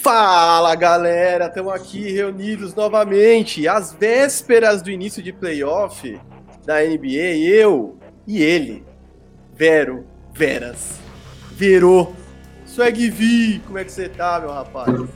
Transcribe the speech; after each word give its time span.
Fala 0.00 0.74
galera, 0.74 1.46
estamos 1.46 1.72
aqui 1.72 2.10
reunidos 2.10 2.74
novamente 2.74 3.68
às 3.68 3.92
vésperas 3.92 4.80
do 4.80 4.90
início 4.90 5.22
de 5.22 5.32
playoff 5.32 6.18
da 6.64 6.80
NBA. 6.80 7.36
Eu 7.44 7.98
e 8.26 8.42
ele, 8.42 8.84
Vero, 9.54 10.04
Veras, 10.32 10.98
Verô, 11.52 12.10
Swag 12.64 13.10
V, 13.10 13.60
como 13.66 13.78
é 13.78 13.84
que 13.84 13.92
você 13.92 14.08
tá, 14.08 14.40
meu 14.40 14.50
rapaz? 14.50 15.08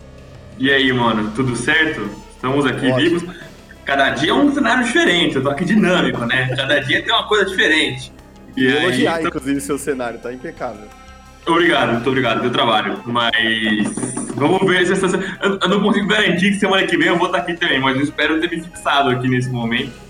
E 0.58 0.70
aí, 0.70 0.92
mano, 0.92 1.32
tudo 1.34 1.56
certo? 1.56 2.08
Estamos 2.34 2.66
aqui 2.66 2.86
Ótimo. 2.86 3.18
vivos. 3.18 3.36
Cada 3.84 4.10
dia 4.10 4.30
é 4.30 4.34
um 4.34 4.54
cenário 4.54 4.84
diferente, 4.84 5.36
eu 5.36 5.42
tô 5.42 5.48
aqui 5.48 5.64
dinâmico, 5.64 6.24
né? 6.26 6.54
Cada 6.54 6.78
dia 6.80 7.02
tem 7.02 7.12
uma 7.12 7.26
coisa 7.26 7.46
diferente. 7.46 8.12
E 8.54 8.66
elogiar, 8.66 9.18
então... 9.18 9.28
inclusive, 9.30 9.60
seu 9.62 9.78
cenário, 9.78 10.20
tá 10.20 10.32
impecável. 10.32 10.86
Obrigado, 11.46 11.92
muito 11.92 12.08
obrigado 12.08 12.40
pelo 12.40 12.52
trabalho. 12.52 13.00
Mas 13.06 13.32
vamos 14.34 14.66
ver 14.66 14.86
se 14.86 14.92
essa. 14.92 15.06
Eu 15.42 15.68
não 15.68 15.80
consigo 15.80 16.06
garantir 16.06 16.52
que 16.52 16.58
semana 16.58 16.86
que 16.86 16.96
vem 16.96 17.08
eu 17.08 17.16
vou 17.16 17.26
estar 17.26 17.38
aqui 17.38 17.54
também, 17.54 17.80
mas 17.80 17.96
eu 17.96 18.02
espero 18.02 18.40
ter 18.40 18.50
me 18.50 18.60
fixado 18.62 19.10
aqui 19.10 19.28
nesse 19.28 19.48
momento. 19.50 20.06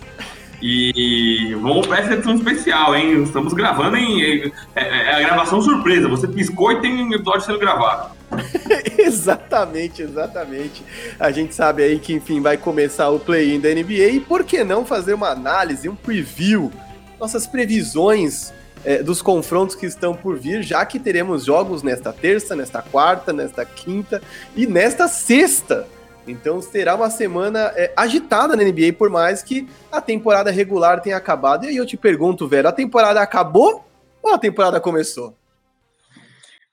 E 0.63 1.55
vamos 1.61 1.87
para 1.87 1.99
essa 1.99 2.15
edição 2.15 2.35
especial, 2.35 2.97
hein? 2.97 3.23
Estamos 3.23 3.53
gravando 3.53 3.97
em. 3.99 4.23
É, 4.23 4.53
é, 4.75 5.15
a 5.15 5.21
gravação 5.21 5.61
surpresa. 5.61 6.09
Você 6.09 6.27
piscou 6.27 6.73
e 6.73 6.81
tem 6.81 7.03
um 7.03 7.13
episódio 7.13 7.43
sendo 7.43 7.59
gravado. 7.59 8.17
exatamente, 8.99 10.01
exatamente. 10.01 10.83
A 11.21 11.31
gente 11.31 11.55
sabe 11.55 11.83
aí 11.83 11.99
que, 11.99 12.15
enfim, 12.15 12.41
vai 12.41 12.57
começar 12.57 13.11
o 13.11 13.21
play-in 13.21 13.61
da 13.61 13.69
NBA 13.69 14.09
e 14.13 14.21
por 14.21 14.43
que 14.43 14.65
não 14.65 14.87
fazer 14.87 15.13
uma 15.13 15.29
análise, 15.29 15.89
um 15.89 15.95
preview, 15.95 16.73
nossas 17.21 17.47
previsões 17.47 18.53
é, 18.87 19.03
dos 19.03 19.21
confrontos 19.21 19.75
que 19.75 19.85
estão 19.85 20.15
por 20.15 20.39
vir, 20.39 20.63
já 20.63 20.87
que 20.87 21.01
teremos 21.01 21.45
jogos 21.45 21.83
nesta 21.83 22.13
terça, 22.13 22.55
nesta 22.55 22.81
quarta, 22.81 23.33
nesta 23.33 23.65
quinta 23.65 24.23
e 24.55 24.65
nesta 24.65 25.09
sexta. 25.09 25.89
Então 26.27 26.63
será 26.63 26.95
uma 26.95 27.11
semana 27.11 27.73
é, 27.75 27.93
agitada 27.97 28.55
na 28.55 28.63
NBA, 28.63 28.93
por 28.97 29.11
mais 29.11 29.43
que 29.43 29.69
a 29.91 30.01
temporada 30.01 30.53
regular 30.53 31.01
tenha 31.01 31.17
acabado. 31.17 31.65
E 31.65 31.69
aí 31.69 31.77
eu 31.77 31.85
te 31.85 31.97
pergunto, 31.97 32.47
velho, 32.47 32.69
a 32.69 32.73
temporada 32.73 33.21
acabou 33.21 33.85
ou 34.23 34.33
a 34.33 34.39
temporada 34.39 34.81
começou? 34.81 35.35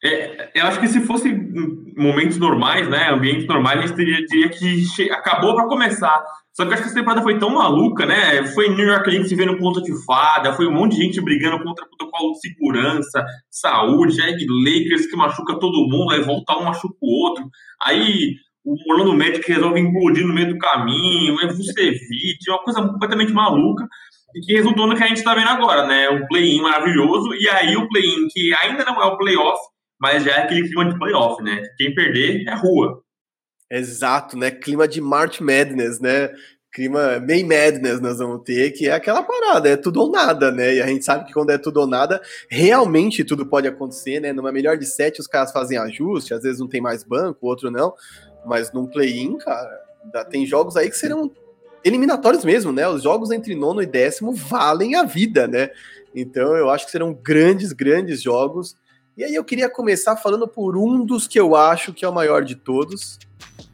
É, 0.06 0.52
eu 0.54 0.66
acho 0.66 0.82
que 0.82 0.88
se 0.88 1.00
fosse 1.00 1.34
momentos 1.96 2.38
normais, 2.38 2.90
né, 2.90 3.10
ambientes 3.10 3.48
normais, 3.48 3.80
a 3.80 3.88
gente 3.88 4.28
diria 4.28 4.50
que 4.50 5.10
acabou 5.12 5.56
para 5.56 5.68
começar. 5.68 6.22
Só 6.54 6.64
que 6.64 6.70
eu 6.70 6.74
acho 6.74 6.84
que 6.84 6.90
essa 6.90 7.00
temporada 7.00 7.24
foi 7.24 7.40
tão 7.40 7.50
maluca, 7.50 8.06
né? 8.06 8.46
Foi 8.48 8.70
New 8.70 8.86
York 8.86 9.10
Knicks 9.10 9.30
se 9.30 9.36
vendo 9.36 9.58
conta 9.58 9.82
de 9.82 9.92
fada, 10.06 10.54
foi 10.54 10.68
um 10.68 10.74
monte 10.74 10.96
de 10.96 11.04
gente 11.04 11.22
brigando 11.22 11.64
contra 11.64 11.88
protocolo 11.88 12.34
de 12.34 12.42
segurança, 12.42 13.26
saúde, 13.50 14.22
aí 14.22 14.36
Lakers 14.36 15.08
que 15.08 15.16
machuca 15.16 15.58
todo 15.58 15.88
mundo, 15.88 16.12
aí 16.12 16.22
volta 16.22 16.58
um, 16.58 16.66
machuca 16.66 16.96
o 17.02 17.26
outro. 17.26 17.46
Aí 17.84 18.36
o 18.64 18.76
Orlando 18.92 19.18
Magic 19.18 19.52
resolve 19.52 19.80
implodir 19.80 20.28
no 20.28 20.34
meio 20.34 20.50
do 20.50 20.58
caminho, 20.60 21.40
é 21.42 21.48
Vucevic, 21.48 22.50
uma 22.50 22.64
coisa 22.64 22.88
completamente 22.88 23.34
maluca 23.34 23.88
e 24.36 24.42
que 24.42 24.54
resultou 24.54 24.88
no 24.88 24.96
que 24.96 25.04
a 25.04 25.08
gente 25.08 25.18
está 25.18 25.34
vendo 25.34 25.50
agora, 25.50 25.88
né? 25.88 26.10
Um 26.10 26.28
play-in 26.28 26.62
maravilhoso, 26.62 27.34
e 27.36 27.48
aí 27.50 27.76
o 27.76 27.88
play-in 27.88 28.28
que 28.30 28.54
ainda 28.64 28.84
não 28.86 29.02
é 29.02 29.06
o 29.06 29.18
playoff, 29.18 29.60
mas 30.04 30.22
já 30.22 30.32
é 30.32 30.40
aquele 30.44 30.68
clima 30.68 30.90
de 30.90 31.00
playoff, 31.00 31.42
né? 31.42 31.64
Quem 31.78 31.96
perder 31.96 32.46
é 32.46 32.54
rua. 32.54 33.02
Exato, 33.72 34.38
né? 34.38 34.52
Clima 34.52 34.86
de 34.86 35.00
March 35.00 35.40
Madness, 35.40 36.02
né? 36.02 36.30
Clima 36.74 37.22
May 37.26 37.42
Madness 37.42 38.02
nós 38.02 38.18
vamos 38.18 38.44
ter, 38.44 38.72
que 38.72 38.90
é 38.90 38.92
aquela 38.92 39.24
parada, 39.24 39.70
é 39.70 39.78
tudo 39.78 40.02
ou 40.02 40.12
nada, 40.12 40.52
né? 40.52 40.76
E 40.76 40.82
a 40.82 40.88
gente 40.88 41.06
sabe 41.06 41.24
que 41.24 41.32
quando 41.32 41.52
é 41.52 41.58
tudo 41.58 41.80
ou 41.80 41.88
nada, 41.88 42.22
realmente 42.50 43.24
tudo 43.24 43.46
pode 43.46 43.66
acontecer, 43.66 44.20
né? 44.20 44.34
Numa 44.34 44.52
melhor 44.52 44.78
de 44.78 44.86
sete, 44.86 45.22
os 45.22 45.28
caras 45.28 45.54
fazem 45.54 45.78
ajuste, 45.78 46.34
às 46.34 46.44
vezes 46.44 46.60
um 46.60 46.68
tem 46.68 46.82
mais 46.82 47.06
banco, 47.06 47.40
o 47.42 47.48
outro 47.48 47.72
não. 47.72 47.94
Mas 48.46 48.74
num 48.74 48.86
play-in, 48.86 49.38
cara, 49.38 49.86
tem 50.30 50.46
jogos 50.46 50.76
aí 50.76 50.90
que 50.90 50.98
serão 50.98 51.32
eliminatórios 51.82 52.44
mesmo, 52.44 52.74
né? 52.74 52.86
Os 52.90 53.04
jogos 53.04 53.32
entre 53.32 53.56
nono 53.56 53.82
e 53.82 53.86
décimo 53.86 54.34
valem 54.34 54.96
a 54.96 55.04
vida, 55.06 55.48
né? 55.48 55.70
Então 56.14 56.58
eu 56.58 56.70
acho 56.70 56.88
que 56.88 56.92
serão 56.92 57.14
grandes, 57.14 57.72
grandes 57.72 58.22
jogos. 58.22 58.76
E 59.16 59.24
aí 59.24 59.36
eu 59.36 59.44
queria 59.44 59.70
começar 59.70 60.16
falando 60.16 60.48
por 60.48 60.76
um 60.76 61.06
dos 61.06 61.28
que 61.28 61.40
eu 61.40 61.56
acho 61.56 61.94
que 61.94 62.04
é 62.04 62.10
o 62.10 62.14
maior 62.14 62.44
de 62.44 62.56
todos, 62.56 63.20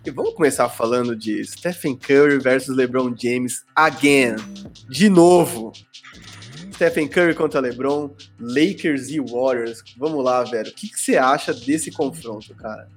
e 0.06 0.12
vamos 0.12 0.34
começar 0.34 0.68
falando 0.68 1.16
de 1.16 1.44
Stephen 1.46 1.96
Curry 1.96 2.40
versus 2.40 2.76
LeBron 2.76 3.16
James 3.18 3.64
again. 3.76 4.36
De 4.90 5.08
novo. 5.08 5.72
Stephen 6.74 7.08
Curry 7.08 7.34
contra 7.36 7.60
LeBron, 7.62 8.14
Lakers 8.40 9.10
e 9.10 9.20
Warriors. 9.20 9.82
Vamos 9.98 10.24
lá, 10.24 10.44
velho. 10.44 10.72
O 10.72 10.74
que, 10.74 10.90
que 10.90 11.00
você 11.00 11.18
acha 11.18 11.54
desse 11.54 11.92
confronto, 11.92 12.54
cara? 12.56 12.90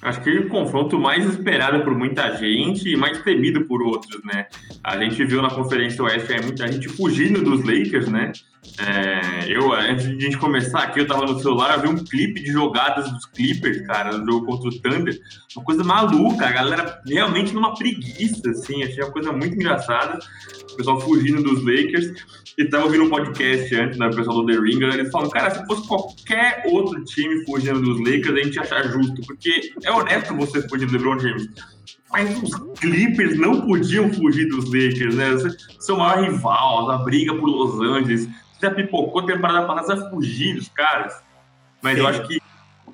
Acho 0.00 0.20
que 0.20 0.30
o 0.30 0.48
confronto 0.48 0.98
mais 0.98 1.24
esperado 1.24 1.84
por 1.84 1.96
muita 1.96 2.36
gente 2.36 2.88
e 2.88 2.96
mais 2.96 3.22
temido 3.22 3.64
por 3.66 3.82
outros, 3.82 4.20
né? 4.24 4.46
A 4.82 4.98
gente 4.98 5.24
viu 5.24 5.40
na 5.40 5.50
Conferência 5.50 6.02
Oeste 6.02 6.40
muita 6.42 6.70
gente 6.70 6.88
fugindo 6.88 7.42
dos 7.42 7.64
Lakers, 7.64 8.08
né? 8.08 8.32
É, 8.78 9.52
eu, 9.52 9.72
antes 9.72 10.06
de 10.06 10.16
a 10.16 10.20
gente 10.20 10.38
começar 10.38 10.84
aqui, 10.84 11.00
eu 11.00 11.06
tava 11.06 11.26
no 11.26 11.38
celular, 11.40 11.74
eu 11.74 11.82
vi 11.82 11.88
um 11.88 12.04
clipe 12.04 12.40
de 12.40 12.52
jogadas 12.52 13.10
dos 13.10 13.26
Clippers, 13.26 13.84
cara, 13.86 14.16
no 14.16 14.24
jogo 14.24 14.46
contra 14.46 14.68
o 14.68 14.80
Thunder. 14.80 15.18
Uma 15.56 15.64
coisa 15.64 15.84
maluca, 15.84 16.46
a 16.46 16.52
galera 16.52 17.00
realmente 17.06 17.52
numa 17.52 17.74
preguiça, 17.74 18.50
assim, 18.50 18.82
achei 18.84 19.02
uma 19.02 19.10
coisa 19.10 19.32
muito 19.32 19.56
engraçada. 19.56 20.18
O 20.72 20.76
pessoal 20.76 21.00
fugindo 21.00 21.42
dos 21.42 21.58
Lakers. 21.58 22.12
E 22.56 22.66
tava 22.66 22.84
ouvindo 22.84 23.04
um 23.04 23.10
podcast 23.10 23.74
antes, 23.74 23.98
né, 23.98 24.08
o 24.08 24.14
pessoal 24.14 24.44
do 24.44 24.46
The 24.46 24.60
Ringer, 24.60 24.94
eles 24.94 25.10
falam, 25.10 25.30
cara, 25.30 25.50
se 25.50 25.66
fosse 25.66 25.88
qualquer 25.88 26.62
outro 26.66 27.02
time 27.04 27.44
fugindo 27.46 27.80
dos 27.80 27.98
Lakers, 27.98 28.38
a 28.38 28.42
gente 28.44 28.56
ia 28.56 28.62
achar 28.62 28.88
justo, 28.88 29.22
porque 29.26 29.72
é 29.82 29.90
honesto 29.90 30.36
você 30.36 30.66
fugir 30.68 30.86
do 30.86 30.92
LeBron 30.92 31.18
James. 31.18 31.48
Mas 32.12 32.42
os 32.42 32.54
Clippers 32.78 33.38
não 33.38 33.62
podiam 33.62 34.12
fugir 34.12 34.46
dos 34.48 34.66
Lakers, 34.66 35.14
né? 35.14 35.30
Seu 35.80 35.96
maior 35.96 36.30
rival, 36.30 36.90
a 36.90 36.98
briga 36.98 37.34
por 37.34 37.46
Los 37.46 37.80
Angeles. 37.80 38.28
Já 38.62 38.70
pipocou 38.70 39.22
a 39.22 39.26
temporada 39.26 39.66
passada, 39.66 40.08
fugir 40.08 40.54
dos 40.54 40.68
caras. 40.68 41.20
Mas 41.82 41.98
eu 41.98 42.06
acho 42.06 42.26
que 42.28 42.40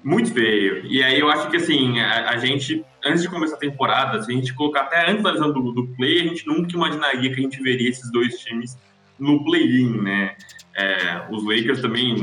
muito 0.02 0.32
feio. 0.32 0.86
E 0.86 1.02
aí 1.02 1.20
eu 1.20 1.30
acho 1.30 1.50
que 1.50 1.58
assim, 1.58 2.00
a, 2.00 2.30
a, 2.30 2.38
gente, 2.38 2.84
antes 3.04 3.20
de 3.20 3.28
começar 3.28 3.56
a 3.56 3.58
temporada, 3.58 4.22
se 4.22 4.32
a 4.32 4.34
gente 4.34 4.54
colocar 4.54 4.82
até 4.82 5.10
antes 5.10 5.22
da 5.22 5.32
visão 5.32 5.52
do, 5.52 5.72
do 5.72 5.86
play, 5.88 6.20
a 6.20 6.24
gente 6.24 6.46
nunca 6.46 6.74
imaginaria 6.74 7.32
que 7.32 7.38
a 7.38 7.42
gente 7.42 7.62
veria 7.62 7.90
esses 7.90 8.10
dois 8.10 8.38
times 8.38 8.78
no 9.18 9.44
play-in, 9.44 10.00
né? 10.00 10.36
É, 10.78 11.26
os 11.28 11.42
Lakers 11.44 11.80
também 11.80 12.14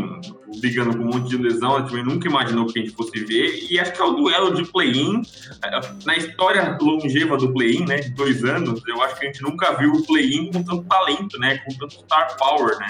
brigando 0.61 0.97
com 0.97 1.03
um 1.03 1.07
monte 1.07 1.27
de 1.27 1.37
lesão, 1.37 1.75
a 1.75 1.81
gente 1.81 2.03
nunca 2.03 2.29
imaginou 2.29 2.65
que 2.65 2.79
a 2.79 2.81
gente 2.81 2.95
fosse 2.95 3.19
ver. 3.25 3.67
E 3.69 3.77
acho 3.77 3.91
que 3.91 4.01
é 4.01 4.05
o 4.05 4.13
duelo 4.13 4.53
de 4.53 4.63
play-in. 4.71 5.21
É, 5.61 5.81
na 6.05 6.15
história 6.15 6.77
longeva 6.79 7.35
do 7.35 7.51
play-in, 7.51 7.85
né, 7.85 7.97
de 7.97 8.11
dois 8.11 8.45
anos, 8.45 8.81
eu 8.87 9.01
acho 9.01 9.19
que 9.19 9.25
a 9.25 9.27
gente 9.27 9.41
nunca 9.41 9.73
viu 9.73 9.91
o 9.91 10.07
play-in 10.07 10.51
com 10.53 10.63
tanto 10.63 10.83
talento, 10.85 11.37
né, 11.37 11.57
com 11.57 11.75
tanto 11.77 11.95
star 11.95 12.37
power, 12.37 12.77
né. 12.79 12.87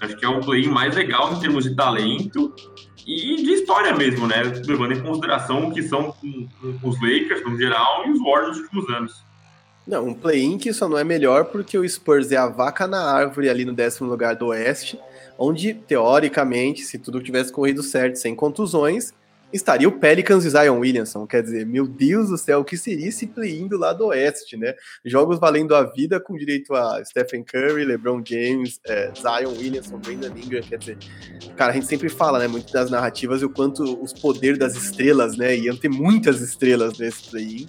Acho 0.00 0.16
que 0.16 0.24
é 0.24 0.28
o 0.28 0.40
play-in 0.40 0.68
mais 0.68 0.96
legal 0.96 1.32
em 1.34 1.40
termos 1.40 1.64
de 1.64 1.76
talento 1.76 2.54
e 3.06 3.36
de 3.36 3.52
história 3.52 3.94
mesmo, 3.94 4.26
né, 4.26 4.42
levando 4.66 4.92
em 4.92 5.02
consideração 5.02 5.68
o 5.68 5.74
que 5.74 5.82
são 5.82 6.14
os 6.82 7.00
Lakers 7.02 7.44
no 7.44 7.58
geral 7.58 8.06
e 8.06 8.12
os 8.12 8.18
Warriors 8.20 8.56
nos 8.56 8.64
últimos 8.64 8.90
anos. 8.90 9.31
Não, 9.86 10.08
um 10.08 10.14
play-in 10.14 10.58
que 10.58 10.72
só 10.72 10.88
não 10.88 10.96
é 10.96 11.02
melhor 11.02 11.46
porque 11.46 11.76
o 11.76 11.88
Spurs 11.88 12.30
é 12.30 12.36
a 12.36 12.46
vaca 12.46 12.86
na 12.86 13.02
árvore 13.02 13.48
ali 13.48 13.64
no 13.64 13.72
décimo 13.72 14.08
lugar 14.08 14.36
do 14.36 14.46
Oeste, 14.46 14.98
onde, 15.36 15.74
teoricamente, 15.74 16.82
se 16.82 16.98
tudo 16.98 17.20
tivesse 17.20 17.50
corrido 17.50 17.82
certo, 17.82 18.16
sem 18.16 18.34
contusões, 18.34 19.12
estaria 19.52 19.88
o 19.88 19.92
Pelicans 19.92 20.44
e 20.44 20.50
Zion 20.50 20.78
Williamson. 20.78 21.26
Quer 21.26 21.42
dizer, 21.42 21.66
meu 21.66 21.86
Deus 21.86 22.28
do 22.30 22.38
céu, 22.38 22.60
o 22.60 22.64
que 22.64 22.76
seria 22.76 23.08
esse 23.08 23.26
play-in 23.26 23.68
do 23.68 23.76
lado 23.76 24.06
oeste, 24.06 24.56
né? 24.56 24.74
Jogos 25.04 25.38
valendo 25.38 25.74
a 25.74 25.82
vida 25.82 26.18
com 26.18 26.36
direito 26.36 26.74
a 26.74 27.04
Stephen 27.04 27.44
Curry, 27.44 27.84
LeBron 27.84 28.22
James, 28.24 28.80
é, 28.86 29.12
Zion 29.14 29.50
Williamson, 29.50 29.98
Brandon 29.98 30.34
Ingram. 30.36 30.62
Quer 30.62 30.78
dizer, 30.78 30.98
cara, 31.56 31.72
a 31.72 31.74
gente 31.74 31.86
sempre 31.86 32.08
fala, 32.08 32.38
né, 32.38 32.48
muito 32.48 32.72
das 32.72 32.90
narrativas 32.90 33.42
e 33.42 33.44
o 33.44 33.50
quanto 33.50 33.82
os 34.02 34.12
poderes 34.12 34.58
das 34.58 34.74
estrelas, 34.74 35.36
né? 35.36 35.56
Iam 35.56 35.76
ter 35.76 35.90
muitas 35.90 36.40
estrelas 36.40 36.98
nesse 36.98 37.30
play-in. 37.30 37.66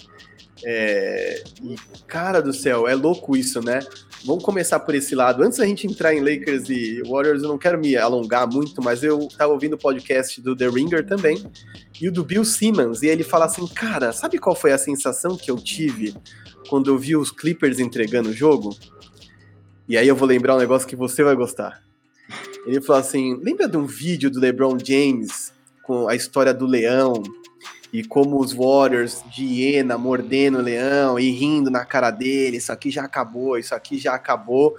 É, 0.65 1.43
e, 1.61 1.75
cara 2.07 2.41
do 2.41 2.53
céu, 2.53 2.87
é 2.87 2.95
louco 2.95 3.35
isso, 3.35 3.61
né? 3.61 3.79
Vamos 4.25 4.43
começar 4.43 4.79
por 4.79 4.95
esse 4.95 5.13
lado. 5.13 5.43
Antes 5.43 5.57
da 5.57 5.65
gente 5.65 5.85
entrar 5.85 6.13
em 6.13 6.21
Lakers 6.21 6.69
e 6.69 7.01
Warriors, 7.03 7.43
eu 7.43 7.49
não 7.49 7.57
quero 7.57 7.77
me 7.77 7.97
alongar 7.97 8.47
muito, 8.47 8.81
mas 8.81 9.03
eu 9.03 9.27
tava 9.37 9.51
ouvindo 9.51 9.73
o 9.73 9.77
podcast 9.77 10.41
do 10.41 10.55
The 10.55 10.69
Ringer 10.69 11.05
também, 11.05 11.43
e 11.99 12.07
o 12.07 12.11
do 12.11 12.23
Bill 12.23 12.45
Simmons, 12.45 13.03
e 13.03 13.07
ele 13.07 13.23
fala 13.23 13.45
assim: 13.45 13.67
Cara, 13.67 14.13
sabe 14.13 14.37
qual 14.37 14.55
foi 14.55 14.71
a 14.71 14.77
sensação 14.77 15.35
que 15.35 15.51
eu 15.51 15.57
tive 15.57 16.15
quando 16.69 16.89
eu 16.89 16.97
vi 16.97 17.17
os 17.17 17.31
Clippers 17.31 17.79
entregando 17.79 18.29
o 18.29 18.33
jogo? 18.33 18.75
E 19.87 19.97
aí 19.97 20.07
eu 20.07 20.15
vou 20.15 20.27
lembrar 20.27 20.55
um 20.55 20.59
negócio 20.59 20.87
que 20.87 20.95
você 20.95 21.23
vai 21.23 21.35
gostar. 21.35 21.83
Ele 22.65 22.79
falou 22.79 23.01
assim: 23.01 23.35
Lembra 23.43 23.67
de 23.67 23.75
um 23.75 23.85
vídeo 23.85 24.31
do 24.31 24.39
LeBron 24.39 24.77
James 24.81 25.53
com 25.83 26.07
a 26.07 26.15
história 26.15 26.53
do 26.53 26.65
leão? 26.65 27.21
E 27.93 28.03
como 28.03 28.39
os 28.39 28.51
Warriors 28.53 29.23
de 29.29 29.45
hiena 29.45 29.99
mordendo 29.99 30.57
o 30.57 30.61
leão 30.61 31.19
e 31.19 31.29
rindo 31.29 31.69
na 31.69 31.85
cara 31.85 32.09
dele, 32.09 32.57
isso 32.57 32.71
aqui 32.71 32.89
já 32.89 33.03
acabou, 33.03 33.55
isso 33.55 33.75
aqui 33.75 33.99
já 33.99 34.15
acabou. 34.15 34.75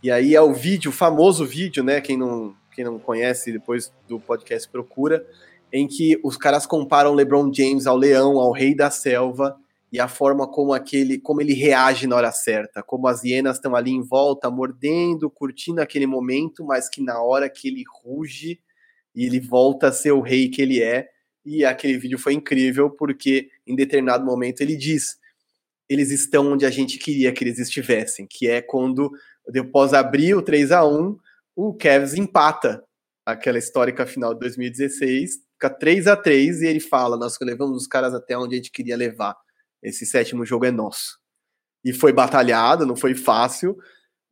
E 0.00 0.08
aí 0.08 0.36
é 0.36 0.40
o 0.40 0.52
vídeo, 0.52 0.90
o 0.90 0.94
famoso 0.94 1.44
vídeo, 1.44 1.82
né? 1.82 2.00
Quem 2.00 2.16
não, 2.16 2.54
quem 2.72 2.84
não 2.84 2.96
conhece, 2.96 3.50
depois 3.50 3.92
do 4.08 4.20
podcast 4.20 4.68
procura. 4.68 5.26
em 5.72 5.88
que 5.88 6.20
os 6.22 6.36
caras 6.36 6.64
comparam 6.64 7.14
LeBron 7.14 7.52
James 7.52 7.88
ao 7.88 7.96
leão, 7.96 8.38
ao 8.38 8.52
rei 8.52 8.76
da 8.76 8.92
selva, 8.92 9.56
e 9.90 9.98
a 9.98 10.06
forma 10.06 10.46
como 10.46 10.72
aquele, 10.72 11.18
como 11.18 11.40
ele 11.40 11.54
reage 11.54 12.06
na 12.06 12.14
hora 12.14 12.30
certa, 12.30 12.80
como 12.80 13.08
as 13.08 13.24
hienas 13.24 13.56
estão 13.56 13.74
ali 13.74 13.90
em 13.90 14.02
volta, 14.02 14.48
mordendo, 14.48 15.28
curtindo 15.28 15.80
aquele 15.80 16.06
momento, 16.06 16.64
mas 16.64 16.88
que 16.88 17.02
na 17.02 17.20
hora 17.20 17.50
que 17.50 17.66
ele 17.66 17.82
ruge 18.02 18.60
e 19.14 19.24
ele 19.24 19.40
volta 19.40 19.88
a 19.88 19.92
ser 19.92 20.12
o 20.12 20.20
rei 20.20 20.48
que 20.48 20.62
ele 20.62 20.80
é. 20.80 21.08
E 21.44 21.64
aquele 21.64 21.98
vídeo 21.98 22.18
foi 22.18 22.32
incrível 22.32 22.90
porque 22.90 23.50
em 23.66 23.76
determinado 23.76 24.24
momento 24.24 24.60
ele 24.60 24.76
diz: 24.76 25.18
eles 25.88 26.10
estão 26.10 26.52
onde 26.52 26.64
a 26.64 26.70
gente 26.70 26.98
queria 26.98 27.32
que 27.32 27.44
eles 27.44 27.58
estivessem, 27.58 28.26
que 28.26 28.48
é 28.48 28.62
quando 28.62 29.10
depois 29.48 29.92
abrir 29.92 30.34
o 30.34 30.42
3 30.42 30.72
a 30.72 30.86
1, 30.86 31.16
o 31.54 31.74
Cavs 31.74 32.14
empata 32.14 32.82
aquela 33.24 33.58
histórica 33.58 34.06
final 34.06 34.34
de 34.34 34.40
2016, 34.40 35.40
fica 35.52 35.70
3 35.70 36.06
a 36.06 36.16
3 36.16 36.62
e 36.62 36.66
ele 36.66 36.80
fala: 36.80 37.16
Nós 37.16 37.36
levamos 37.40 37.82
os 37.82 37.86
caras 37.86 38.14
até 38.14 38.36
onde 38.36 38.54
a 38.54 38.56
gente 38.56 38.70
queria 38.70 38.96
levar. 38.96 39.36
Esse 39.82 40.06
sétimo 40.06 40.46
jogo 40.46 40.64
é 40.64 40.70
nosso. 40.70 41.18
E 41.84 41.92
foi 41.92 42.12
batalhado, 42.12 42.86
não 42.86 42.96
foi 42.96 43.14
fácil, 43.14 43.76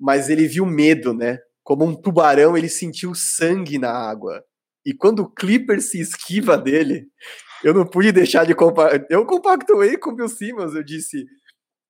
mas 0.00 0.30
ele 0.30 0.46
viu 0.46 0.64
medo, 0.64 1.12
né? 1.12 1.38
Como 1.62 1.84
um 1.84 1.94
tubarão, 1.94 2.56
ele 2.56 2.68
sentiu 2.68 3.14
sangue 3.14 3.78
na 3.78 3.92
água. 3.92 4.42
E 4.84 4.92
quando 4.92 5.20
o 5.20 5.30
Clipper 5.30 5.80
se 5.80 6.00
esquiva 6.00 6.58
dele, 6.58 7.06
eu 7.62 7.72
não 7.72 7.86
pude 7.86 8.10
deixar 8.12 8.44
de 8.44 8.54
compactuar. 8.54 9.06
Eu 9.08 9.24
compactuei 9.24 9.96
com 9.96 10.10
o 10.10 10.16
Bill 10.16 10.28
Simmons, 10.28 10.74
eu 10.74 10.82
disse: 10.82 11.24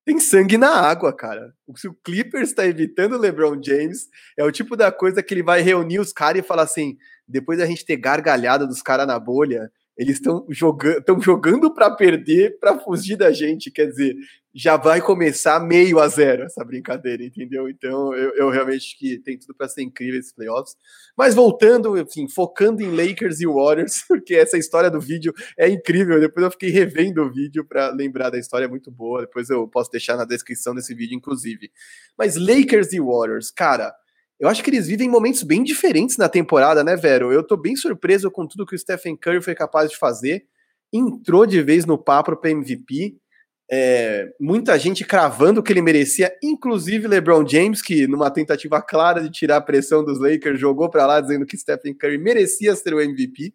tem 0.04 0.18
sangue 0.18 0.58
na 0.58 0.68
água, 0.68 1.12
cara. 1.14 1.54
Se 1.76 1.86
o 1.88 1.94
Clippers 2.04 2.50
está 2.50 2.66
evitando 2.66 3.14
o 3.14 3.18
LeBron 3.18 3.60
James, 3.62 4.08
é 4.36 4.44
o 4.44 4.50
tipo 4.50 4.76
da 4.76 4.90
coisa 4.90 5.22
que 5.22 5.32
ele 5.32 5.42
vai 5.42 5.62
reunir 5.62 6.00
os 6.00 6.12
caras 6.12 6.42
e 6.42 6.46
falar 6.46 6.62
assim: 6.62 6.96
depois 7.26 7.58
da 7.58 7.66
gente 7.66 7.84
ter 7.84 7.96
gargalhado 7.96 8.66
dos 8.66 8.82
caras 8.82 9.06
na 9.06 9.18
bolha, 9.18 9.70
eles 9.96 10.16
estão 10.16 10.44
jogando, 10.50 11.04
jogando 11.20 11.72
para 11.72 11.90
perder, 11.94 12.58
para 12.58 12.78
fugir 12.80 13.16
da 13.16 13.32
gente. 13.32 13.70
Quer 13.70 13.86
dizer, 13.86 14.16
já 14.54 14.76
vai 14.76 15.00
começar 15.00 15.58
meio 15.60 15.98
a 15.98 16.08
zero 16.08 16.42
essa 16.42 16.62
brincadeira, 16.62 17.24
entendeu? 17.24 17.68
Então 17.68 18.14
eu, 18.14 18.34
eu 18.34 18.50
realmente 18.50 18.84
acho 18.84 18.98
que 18.98 19.18
tem 19.18 19.38
tudo 19.38 19.54
para 19.54 19.68
ser 19.68 19.82
incrível 19.82 20.20
esses 20.20 20.32
playoffs. 20.32 20.76
Mas 21.16 21.34
voltando, 21.34 21.96
enfim, 21.98 22.28
focando 22.28 22.82
em 22.82 22.94
Lakers 22.94 23.40
e 23.40 23.46
Warriors, 23.46 24.04
porque 24.08 24.34
essa 24.34 24.58
história 24.58 24.90
do 24.90 25.00
vídeo 25.00 25.32
é 25.58 25.68
incrível. 25.68 26.20
Depois 26.20 26.44
eu 26.44 26.50
fiquei 26.50 26.70
revendo 26.70 27.22
o 27.22 27.32
vídeo 27.32 27.64
para 27.64 27.90
lembrar 27.90 28.28
da 28.28 28.38
história, 28.38 28.66
é 28.66 28.68
muito 28.68 28.90
boa. 28.90 29.22
Depois 29.22 29.48
eu 29.48 29.66
posso 29.66 29.90
deixar 29.90 30.16
na 30.16 30.24
descrição 30.24 30.74
desse 30.74 30.94
vídeo, 30.94 31.16
inclusive. 31.16 31.70
Mas 32.18 32.36
Lakers 32.36 32.92
e 32.92 33.00
Warriors, 33.00 33.50
cara. 33.50 33.94
Eu 34.38 34.48
acho 34.48 34.62
que 34.62 34.70
eles 34.70 34.88
vivem 34.88 35.08
momentos 35.08 35.44
bem 35.44 35.62
diferentes 35.62 36.16
na 36.16 36.28
temporada, 36.28 36.82
né, 36.82 36.96
Vero? 36.96 37.32
Eu 37.32 37.46
tô 37.46 37.56
bem 37.56 37.76
surpreso 37.76 38.28
com 38.28 38.46
tudo 38.46 38.66
que 38.66 38.74
o 38.74 38.78
Stephen 38.78 39.16
Curry 39.16 39.40
foi 39.40 39.54
capaz 39.54 39.88
de 39.88 39.96
fazer. 39.96 40.44
Entrou 40.92 41.46
de 41.46 41.62
vez 41.62 41.86
no 41.86 41.96
papo 41.96 42.36
para 42.36 42.50
MVP 42.50 43.22
é, 43.70 44.30
muita 44.38 44.78
gente 44.78 45.04
cravando 45.04 45.62
que 45.62 45.72
ele 45.72 45.80
merecia, 45.80 46.34
inclusive 46.42 47.08
LeBron 47.08 47.46
James, 47.46 47.80
que 47.80 48.06
numa 48.06 48.30
tentativa 48.30 48.82
clara 48.82 49.22
de 49.22 49.30
tirar 49.30 49.56
a 49.56 49.62
pressão 49.62 50.04
dos 50.04 50.20
Lakers, 50.20 50.60
jogou 50.60 50.90
para 50.90 51.06
lá 51.06 51.20
dizendo 51.20 51.46
que 51.46 51.56
Stephen 51.56 51.94
Curry 51.94 52.18
merecia 52.18 52.74
ser 52.76 52.92
o 52.92 53.00
MVP. 53.00 53.54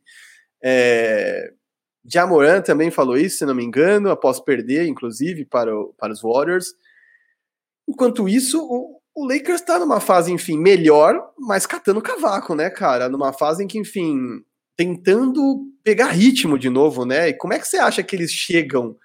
É, 0.63 1.51
Jamoran 2.03 2.61
também 2.61 2.89
falou 2.89 3.17
isso, 3.17 3.39
se 3.39 3.45
não 3.45 3.53
me 3.53 3.63
engano, 3.63 4.09
após 4.09 4.39
perder, 4.39 4.87
inclusive, 4.87 5.45
para, 5.45 5.75
o, 5.75 5.93
para 5.97 6.13
os 6.13 6.21
Warriors. 6.21 6.73
Enquanto 7.87 8.27
isso, 8.27 8.59
o, 8.59 8.99
o 9.13 9.27
Lakers 9.27 9.59
está 9.59 9.77
numa 9.77 9.99
fase, 9.99 10.31
enfim, 10.31 10.57
melhor, 10.57 11.31
mas 11.37 11.65
catando 11.65 12.01
cavaco, 12.01 12.55
né, 12.55 12.69
cara? 12.69 13.09
Numa 13.09 13.33
fase 13.33 13.63
em 13.63 13.67
que, 13.67 13.77
enfim, 13.77 14.41
tentando 14.75 15.65
pegar 15.83 16.07
ritmo 16.07 16.57
de 16.57 16.69
novo, 16.69 17.05
né? 17.05 17.29
E 17.29 17.33
como 17.33 17.53
é 17.53 17.59
que 17.59 17.67
você 17.67 17.77
acha 17.77 18.01
que 18.01 18.15
eles 18.15 18.31
chegam 18.31 18.95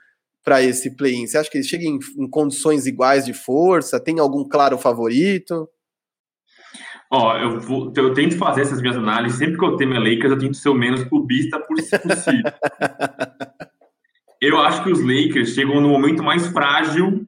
para 0.45 0.63
esse 0.63 0.97
play-in? 0.97 1.27
Você 1.27 1.39
acha 1.39 1.51
que 1.51 1.59
ele 1.59 1.65
chega 1.65 1.85
em, 1.85 1.99
em, 2.19 2.29
condições 2.29 2.87
iguais 2.87 3.25
de 3.25 3.33
força? 3.33 4.03
Tem 4.03 4.19
algum 4.19 4.47
claro 4.49 4.79
favorito? 4.79 5.69
Ó, 7.11 7.37
eu, 7.37 7.61
vou, 7.61 7.93
eu 7.95 8.15
tento 8.15 8.37
fazer 8.39 8.63
essas 8.63 8.81
minhas 8.81 8.97
análises. 8.97 9.39
Sempre 9.39 9.59
que 9.59 9.65
eu 9.65 9.77
tenho 9.77 9.93
Lakers, 9.93 10.33
eu 10.33 10.39
tento 10.39 10.57
ser 10.57 10.71
o 10.71 10.75
menos 10.75 11.05
clubista 11.05 11.59
possível. 11.61 12.53
eu 14.41 14.59
acho 14.61 14.83
que 14.83 14.91
os 14.91 15.01
Lakers 15.01 15.51
chegam 15.51 15.81
no 15.81 15.89
momento 15.89 16.23
mais 16.23 16.47
frágil 16.47 17.27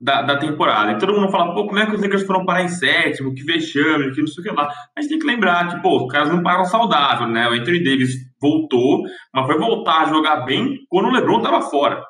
da, 0.00 0.20
da, 0.20 0.38
temporada. 0.38 0.92
E 0.92 0.98
todo 0.98 1.14
mundo 1.14 1.30
fala, 1.30 1.54
pô, 1.54 1.66
como 1.66 1.78
é 1.78 1.86
que 1.86 1.94
os 1.94 2.02
Lakers 2.02 2.24
foram 2.24 2.44
parar 2.44 2.64
em 2.64 2.68
sétimo? 2.68 3.34
Que 3.34 3.42
vexame, 3.42 4.12
que 4.12 4.20
não 4.20 4.26
sei 4.26 4.44
o 4.44 4.46
que 4.46 4.52
lá. 4.54 4.68
Mas 4.94 5.06
tem 5.06 5.18
que 5.18 5.26
lembrar 5.26 5.68
que, 5.68 5.80
pô, 5.80 6.04
os 6.04 6.12
caras 6.12 6.28
não 6.28 6.42
param 6.42 6.66
saudável, 6.66 7.26
né? 7.26 7.48
O 7.48 7.52
Anthony 7.52 7.82
Davis 7.82 8.14
voltou, 8.38 9.04
mas 9.32 9.46
foi 9.46 9.58
voltar 9.58 10.02
a 10.02 10.08
jogar 10.10 10.44
bem 10.44 10.80
quando 10.90 11.06
o 11.06 11.12
LeBron 11.12 11.40
tava 11.40 11.62
fora. 11.62 12.04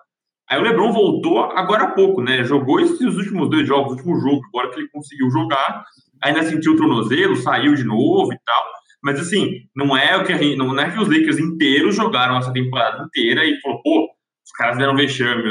Aí 0.48 0.58
o 0.58 0.62
LeBron 0.62 0.92
voltou 0.92 1.40
agora 1.40 1.84
há 1.84 1.90
pouco, 1.92 2.20
né? 2.22 2.44
Jogou 2.44 2.80
esses 2.80 3.16
últimos 3.16 3.48
dois 3.48 3.66
jogos, 3.66 3.92
o 3.92 3.96
último 3.96 4.20
jogo, 4.20 4.42
agora 4.48 4.70
que 4.70 4.80
ele 4.80 4.88
conseguiu 4.88 5.30
jogar, 5.30 5.84
ainda 6.22 6.42
sentiu 6.42 6.72
o 6.72 6.76
tornozelo, 6.76 7.36
saiu 7.36 7.74
de 7.74 7.84
novo 7.84 8.32
e 8.32 8.38
tal. 8.44 8.64
Mas 9.02 9.20
assim, 9.20 9.60
não 9.74 9.96
é 9.96 10.16
o 10.16 10.24
que 10.24 10.36
gente, 10.36 10.56
não 10.56 10.78
é 10.78 10.90
que 10.90 10.98
os 10.98 11.08
Lakers 11.08 11.38
inteiros 11.38 11.94
jogaram 11.96 12.36
essa 12.36 12.52
temporada 12.52 13.04
inteira 13.04 13.44
e 13.44 13.60
falou, 13.60 13.82
pô, 13.82 14.08
os 14.44 14.52
caras 14.52 14.76
deram 14.76 14.94
vexame, 14.94 15.42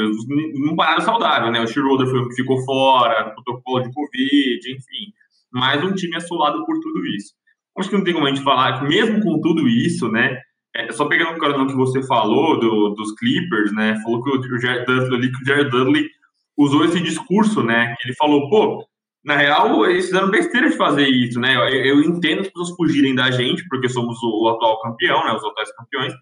não 0.54 0.76
pararam 0.76 1.00
saudável, 1.00 1.50
né? 1.50 1.60
O 1.60 1.66
Schroeder 1.66 2.06
foi 2.08 2.32
ficou 2.34 2.64
fora, 2.64 3.30
protocolo 3.30 3.82
de 3.82 3.92
Covid, 3.92 4.72
enfim. 4.72 5.12
Mais 5.52 5.82
um 5.84 5.92
time 5.92 6.16
assolado 6.16 6.64
por 6.64 6.78
tudo 6.80 7.04
isso. 7.06 7.34
Acho 7.76 7.90
que 7.90 7.96
não 7.96 8.04
tem 8.04 8.14
como 8.14 8.26
a 8.26 8.30
gente 8.30 8.44
falar 8.44 8.78
que 8.78 8.86
mesmo 8.86 9.20
com 9.20 9.40
tudo 9.40 9.68
isso, 9.68 10.08
né? 10.08 10.40
É, 10.76 10.92
só 10.92 11.06
pegando 11.06 11.36
o 11.36 11.40
caso 11.40 11.66
que 11.66 11.74
você 11.74 12.02
falou 12.02 12.58
do, 12.58 12.90
dos 12.90 13.12
Clippers, 13.12 13.72
né? 13.72 13.96
Falou 14.02 14.22
que 14.22 14.30
o, 14.30 14.60
Jared 14.60 14.84
Dudley, 14.84 15.30
que 15.30 15.42
o 15.42 15.46
Jared 15.46 15.70
Dudley 15.70 16.08
usou 16.56 16.84
esse 16.84 17.00
discurso, 17.00 17.62
né? 17.62 17.94
Que 17.96 18.08
ele 18.08 18.16
falou, 18.16 18.48
pô, 18.48 18.84
na 19.24 19.36
real, 19.36 19.86
eles 19.86 20.06
fizeram 20.06 20.30
besteira 20.30 20.68
de 20.68 20.76
fazer 20.76 21.06
isso, 21.06 21.38
né? 21.38 21.54
Eu, 21.54 21.62
eu 21.62 22.00
entendo 22.00 22.40
as 22.40 22.48
pessoas 22.48 22.76
fugirem 22.76 23.14
da 23.14 23.30
gente, 23.30 23.66
porque 23.68 23.88
somos 23.88 24.20
o, 24.20 24.44
o, 24.44 24.48
atual 24.48 24.80
campeão, 24.80 25.24
né? 25.24 25.32
Os 25.32 25.44
atuais 25.44 25.74
campeões. 25.76 26.12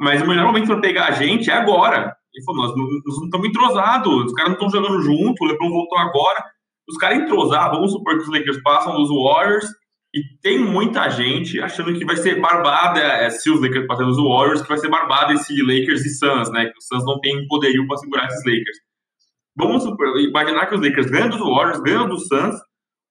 Mas 0.00 0.22
o 0.22 0.26
melhor 0.26 0.46
momento 0.46 0.66
para 0.66 0.80
pegar 0.80 1.06
a 1.06 1.12
gente 1.12 1.50
é 1.50 1.54
agora. 1.54 2.16
Ele 2.32 2.44
falou, 2.44 2.62
nós, 2.62 2.76
nós 2.76 3.16
não 3.18 3.24
estamos 3.24 3.48
entrosados, 3.48 4.24
os 4.26 4.32
caras 4.32 4.56
não 4.56 4.66
estão 4.66 4.80
jogando 4.80 5.02
junto, 5.02 5.42
o 5.42 5.46
LeBron 5.46 5.70
voltou 5.70 5.98
agora. 5.98 6.44
Os 6.88 6.96
caras 6.96 7.18
entrosar, 7.18 7.70
vamos 7.70 7.90
supor 7.90 8.16
que 8.16 8.22
os 8.22 8.30
Lakers 8.30 8.62
passam 8.62 8.94
dos 8.94 9.08
Warriors 9.08 9.66
e 10.14 10.22
tem 10.42 10.58
muita 10.58 11.08
gente 11.08 11.60
achando 11.60 11.96
que 11.98 12.04
vai 12.04 12.16
ser 12.16 12.40
barbada, 12.40 13.00
é, 13.00 13.30
se 13.30 13.50
os 13.50 13.60
Lakers 13.60 13.86
passarem 13.86 14.10
os 14.10 14.18
Warriors, 14.18 14.62
que 14.62 14.68
vai 14.68 14.78
ser 14.78 14.88
barbada 14.88 15.32
esse 15.32 15.56
Lakers 15.62 16.04
e 16.04 16.10
Suns, 16.10 16.50
né? 16.50 16.66
Que 16.66 16.78
os 16.78 16.86
Suns 16.86 17.04
não 17.04 17.18
tem 17.20 17.46
poderio 17.46 17.86
para 17.86 17.96
segurar 17.96 18.26
esses 18.26 18.44
Lakers. 18.44 18.78
Vamos 19.56 19.84
imaginar 20.18 20.66
que 20.66 20.74
os 20.74 20.80
Lakers 20.80 21.10
ganham 21.10 21.30
dos 21.30 21.40
Warriors, 21.40 21.80
ganham 21.80 22.08
dos 22.08 22.26
Suns, 22.26 22.56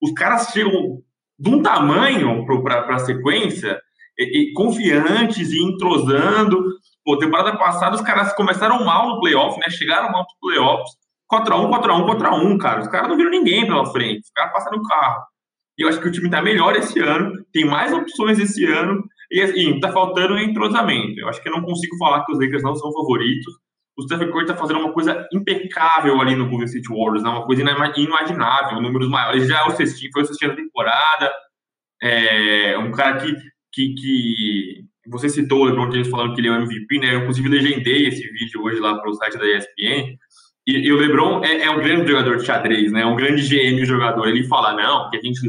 os 0.00 0.12
caras 0.12 0.48
chegam 0.52 1.02
de 1.38 1.50
um 1.50 1.60
tamanho 1.60 2.44
para 2.62 2.94
a 2.94 2.98
sequência, 2.98 3.80
e, 4.18 4.50
e, 4.50 4.52
confiantes 4.52 5.50
e 5.50 5.62
entrosando. 5.62 6.62
Pô, 7.04 7.18
temporada 7.18 7.56
passada 7.56 7.96
os 7.96 8.02
caras 8.02 8.32
começaram 8.34 8.84
mal 8.84 9.08
no 9.08 9.20
playoff, 9.20 9.58
né? 9.58 9.70
Chegaram 9.70 10.10
mal 10.10 10.22
nos 10.22 10.34
playoffs. 10.40 10.92
4x1, 11.32 11.70
4x1, 11.70 12.06
4x1, 12.06 12.58
cara. 12.58 12.80
Os 12.80 12.88
caras 12.88 13.08
não 13.08 13.16
viram 13.16 13.30
ninguém 13.30 13.66
pela 13.66 13.86
frente. 13.86 14.20
Os 14.20 14.30
caras 14.30 14.52
passaram 14.52 14.78
o 14.78 14.82
carro. 14.82 15.22
E 15.78 15.82
eu 15.82 15.88
acho 15.88 16.00
que 16.00 16.08
o 16.08 16.12
time 16.12 16.26
está 16.26 16.42
melhor 16.42 16.76
esse 16.76 16.98
ano, 17.00 17.32
tem 17.52 17.64
mais 17.64 17.92
opções 17.92 18.38
esse 18.38 18.64
ano, 18.64 19.02
e 19.30 19.40
assim, 19.40 19.80
tá 19.80 19.90
faltando 19.90 20.38
entrosamento. 20.38 21.18
Eu 21.18 21.28
acho 21.28 21.42
que 21.42 21.48
eu 21.48 21.52
não 21.52 21.62
consigo 21.62 21.96
falar 21.96 22.24
que 22.24 22.32
os 22.32 22.38
Lakers 22.38 22.62
não 22.62 22.74
são 22.74 22.92
favoritos. 22.92 23.54
O 23.96 24.02
Stephen 24.02 24.30
Curry 24.30 24.42
está 24.42 24.56
fazendo 24.56 24.80
uma 24.80 24.92
coisa 24.92 25.26
impecável 25.32 26.20
ali 26.20 26.34
no 26.34 26.48
Golden 26.48 26.66
State 26.66 26.88
Warriors, 26.88 27.22
né? 27.22 27.30
uma 27.30 27.44
coisa 27.44 27.62
inimaginável, 27.62 28.80
números 28.80 29.08
maiores. 29.08 29.48
Já 29.48 29.60
é 29.60 29.64
o 29.64 29.70
sextinho, 29.70 30.10
foi 30.12 30.22
o 30.22 30.26
sextinho 30.26 30.50
da 30.50 30.56
temporada. 30.56 31.32
É 32.02 32.78
um 32.78 32.90
cara 32.90 33.18
que, 33.18 33.34
que, 33.72 33.94
que 33.94 34.84
você 35.08 35.28
citou 35.28 35.60
o 35.60 35.64
LeBron 35.64 35.90
James 35.90 36.08
falando 36.08 36.34
que 36.34 36.40
ele 36.40 36.48
é 36.48 36.52
o 36.52 36.62
MVP, 36.62 36.98
né? 36.98 37.14
Eu, 37.14 37.20
inclusive, 37.20 37.48
legendei 37.48 38.08
esse 38.08 38.22
vídeo 38.32 38.62
hoje 38.62 38.80
lá 38.80 38.98
para 38.98 39.10
o 39.10 39.14
site 39.14 39.38
da 39.38 39.46
ESPN. 39.46 40.16
E, 40.66 40.86
e 40.86 40.92
o 40.92 40.96
LeBron 40.96 41.44
é, 41.44 41.62
é, 41.62 41.70
um 41.70 41.80
grande 41.80 42.10
jogador 42.10 42.36
de 42.36 42.46
xadrez, 42.46 42.92
né? 42.92 43.02
É 43.02 43.06
um 43.06 43.16
grande 43.16 43.42
GM 43.42 43.84
jogador. 43.84 44.28
Ele 44.28 44.46
fala, 44.46 44.74
não, 44.74 45.10
que 45.10 45.16
a 45.16 45.20
gente 45.20 45.40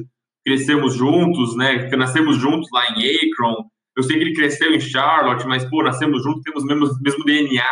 crescemos 0.45 0.95
juntos, 0.95 1.55
né? 1.55 1.89
Nascemos 1.95 2.37
juntos 2.37 2.69
lá 2.71 2.85
em 2.89 3.31
Akron. 3.31 3.65
Eu 3.95 4.03
sei 4.03 4.17
que 4.17 4.23
ele 4.23 4.35
cresceu 4.35 4.73
em 4.73 4.79
Charlotte, 4.79 5.45
mas, 5.47 5.63
pô, 5.69 5.83
nascemos 5.83 6.23
juntos, 6.23 6.41
temos 6.41 6.63
o 6.63 6.67
mesmo, 6.67 6.87
mesmo 7.01 7.23
DNA. 7.23 7.63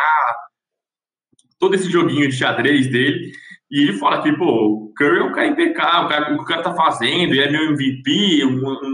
Todo 1.58 1.74
esse 1.74 1.90
joguinho 1.90 2.28
de 2.28 2.36
xadrez 2.36 2.88
dele. 2.88 3.32
E 3.70 3.82
ele 3.82 3.94
fala 3.94 4.22
que, 4.22 4.32
pô, 4.32 4.44
o 4.44 4.92
Curry 4.94 5.18
é 5.18 5.22
um 5.22 5.32
cara 5.32 5.46
impecável, 5.48 6.04
o, 6.04 6.08
cara, 6.08 6.34
o 6.34 6.36
que 6.36 6.42
o 6.42 6.46
cara 6.46 6.62
tá 6.62 6.74
fazendo, 6.74 7.32
ele 7.32 7.40
é 7.40 7.50
meu 7.50 7.72
MVP, 7.72 8.44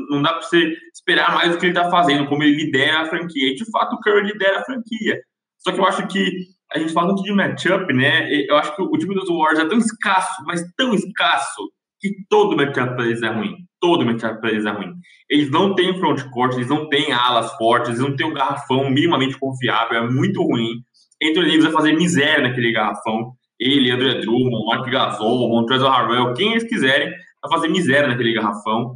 não 0.08 0.22
dá 0.22 0.34
pra 0.34 0.42
você 0.42 0.76
esperar 0.94 1.34
mais 1.34 1.50
do 1.50 1.58
que 1.58 1.66
ele 1.66 1.74
tá 1.74 1.90
fazendo, 1.90 2.28
como 2.28 2.44
ele 2.44 2.56
lidera 2.56 3.00
a 3.00 3.06
franquia. 3.06 3.50
E, 3.50 3.56
de 3.56 3.68
fato, 3.70 3.96
o 3.96 4.00
Curry 4.00 4.28
lidera 4.28 4.60
a 4.60 4.64
franquia. 4.64 5.20
Só 5.58 5.72
que 5.72 5.80
eu 5.80 5.84
acho 5.84 6.06
que 6.06 6.46
a 6.72 6.78
gente 6.78 6.92
fala 6.92 7.08
muito 7.08 7.22
de 7.22 7.32
matchup, 7.32 7.92
né? 7.92 8.28
Eu 8.48 8.56
acho 8.56 8.74
que 8.74 8.82
o 8.82 8.98
time 8.98 9.14
dos 9.14 9.28
Warriors 9.28 9.60
é 9.60 9.68
tão 9.68 9.78
escasso, 9.78 10.44
mas 10.46 10.62
tão 10.76 10.94
escasso, 10.94 11.70
que 12.00 12.10
todo 12.28 12.56
matchup 12.56 12.94
para 12.94 13.06
eles 13.06 13.22
é 13.22 13.28
ruim. 13.28 13.56
Todo 13.80 14.04
matchup 14.04 14.40
para 14.40 14.50
eles 14.50 14.64
é 14.64 14.70
ruim. 14.70 14.92
Eles 15.30 15.50
não 15.50 15.74
têm 15.74 15.98
frontcourt, 15.98 16.54
eles 16.54 16.68
não 16.68 16.88
têm 16.88 17.12
alas 17.12 17.52
fortes, 17.56 17.90
eles 17.90 18.00
não 18.00 18.14
têm 18.14 18.26
um 18.26 18.34
garrafão 18.34 18.90
minimamente 18.90 19.38
confiável, 19.38 19.98
é 19.98 20.10
muito 20.10 20.42
ruim. 20.42 20.82
Anthony 21.22 21.46
Davis 21.46 21.64
vai 21.64 21.72
fazer 21.72 21.92
miséria 21.92 22.46
naquele 22.46 22.72
garrafão. 22.72 23.32
Ele, 23.58 23.90
André 23.90 24.20
Drummond, 24.20 24.66
Mark 24.66 24.88
Gasol, 24.88 25.48
Montrezl 25.48 25.88
Harrell, 25.88 26.32
quem 26.34 26.52
eles 26.52 26.64
quiserem, 26.64 27.10
vai 27.42 27.50
fazer 27.50 27.68
miséria 27.68 28.08
naquele 28.08 28.32
garrafão. 28.32 28.94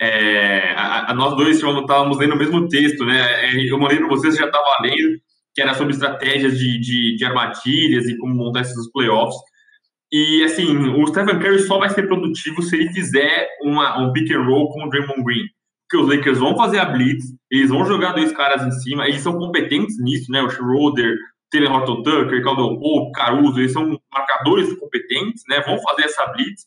É, 0.00 0.72
a, 0.76 1.10
a, 1.10 1.14
nós 1.14 1.36
dois 1.36 1.56
estávamos 1.56 2.18
lendo 2.18 2.34
o 2.34 2.38
mesmo 2.38 2.68
texto, 2.68 3.04
né? 3.04 3.46
É, 3.46 3.70
eu 3.70 3.78
mandei 3.78 3.98
para 3.98 4.08
vocês, 4.08 4.36
já 4.36 4.46
estava 4.46 4.64
lendo, 4.82 5.18
que 5.54 5.62
era 5.62 5.74
sobre 5.74 5.92
estratégias 5.92 6.58
de, 6.58 6.80
de, 6.80 7.16
de, 7.16 7.24
armadilhas 7.24 8.06
e 8.08 8.18
como 8.18 8.34
montar 8.34 8.62
esses 8.62 8.90
playoffs. 8.90 9.36
E, 10.12 10.42
assim, 10.44 10.76
o 10.76 11.06
Stephen 11.06 11.38
Curry 11.38 11.60
só 11.60 11.78
vai 11.78 11.88
ser 11.90 12.06
produtivo 12.06 12.62
se 12.62 12.76
ele 12.76 12.92
fizer 12.92 13.48
uma, 13.62 13.98
um 13.98 14.12
pick 14.12 14.30
and 14.32 14.44
roll 14.44 14.68
com 14.70 14.84
o 14.84 14.90
Draymond 14.90 15.22
Green. 15.22 15.44
Porque 15.88 16.02
os 16.02 16.08
Lakers 16.08 16.38
vão 16.38 16.56
fazer 16.56 16.78
a 16.78 16.86
blitz, 16.86 17.24
eles 17.50 17.70
vão 17.70 17.84
jogar 17.84 18.12
dois 18.12 18.32
caras 18.32 18.62
em 18.62 18.70
cima, 18.80 19.06
eles 19.06 19.20
são 19.20 19.38
competentes 19.38 19.96
nisso, 20.00 20.30
né? 20.32 20.42
O 20.42 20.50
Schroeder, 20.50 21.14
Taylor 21.50 21.72
Horton 21.72 22.02
Tucker, 22.02 22.42
Caldwell 22.42 22.78
Pope, 22.78 23.12
Caruso, 23.12 23.60
eles 23.60 23.72
são 23.72 24.00
marcadores 24.12 24.72
competentes, 24.78 25.42
né? 25.48 25.60
Vão 25.60 25.78
fazer 25.82 26.04
essa 26.04 26.26
blitz. 26.32 26.64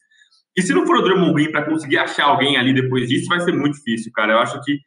E 0.56 0.62
se 0.62 0.74
não 0.74 0.86
for 0.86 0.98
o 0.98 1.02
Draymond 1.02 1.34
Green 1.34 1.52
para 1.52 1.66
conseguir 1.66 1.98
achar 1.98 2.26
alguém 2.26 2.58
ali 2.58 2.74
depois 2.74 3.08
disso, 3.08 3.28
vai 3.28 3.40
ser 3.42 3.52
muito 3.52 3.76
difícil, 3.76 4.12
cara. 4.14 4.34
Eu 4.34 4.40
acho 4.40 4.62
que 4.64 4.80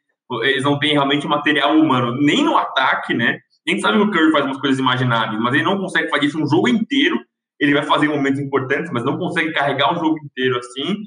eles 0.43 0.63
não 0.63 0.79
têm 0.79 0.93
realmente 0.93 1.27
material 1.27 1.77
humano, 1.77 2.15
nem 2.19 2.43
no 2.43 2.57
ataque, 2.57 3.13
né? 3.13 3.39
A 3.67 3.71
gente 3.71 3.81
sabe 3.81 3.97
que 3.97 4.03
o 4.03 4.11
Curry 4.11 4.31
faz 4.31 4.45
umas 4.45 4.59
coisas 4.59 4.79
imagináveis, 4.79 5.39
mas 5.39 5.53
ele 5.53 5.63
não 5.63 5.77
consegue 5.77 6.09
fazer 6.09 6.25
isso 6.25 6.41
um 6.41 6.47
jogo 6.47 6.67
inteiro. 6.67 7.19
Ele 7.59 7.73
vai 7.73 7.83
fazer 7.83 8.07
momentos 8.07 8.39
importantes, 8.39 8.91
mas 8.91 9.05
não 9.05 9.17
consegue 9.17 9.51
carregar 9.53 9.93
um 9.93 9.99
jogo 9.99 10.17
inteiro 10.25 10.57
assim. 10.57 10.97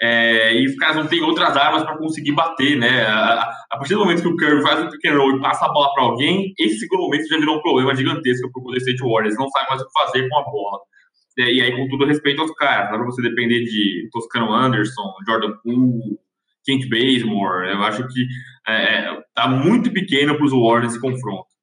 É, 0.00 0.54
e 0.54 0.66
os 0.66 0.74
caras 0.76 0.96
não 0.96 1.06
têm 1.06 1.22
outras 1.22 1.56
armas 1.56 1.82
para 1.82 1.96
conseguir 1.96 2.32
bater, 2.32 2.76
né? 2.76 3.06
A, 3.06 3.48
a, 3.70 3.76
partir 3.78 3.94
do 3.94 4.00
momento 4.00 4.22
que 4.22 4.28
o 4.28 4.36
Curry 4.36 4.60
faz 4.60 4.84
o 4.84 4.90
pick 4.90 5.04
and 5.06 5.16
roll 5.16 5.36
e 5.36 5.40
passa 5.40 5.64
a 5.64 5.72
bola 5.72 5.94
para 5.94 6.02
alguém, 6.02 6.52
esse 6.58 6.80
segundo 6.80 7.04
momento 7.04 7.28
já 7.28 7.38
virou 7.38 7.56
um 7.56 7.62
problema 7.62 7.94
gigantesco 7.94 8.50
para 8.52 8.60
o 8.60 8.64
Golden 8.64 8.80
State 8.80 9.02
Warriors. 9.02 9.38
Não 9.38 9.48
sabe 9.48 9.68
mais 9.68 9.80
o 9.80 9.86
que 9.86 9.92
fazer 9.92 10.28
com 10.28 10.38
a 10.38 10.44
bola. 10.44 10.78
É, 11.38 11.52
e 11.52 11.60
aí, 11.60 11.76
com 11.76 11.88
todo 11.88 12.06
respeito 12.06 12.42
aos 12.42 12.52
caras, 12.52 12.92
não 12.92 13.02
é 13.02 13.06
você 13.06 13.22
depender 13.22 13.64
de 13.64 14.08
Toscano 14.12 14.52
Anderson, 14.52 15.14
Jordan 15.26 15.52
Poole, 15.62 16.18
Kent 16.64 16.88
Bazemore. 16.88 17.70
Eu 17.70 17.82
acho 17.82 18.06
que 18.08 18.26
é, 18.68 19.06
é 19.06 19.22
tá 19.34 19.48
muito 19.48 19.92
pequeno 19.92 20.36
para 20.36 20.44
os 20.44 20.52
Warriors 20.52 20.92
esse 20.92 21.00
confronto. 21.00 21.53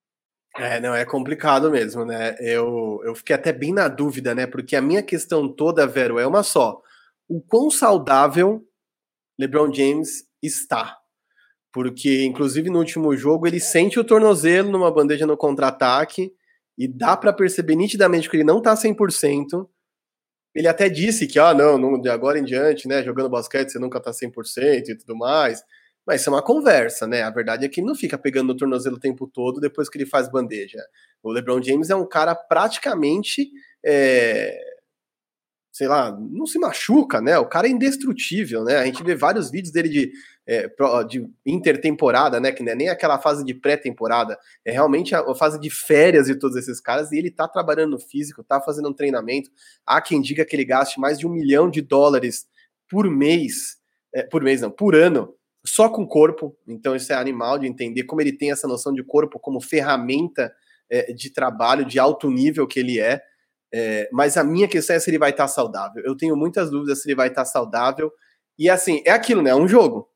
É, 0.57 0.79
não, 0.81 0.93
é 0.93 1.05
complicado 1.05 1.71
mesmo, 1.71 2.03
né? 2.03 2.35
Eu, 2.39 3.01
eu 3.05 3.15
fiquei 3.15 3.35
até 3.35 3.53
bem 3.53 3.73
na 3.73 3.87
dúvida, 3.87 4.35
né? 4.35 4.45
Porque 4.45 4.75
a 4.75 4.81
minha 4.81 5.01
questão 5.01 5.47
toda, 5.47 5.87
Vero, 5.87 6.19
é 6.19 6.27
uma 6.27 6.43
só. 6.43 6.81
O 7.27 7.41
quão 7.41 7.69
saudável 7.71 8.61
LeBron 9.39 9.73
James 9.73 10.25
está? 10.43 10.97
Porque, 11.73 12.25
inclusive, 12.25 12.69
no 12.69 12.79
último 12.79 13.15
jogo, 13.15 13.47
ele 13.47 13.59
sente 13.59 13.97
o 13.97 14.03
tornozelo 14.03 14.69
numa 14.69 14.91
bandeja 14.91 15.25
no 15.25 15.37
contra-ataque 15.37 16.33
e 16.77 16.87
dá 16.87 17.15
para 17.15 17.31
perceber 17.31 17.75
nitidamente 17.75 18.29
que 18.29 18.35
ele 18.35 18.43
não 18.43 18.61
tá 18.61 18.75
100%. 18.75 19.67
Ele 20.53 20.67
até 20.67 20.89
disse 20.89 21.27
que, 21.27 21.39
ah, 21.39 21.53
não, 21.53 21.77
não, 21.77 21.99
de 21.99 22.09
agora 22.09 22.37
em 22.37 22.43
diante, 22.43 22.87
né, 22.87 23.01
jogando 23.03 23.29
basquete 23.29 23.71
você 23.71 23.79
nunca 23.79 24.01
tá 24.01 24.11
100% 24.11 24.89
e 24.89 24.97
tudo 24.97 25.15
mais. 25.15 25.63
Mas 26.05 26.21
isso 26.21 26.29
é 26.29 26.33
uma 26.33 26.41
conversa, 26.41 27.05
né? 27.07 27.21
A 27.21 27.29
verdade 27.29 27.65
é 27.65 27.69
que 27.69 27.79
ele 27.79 27.87
não 27.87 27.95
fica 27.95 28.17
pegando 28.17 28.47
no 28.47 28.57
tornozelo 28.57 28.95
o 28.95 28.99
tempo 28.99 29.27
todo 29.27 29.59
depois 29.59 29.89
que 29.89 29.97
ele 29.97 30.05
faz 30.05 30.29
bandeja. 30.29 30.79
O 31.21 31.31
LeBron 31.31 31.61
James 31.61 31.89
é 31.89 31.95
um 31.95 32.07
cara 32.07 32.33
praticamente. 32.35 33.49
É, 33.85 34.71
sei 35.71 35.87
lá, 35.87 36.11
não 36.11 36.45
se 36.45 36.59
machuca, 36.59 37.21
né? 37.21 37.37
O 37.39 37.47
cara 37.47 37.67
é 37.67 37.71
indestrutível, 37.71 38.63
né? 38.63 38.77
A 38.77 38.85
gente 38.85 39.01
vê 39.03 39.15
vários 39.15 39.49
vídeos 39.49 39.71
dele 39.71 39.87
de, 39.87 40.11
é, 40.45 40.69
de 41.07 41.25
intertemporada, 41.45 42.39
né? 42.41 42.51
Que 42.51 42.61
não 42.61 42.73
é 42.73 42.75
nem 42.75 42.89
aquela 42.89 43.17
fase 43.17 43.43
de 43.45 43.53
pré-temporada, 43.53 44.37
é 44.65 44.71
realmente 44.71 45.15
a, 45.15 45.33
fase 45.33 45.59
de 45.59 45.69
férias 45.69 46.27
de 46.27 46.35
todos 46.35 46.57
esses 46.57 46.81
caras, 46.81 47.11
e 47.11 47.17
ele 47.17 47.31
tá 47.31 47.47
trabalhando 47.47 47.91
no 47.91 47.99
físico, 47.99 48.43
tá 48.43 48.59
fazendo 48.59 48.89
um 48.89 48.93
treinamento. 48.93 49.49
Há 49.85 50.01
quem 50.01 50.21
diga 50.21 50.45
que 50.45 50.55
ele 50.55 50.65
gaste 50.65 50.99
mais 50.99 51.17
de 51.17 51.25
um 51.25 51.31
milhão 51.31 51.69
de 51.69 51.81
dólares 51.81 52.45
por 52.89 53.09
mês, 53.09 53.77
é, 54.13 54.23
por 54.23 54.43
mês 54.43 54.61
não, 54.61 54.69
por 54.69 54.93
ano, 54.93 55.33
só 55.65 55.89
com 55.89 56.07
corpo, 56.07 56.55
então 56.67 56.95
isso 56.95 57.11
é 57.13 57.15
animal 57.15 57.59
de 57.59 57.67
entender 57.67 58.03
como 58.03 58.21
ele 58.21 58.35
tem 58.35 58.51
essa 58.51 58.67
noção 58.67 58.93
de 58.93 59.03
corpo 59.03 59.39
como 59.39 59.61
ferramenta 59.61 60.51
é, 60.89 61.13
de 61.13 61.31
trabalho 61.31 61.85
de 61.85 61.99
alto 61.99 62.29
nível 62.29 62.67
que 62.67 62.79
ele 62.79 62.99
é. 62.99 63.21
é. 63.73 64.09
mas 64.11 64.37
a 64.37 64.43
minha 64.43 64.67
questão 64.67 64.95
é 64.95 64.99
se 64.99 65.09
ele 65.09 65.19
vai 65.19 65.29
estar 65.29 65.47
saudável. 65.47 66.03
Eu 66.03 66.17
tenho 66.17 66.35
muitas 66.35 66.69
dúvidas 66.69 67.01
se 67.01 67.07
ele 67.07 67.15
vai 67.15 67.27
estar 67.27 67.45
saudável. 67.45 68.11
E 68.57 68.69
assim, 68.69 69.01
é 69.05 69.11
aquilo, 69.11 69.41
né? 69.41 69.51
É 69.51 69.55
um 69.55 69.67
jogo. 69.67 70.09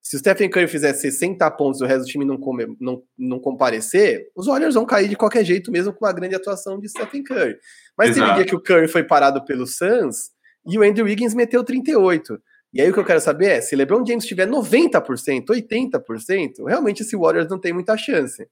Se 0.00 0.16
o 0.16 0.18
Stephen 0.18 0.50
Curry 0.50 0.66
fizer 0.66 0.92
60 0.92 1.48
pontos 1.52 1.80
e 1.80 1.84
o 1.84 1.86
resto 1.86 2.04
do 2.04 2.08
time 2.08 2.24
não, 2.24 2.36
come, 2.36 2.76
não, 2.80 3.02
não 3.16 3.38
comparecer, 3.38 4.30
os 4.34 4.46
Warriors 4.46 4.74
vão 4.74 4.84
cair 4.84 5.08
de 5.08 5.14
qualquer 5.14 5.44
jeito, 5.44 5.70
mesmo 5.70 5.92
com 5.92 6.04
uma 6.04 6.12
grande 6.12 6.34
atuação 6.34 6.80
de 6.80 6.88
Stephen 6.88 7.22
Curry. 7.22 7.56
Mas 7.96 8.10
Exato. 8.10 8.20
teve 8.20 8.32
um 8.32 8.34
dia 8.34 8.44
que 8.44 8.56
o 8.56 8.60
Curry 8.60 8.88
foi 8.88 9.04
parado 9.04 9.44
pelo 9.44 9.64
Suns 9.64 10.32
e 10.66 10.76
o 10.76 10.82
Andrew 10.82 11.06
Wiggins 11.06 11.34
meteu 11.34 11.62
38. 11.62 12.36
E 12.72 12.80
aí 12.80 12.90
o 12.90 12.92
que 12.92 13.00
eu 13.00 13.04
quero 13.04 13.20
saber 13.20 13.50
é, 13.50 13.60
se 13.60 13.76
LeBron 13.76 14.04
James 14.06 14.24
tiver 14.24 14.48
90%, 14.48 15.46
80%, 15.46 16.66
realmente 16.66 17.02
esse 17.02 17.16
Warriors 17.16 17.48
não 17.48 17.60
tem 17.60 17.72
muita 17.72 17.96
chance. 17.96 18.48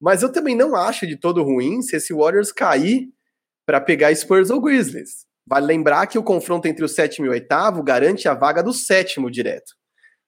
Mas 0.00 0.22
eu 0.22 0.30
também 0.30 0.54
não 0.54 0.76
acho 0.76 1.06
de 1.06 1.16
todo 1.16 1.42
ruim 1.42 1.80
se 1.82 1.96
esse 1.96 2.12
Warriors 2.12 2.52
cair 2.52 3.08
para 3.66 3.80
pegar 3.80 4.14
Spurs 4.14 4.50
ou 4.50 4.60
Grizzlies. 4.60 5.26
Vale 5.46 5.66
lembrar 5.66 6.06
que 6.06 6.18
o 6.18 6.22
confronto 6.22 6.68
entre 6.68 6.84
o 6.84 6.88
sétimo 6.88 7.26
e 7.26 7.28
o 7.30 7.32
oitavo 7.32 7.82
garante 7.82 8.28
a 8.28 8.34
vaga 8.34 8.62
do 8.62 8.72
sétimo 8.72 9.30
direto. 9.30 9.72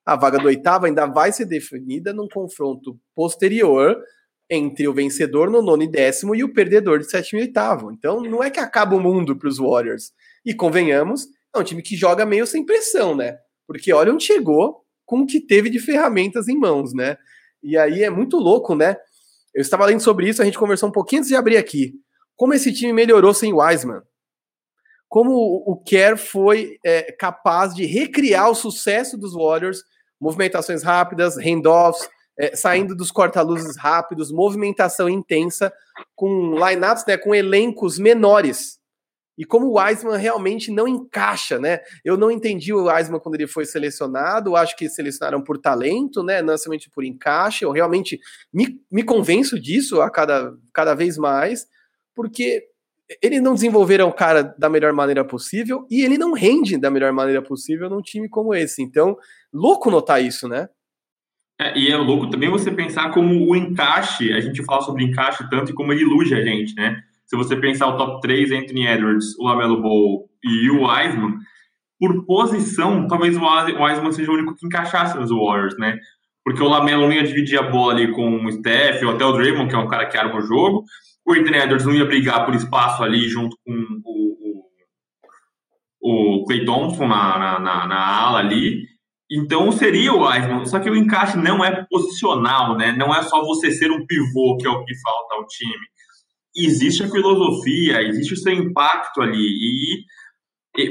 A 0.05 0.17
vaga 0.17 0.39
do 0.39 0.47
oitavo 0.47 0.87
ainda 0.87 1.07
vai 1.07 1.31
ser 1.31 1.45
definida 1.45 2.13
num 2.13 2.27
confronto 2.27 2.99
posterior 3.15 4.03
entre 4.49 4.89
o 4.89 4.95
vencedor 4.95 5.51
no 5.51 5.63
nono 5.63 5.83
e 5.83 5.89
décimo 5.89 6.35
e 6.35 6.43
o 6.43 6.53
perdedor 6.53 6.99
de 6.99 7.09
sétimo 7.09 7.39
e 7.39 7.43
oitavo. 7.43 7.93
Então 7.93 8.23
não 8.23 8.43
é 8.43 8.51
que 8.51 8.59
acaba 8.59 8.97
o 8.97 9.01
mundo 9.01 9.37
para 9.37 9.49
os 9.49 9.59
Warriors. 9.59 10.11
E 10.45 10.55
convenhamos, 10.55 11.29
é 11.55 11.59
um 11.59 11.65
time 11.65 11.83
que 11.83 11.97
joga 11.97 12.25
meio 12.25 12.47
sem 12.47 12.65
pressão, 12.65 13.15
né? 13.15 13.39
Porque 13.67 13.93
olha 13.93 14.13
onde 14.13 14.25
chegou 14.25 14.85
com 15.05 15.21
o 15.21 15.27
que 15.27 15.41
teve 15.41 15.69
de 15.69 15.79
ferramentas 15.79 16.49
em 16.49 16.57
mãos, 16.57 16.95
né? 16.95 17.17
E 17.63 17.77
aí 17.77 18.03
é 18.03 18.11
muito 18.11 18.37
louco, 18.37 18.75
né? 18.75 18.97
Eu 19.55 19.61
estava 19.61 19.85
lendo 19.85 20.01
sobre 20.01 20.29
isso, 20.29 20.41
a 20.41 20.45
gente 20.45 20.59
conversou 20.59 20.89
um 20.89 20.93
pouquinho 20.93 21.21
antes 21.21 21.29
de 21.29 21.37
abrir 21.37 21.57
aqui. 21.57 21.95
Como 22.37 22.55
esse 22.55 22.73
time 22.73 22.93
melhorou 22.93 23.35
sem 23.35 23.53
Wiseman. 23.53 24.03
Como 25.09 25.33
o 25.67 25.77
Kerr 25.85 26.17
foi 26.17 26.79
é, 26.85 27.11
capaz 27.13 27.75
de 27.75 27.85
recriar 27.85 28.49
o 28.49 28.55
sucesso 28.55 29.19
dos 29.19 29.35
Warriors, 29.35 29.83
movimentações 30.21 30.85
rápidas, 30.85 31.37
handoffs, 31.37 32.09
é, 32.39 32.55
saindo 32.55 32.95
dos 32.95 33.11
corta-luzes 33.11 33.77
rápidos, 33.77 34.31
movimentação 34.31 35.09
intensa, 35.09 35.73
com 36.15 36.55
lineups, 36.55 37.05
né, 37.07 37.17
com 37.19 37.35
elencos 37.35 37.99
menores 37.99 38.80
e 39.41 39.45
como 39.47 39.69
o 39.69 39.81
Wiseman 39.81 40.19
realmente 40.19 40.71
não 40.71 40.87
encaixa, 40.87 41.59
né? 41.59 41.79
Eu 42.05 42.15
não 42.19 42.31
entendi 42.31 42.75
o 42.75 42.93
Wiseman 42.93 43.19
quando 43.19 43.37
ele 43.37 43.47
foi 43.47 43.65
selecionado, 43.65 44.55
acho 44.55 44.77
que 44.77 44.87
selecionaram 44.87 45.43
por 45.43 45.57
talento, 45.57 46.23
né? 46.23 46.43
Não 46.43 46.59
somente 46.59 46.91
por 46.91 47.05
encaixe, 47.05 47.65
eu 47.65 47.71
realmente 47.71 48.21
me, 48.53 48.79
me 48.93 49.03
convenço 49.03 49.59
disso 49.59 50.03
a 50.03 50.11
cada, 50.11 50.53
cada 50.75 50.95
vez 50.95 51.17
mais, 51.17 51.67
porque 52.15 52.65
eles 53.23 53.41
não 53.41 53.55
desenvolveram 53.55 54.09
o 54.09 54.13
cara 54.13 54.43
da 54.43 54.69
melhor 54.69 54.93
maneira 54.93 55.25
possível 55.25 55.87
e 55.91 56.05
ele 56.05 56.19
não 56.19 56.35
rende 56.35 56.77
da 56.77 56.91
melhor 56.91 57.11
maneira 57.11 57.41
possível 57.41 57.89
num 57.89 58.03
time 58.03 58.29
como 58.29 58.55
esse. 58.55 58.83
Então, 58.83 59.17
louco 59.51 59.91
notar 59.91 60.23
isso, 60.23 60.47
né? 60.47 60.69
É, 61.59 61.79
e 61.79 61.91
é 61.91 61.97
louco 61.97 62.29
também 62.29 62.51
você 62.51 62.71
pensar 62.71 63.11
como 63.11 63.51
o 63.51 63.57
encaixe, 63.57 64.35
a 64.35 64.41
gente 64.41 64.63
fala 64.67 64.83
sobre 64.83 65.03
encaixe 65.03 65.49
tanto 65.49 65.71
e 65.71 65.75
como 65.75 65.95
ele 65.95 66.03
ilude 66.03 66.35
a 66.35 66.45
gente, 66.45 66.75
né? 66.75 67.03
Se 67.31 67.37
você 67.37 67.55
pensar 67.55 67.87
o 67.87 67.97
top 67.97 68.21
3, 68.23 68.51
Anthony 68.51 68.89
Edwards, 68.89 69.39
o 69.39 69.45
Lamelo 69.45 69.81
Ball 69.81 70.29
e 70.43 70.69
o 70.69 70.83
Wiseman, 70.83 71.39
por 71.97 72.27
posição, 72.27 73.07
talvez 73.07 73.37
o 73.37 73.41
Wiseman 73.41 74.11
seja 74.11 74.33
o 74.33 74.35
único 74.35 74.57
que 74.57 74.67
encaixasse 74.67 75.17
nos 75.17 75.31
Warriors, 75.31 75.77
né? 75.79 75.97
Porque 76.45 76.61
o 76.61 76.67
Lamelo 76.67 77.03
não 77.03 77.13
ia 77.13 77.23
dividir 77.23 77.57
a 77.57 77.71
bola 77.71 77.93
ali 77.93 78.11
com 78.11 78.45
o 78.45 78.51
Steph, 78.51 79.05
ou 79.05 79.11
até 79.11 79.25
o 79.25 79.31
Draymond, 79.31 79.69
que 79.69 79.77
é 79.77 79.79
um 79.79 79.87
cara 79.87 80.07
que 80.07 80.17
arma 80.17 80.39
o 80.39 80.43
jogo. 80.43 80.83
O 81.25 81.33
Anthony 81.33 81.59
Edwards 81.59 81.87
não 81.87 81.95
ia 81.95 82.05
brigar 82.05 82.45
por 82.45 82.53
espaço 82.53 83.01
ali 83.05 83.29
junto 83.29 83.57
com 83.65 83.73
o, 84.05 84.65
o, 86.03 86.41
o 86.41 86.45
Clay 86.47 86.65
Thompson 86.65 87.07
na, 87.07 87.39
na, 87.39 87.61
na, 87.61 87.87
na 87.87 88.07
ala 88.23 88.41
ali. 88.41 88.83
Então 89.31 89.71
seria 89.71 90.13
o 90.13 90.27
Wiseman, 90.27 90.67
só 90.67 90.81
que 90.81 90.91
o 90.91 90.97
encaixe 90.97 91.39
não 91.39 91.65
é 91.65 91.87
posicional, 91.89 92.77
né? 92.77 92.91
Não 92.91 93.15
é 93.15 93.23
só 93.23 93.41
você 93.45 93.71
ser 93.71 93.93
um 93.93 94.05
pivô 94.05 94.57
que 94.57 94.67
é 94.67 94.71
o 94.71 94.85
que 94.85 95.01
falta 95.01 95.37
ao 95.37 95.47
time 95.47 95.87
existe 96.57 97.03
a 97.03 97.09
filosofia, 97.09 98.03
existe 98.03 98.35
o 98.35 98.37
seu 98.37 98.53
impacto 98.53 99.23
ali. 99.23 99.39
E, 99.39 100.05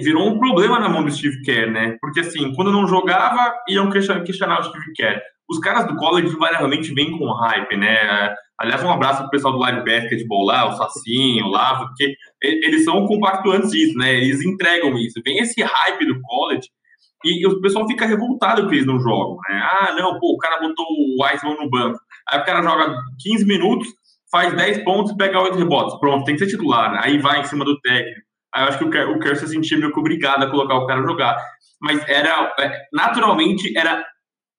virou 0.01 0.28
um 0.28 0.39
problema 0.39 0.80
na 0.80 0.89
mão 0.89 1.04
do 1.04 1.12
Steve 1.12 1.42
Kerr, 1.42 1.72
né? 1.72 1.98
Porque 2.01 2.20
assim, 2.20 2.54
quando 2.54 2.72
não 2.72 2.86
jogava, 2.86 3.56
iam 3.68 3.89
questionar 3.89 4.60
o 4.60 4.63
Steve 4.63 4.94
Kerr. 4.94 5.22
os 5.50 5.58
caras 5.60 5.88
do 5.88 5.96
college 5.96 6.28
invariavelmente 6.28 6.94
vêm 6.94 7.18
com 7.18 7.32
hype, 7.32 7.78
né? 7.78 8.36
Aliás, 8.60 8.84
um 8.84 8.92
abraço 8.92 9.22
pro 9.22 9.30
pessoal 9.30 9.54
do 9.54 9.60
Live 9.60 9.86
Basketball 9.86 10.46
lá, 10.46 10.68
o 10.68 10.75
Sacinho, 10.75 11.46
o 11.46 11.50
Lavo, 11.50 11.88
porque 11.88 12.13
eles 12.44 12.84
são 12.84 13.08
compactuantes 13.08 13.72
disso, 13.72 13.98
né? 13.98 14.16
Eles 14.16 14.42
entregam 14.42 14.98
isso. 14.98 15.22
Vem 15.24 15.39
esse 15.39 15.62
hype 15.62 16.06
do 16.06 16.20
college 16.22 16.68
e 17.24 17.48
o 17.48 17.62
pessoal 17.62 17.88
fica 17.88 18.06
revoltado 18.06 18.68
que 18.68 18.75
eles 18.75 18.86
não 18.86 19.00
jogam, 19.00 19.38
né? 19.50 19.62
Ah, 19.62 19.96
não, 19.98 20.20
pô, 20.20 20.34
o 20.34 20.38
cara 20.38 20.60
botou 20.60 20.86
o 20.89 21.24
Wiseman 21.24 21.56
no 21.56 21.70
banco. 21.70 22.00
Aí 22.30 22.39
o 22.39 22.46
cara 22.46 22.62
joga 22.62 22.96
15 23.22 23.46
minutos, 23.46 23.88
faz 24.31 24.55
10 24.55 24.83
pontos 24.83 25.12
e 25.12 25.17
pega 25.17 25.41
8 25.41 25.57
rebotes. 25.57 26.00
Pronto, 26.00 26.25
tem 26.25 26.36
que 26.36 26.45
ser 26.45 26.51
titular. 26.51 26.91
Né? 26.91 27.01
Aí 27.03 27.17
vai 27.17 27.41
em 27.41 27.45
cima 27.45 27.65
do 27.65 27.79
técnico. 27.79 28.21
Aí 28.53 28.63
eu 28.63 28.67
acho 28.67 28.79
que 28.79 28.86
o 28.86 29.19
Kerr 29.19 29.36
se 29.36 29.48
sentia 29.48 29.77
meio 29.77 29.93
que 29.93 30.00
obrigado 30.00 30.43
a 30.43 30.50
colocar 30.50 30.75
o 30.75 30.88
cara 30.88 31.01
a 31.01 31.07
jogar. 31.07 31.38
Mas 31.81 32.07
era, 32.07 32.53
é, 32.59 32.71
naturalmente, 32.91 33.77
era 33.77 34.03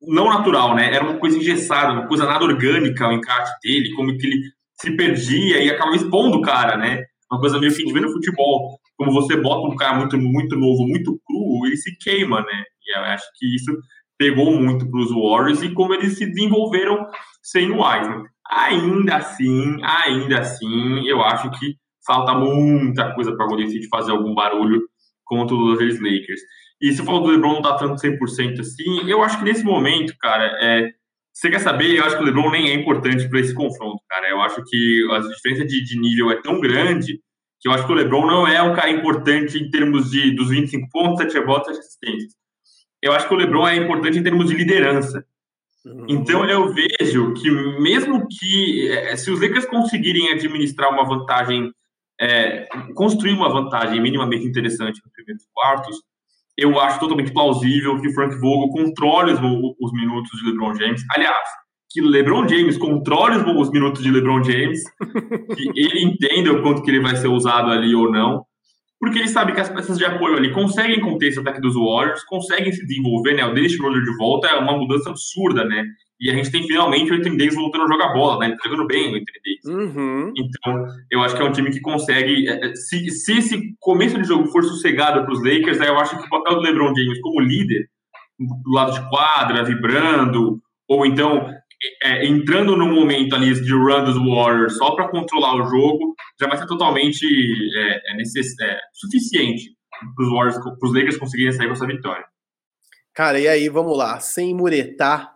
não 0.00 0.28
natural, 0.28 0.74
né? 0.74 0.94
Era 0.94 1.04
uma 1.04 1.18
coisa 1.18 1.36
engessada, 1.36 1.92
uma 1.92 2.06
coisa 2.06 2.24
nada 2.24 2.44
orgânica 2.44 3.08
o 3.08 3.12
encarte 3.12 3.50
dele, 3.62 3.92
como 3.94 4.16
que 4.16 4.26
ele 4.26 4.42
se 4.80 4.96
perdia 4.96 5.62
e 5.62 5.70
acabava 5.70 5.96
expondo 5.96 6.38
o 6.38 6.42
cara, 6.42 6.76
né? 6.76 7.04
Uma 7.30 7.40
coisa 7.40 7.58
meio 7.58 7.74
que 7.74 7.84
no 7.84 8.12
futebol. 8.12 8.78
Como 8.96 9.12
você 9.12 9.36
bota 9.36 9.66
um 9.66 9.76
cara 9.76 9.98
muito, 9.98 10.18
muito 10.18 10.56
novo, 10.56 10.86
muito 10.86 11.18
cru, 11.26 11.66
ele 11.66 11.76
se 11.76 11.96
queima, 11.98 12.40
né? 12.40 12.64
E 12.86 12.96
eu 12.96 13.02
acho 13.04 13.24
que 13.38 13.54
isso 13.54 13.76
pegou 14.18 14.52
muito 14.52 14.90
para 14.90 15.00
os 15.00 15.10
Warriors 15.10 15.62
e 15.62 15.72
como 15.72 15.94
eles 15.94 16.16
se 16.18 16.26
desenvolveram 16.26 17.06
sem 17.42 17.70
o 17.70 17.82
Wiseman. 17.82 18.24
Ainda 18.50 19.16
assim, 19.16 19.78
ainda 19.82 20.40
assim, 20.40 21.06
eu 21.06 21.22
acho 21.22 21.50
que 21.52 21.76
falta 22.04 22.34
muita 22.34 23.14
coisa 23.14 23.36
para 23.36 23.46
o 23.46 23.48
Golden 23.48 23.66
State 23.66 23.88
fazer 23.88 24.10
algum 24.10 24.34
barulho 24.34 24.82
contra 25.24 25.54
os 25.54 25.80
Los 25.80 26.00
Lakers. 26.00 26.40
E 26.80 26.92
se 26.92 27.04
falou 27.04 27.22
do 27.22 27.30
LeBron 27.30 27.54
não 27.54 27.62
tá 27.62 27.76
tanto 27.76 28.00
100% 28.00 28.60
assim, 28.60 29.08
eu 29.08 29.22
acho 29.22 29.38
que 29.38 29.44
nesse 29.44 29.62
momento, 29.62 30.14
cara, 30.18 30.46
é, 30.60 30.90
você 31.32 31.50
quer 31.50 31.60
saber? 31.60 31.96
Eu 31.96 32.04
acho 32.04 32.16
que 32.16 32.22
o 32.22 32.26
LeBron 32.26 32.50
nem 32.50 32.70
é 32.70 32.74
importante 32.74 33.28
para 33.28 33.40
esse 33.40 33.54
confronto, 33.54 34.02
cara. 34.08 34.28
Eu 34.28 34.40
acho 34.40 34.62
que 34.64 35.08
a 35.12 35.18
diferença 35.20 35.64
de, 35.64 35.84
de, 35.84 35.98
nível 36.00 36.30
é 36.30 36.42
tão 36.42 36.60
grande 36.60 37.20
que 37.60 37.68
eu 37.68 37.72
acho 37.72 37.86
que 37.86 37.92
o 37.92 37.94
LeBron 37.94 38.26
não 38.26 38.48
é 38.48 38.60
um 38.62 38.74
cara 38.74 38.90
importante 38.90 39.58
em 39.58 39.70
termos 39.70 40.10
de 40.10 40.34
dos 40.34 40.48
25 40.48 40.88
pontos, 40.90 41.18
7 41.22 41.34
rebotes, 41.34 41.68
7 41.68 41.78
assistências. 41.78 42.32
Eu 43.02 43.12
acho 43.12 43.28
que 43.28 43.34
o 43.34 43.36
LeBron 43.36 43.68
é 43.68 43.76
importante 43.76 44.18
em 44.18 44.22
termos 44.22 44.48
de 44.48 44.54
liderança. 44.54 45.24
Uhum. 45.84 46.06
Então 46.08 46.44
eu 46.44 46.72
vejo 46.72 47.32
que 47.34 47.50
mesmo 47.80 48.26
que 48.28 48.90
é, 48.90 49.16
se 49.16 49.30
os 49.30 49.40
Lakers 49.40 49.66
conseguirem 49.66 50.30
administrar 50.30 50.92
uma 50.92 51.04
vantagem, 51.04 51.72
é, 52.20 52.68
construir 52.94 53.32
uma 53.32 53.48
vantagem 53.48 54.00
minimamente 54.00 54.46
interessante 54.46 55.00
nos 55.02 55.12
primeiros 55.12 55.44
quartos, 55.54 55.96
eu 56.56 56.78
acho 56.78 57.00
totalmente 57.00 57.32
plausível 57.32 58.00
que 58.00 58.12
Frank 58.12 58.36
Vogel 58.36 58.68
controle 58.68 59.32
os, 59.32 59.40
os 59.80 59.92
minutos 59.92 60.30
de 60.38 60.50
LeBron 60.50 60.74
James. 60.74 61.02
Aliás, 61.14 61.48
que 61.90 62.00
LeBron 62.00 62.46
James 62.46 62.76
controle 62.76 63.36
os, 63.36 63.66
os 63.66 63.70
minutos 63.70 64.02
de 64.02 64.10
LeBron 64.10 64.44
James, 64.44 64.82
que 65.56 65.70
ele 65.74 66.04
entenda 66.04 66.52
o 66.52 66.62
quanto 66.62 66.82
que 66.82 66.90
ele 66.90 67.00
vai 67.00 67.16
ser 67.16 67.28
usado 67.28 67.70
ali 67.70 67.94
ou 67.94 68.10
não, 68.10 68.44
porque 69.00 69.18
ele 69.18 69.28
sabe 69.28 69.52
que 69.54 69.60
as 69.60 69.70
peças 69.70 69.96
de 69.96 70.04
apoio 70.04 70.36
ali 70.36 70.52
conseguem 70.52 71.00
conter 71.00 71.28
esse 71.28 71.40
ataque 71.40 71.60
dos 71.60 71.74
Warriors, 71.74 72.22
conseguem 72.24 72.70
se 72.70 72.86
desenvolver, 72.86 73.34
né? 73.34 73.46
O 73.46 73.54
Dennis 73.54 73.72
Schroeder 73.72 74.02
de 74.02 74.14
volta 74.18 74.48
é 74.48 74.58
uma 74.58 74.76
mudança 74.76 75.08
absurda, 75.08 75.64
né? 75.64 75.86
E 76.20 76.30
a 76.30 76.34
gente 76.34 76.50
tem 76.50 76.62
finalmente 76.64 77.10
o 77.10 77.14
Anthony 77.14 77.38
Davis 77.38 77.54
voltando 77.54 77.84
a 77.84 77.88
jogar 77.88 78.12
bola, 78.12 78.38
né? 78.38 78.46
Ele 78.48 78.56
tá 78.58 78.68
jogando 78.68 78.86
bem 78.86 79.06
o 79.06 79.16
Anthony 79.16 79.24
Davis. 79.42 79.64
Uhum. 79.64 80.32
Então, 80.36 80.86
eu 81.10 81.22
acho 81.22 81.34
que 81.34 81.40
é 81.40 81.44
um 81.46 81.52
time 81.52 81.70
que 81.70 81.80
consegue. 81.80 82.46
É, 82.46 82.66
é, 82.66 82.74
se, 82.74 83.08
se 83.08 83.38
esse 83.38 83.74
começo 83.80 84.20
de 84.20 84.28
jogo 84.28 84.46
for 84.48 84.62
sossegado 84.62 85.24
para 85.24 85.32
os 85.32 85.42
Lakers, 85.42 85.80
aí 85.80 85.88
eu 85.88 85.98
acho 85.98 86.18
que 86.18 86.26
o 86.26 86.28
papel 86.28 86.56
do 86.56 86.60
LeBron 86.60 86.94
James 86.94 87.20
como 87.22 87.40
líder, 87.40 87.88
do 88.38 88.70
lado 88.70 88.92
de 88.92 89.08
quadra, 89.08 89.64
vibrando, 89.64 90.60
ou 90.86 91.06
então 91.06 91.48
é, 92.02 92.26
entrando 92.26 92.76
no 92.76 92.86
momento 92.86 93.34
ali 93.34 93.54
de 93.54 93.72
run 93.72 94.04
dos 94.04 94.16
Warriors 94.16 94.76
só 94.76 94.94
para 94.94 95.08
controlar 95.08 95.54
o 95.56 95.64
jogo, 95.64 96.14
já 96.38 96.46
vai 96.46 96.58
ser 96.58 96.66
totalmente 96.66 97.24
é, 97.24 98.12
é, 98.12 98.16
necess... 98.16 98.54
é 98.60 98.78
suficiente 98.92 99.74
para 100.14 100.24
os 100.24 100.30
Warriors, 100.30 100.58
para 100.58 100.88
os 100.88 100.94
Lakers 100.94 101.16
conseguirem 101.16 101.52
sair 101.52 101.66
com 101.66 101.72
essa 101.72 101.86
vitória. 101.86 102.24
Cara, 103.14 103.40
e 103.40 103.48
aí 103.48 103.68
vamos 103.68 103.96
lá, 103.96 104.20
sem 104.20 104.54
muretar, 104.54 105.34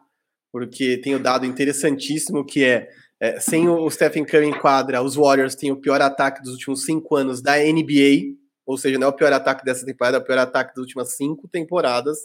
porque 0.53 0.99
tem 0.99 1.15
o 1.15 1.19
um 1.19 1.23
dado 1.23 1.47
interessantíssimo 1.47 2.45
que 2.45 2.63
é, 2.63 2.89
é, 3.21 3.41
sem 3.41 3.69
o 3.69 3.91
Stephen 3.91 4.25
Curry 4.25 4.47
em 4.47 4.59
quadra, 4.59 5.03
os 5.03 5.17
Warriors 5.17 5.55
têm 5.55 5.73
o 5.73 5.81
pior 5.81 6.01
ataque 6.01 6.43
dos 6.43 6.53
últimos 6.53 6.85
cinco 6.85 7.17
anos 7.17 7.43
da 7.43 7.57
NBA, 7.57 8.37
ou 8.67 8.77
seja, 8.77 8.99
não 8.99 9.09
é 9.09 9.11
o 9.11 9.15
pior 9.15 9.33
ataque 9.33 9.65
dessa 9.65 9.85
temporada, 9.85 10.19
é 10.19 10.21
o 10.21 10.25
pior 10.25 10.39
ataque 10.39 10.75
das 10.75 10.83
últimas 10.83 11.17
cinco 11.17 11.49
temporadas 11.49 12.19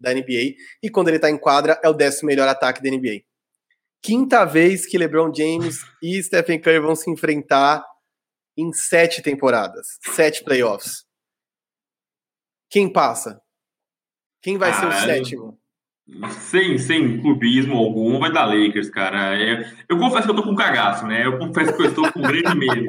da 0.00 0.12
NBA, 0.12 0.54
e 0.82 0.90
quando 0.90 1.08
ele 1.08 1.16
está 1.16 1.30
em 1.30 1.38
quadra, 1.38 1.78
é 1.82 1.88
o 1.88 1.92
décimo 1.92 2.28
melhor 2.28 2.48
ataque 2.48 2.82
da 2.82 2.90
NBA 2.90 3.22
quinta 4.04 4.44
vez 4.44 4.84
que 4.84 4.98
LeBron 4.98 5.32
James 5.34 5.78
e 6.02 6.22
Stephen 6.22 6.60
Curry 6.60 6.78
vão 6.78 6.94
se 6.94 7.10
enfrentar 7.10 7.82
em 8.54 8.70
sete 8.70 9.22
temporadas, 9.22 9.98
sete 10.02 10.44
playoffs. 10.44 11.06
Quem 12.68 12.92
passa? 12.92 13.40
Quem 14.42 14.58
vai 14.58 14.74
ser 14.74 14.86
o 14.86 14.92
sétimo? 14.92 15.58
Sem, 16.28 16.76
sem 16.76 17.18
clubismo 17.18 17.78
algum, 17.78 18.18
vai 18.18 18.30
dar 18.30 18.44
Lakers, 18.44 18.90
cara. 18.90 19.40
Eu, 19.40 19.56
é, 19.56 19.72
eu 19.88 19.98
confesso 19.98 20.24
que 20.24 20.30
eu 20.30 20.36
tô 20.36 20.42
com 20.42 20.54
cagaço, 20.54 21.06
né? 21.06 21.24
Eu 21.24 21.38
confesso 21.38 21.74
que 21.74 21.82
eu 21.82 21.86
estou 21.86 22.12
com 22.12 22.20
grande 22.20 22.54
medo. 22.54 22.86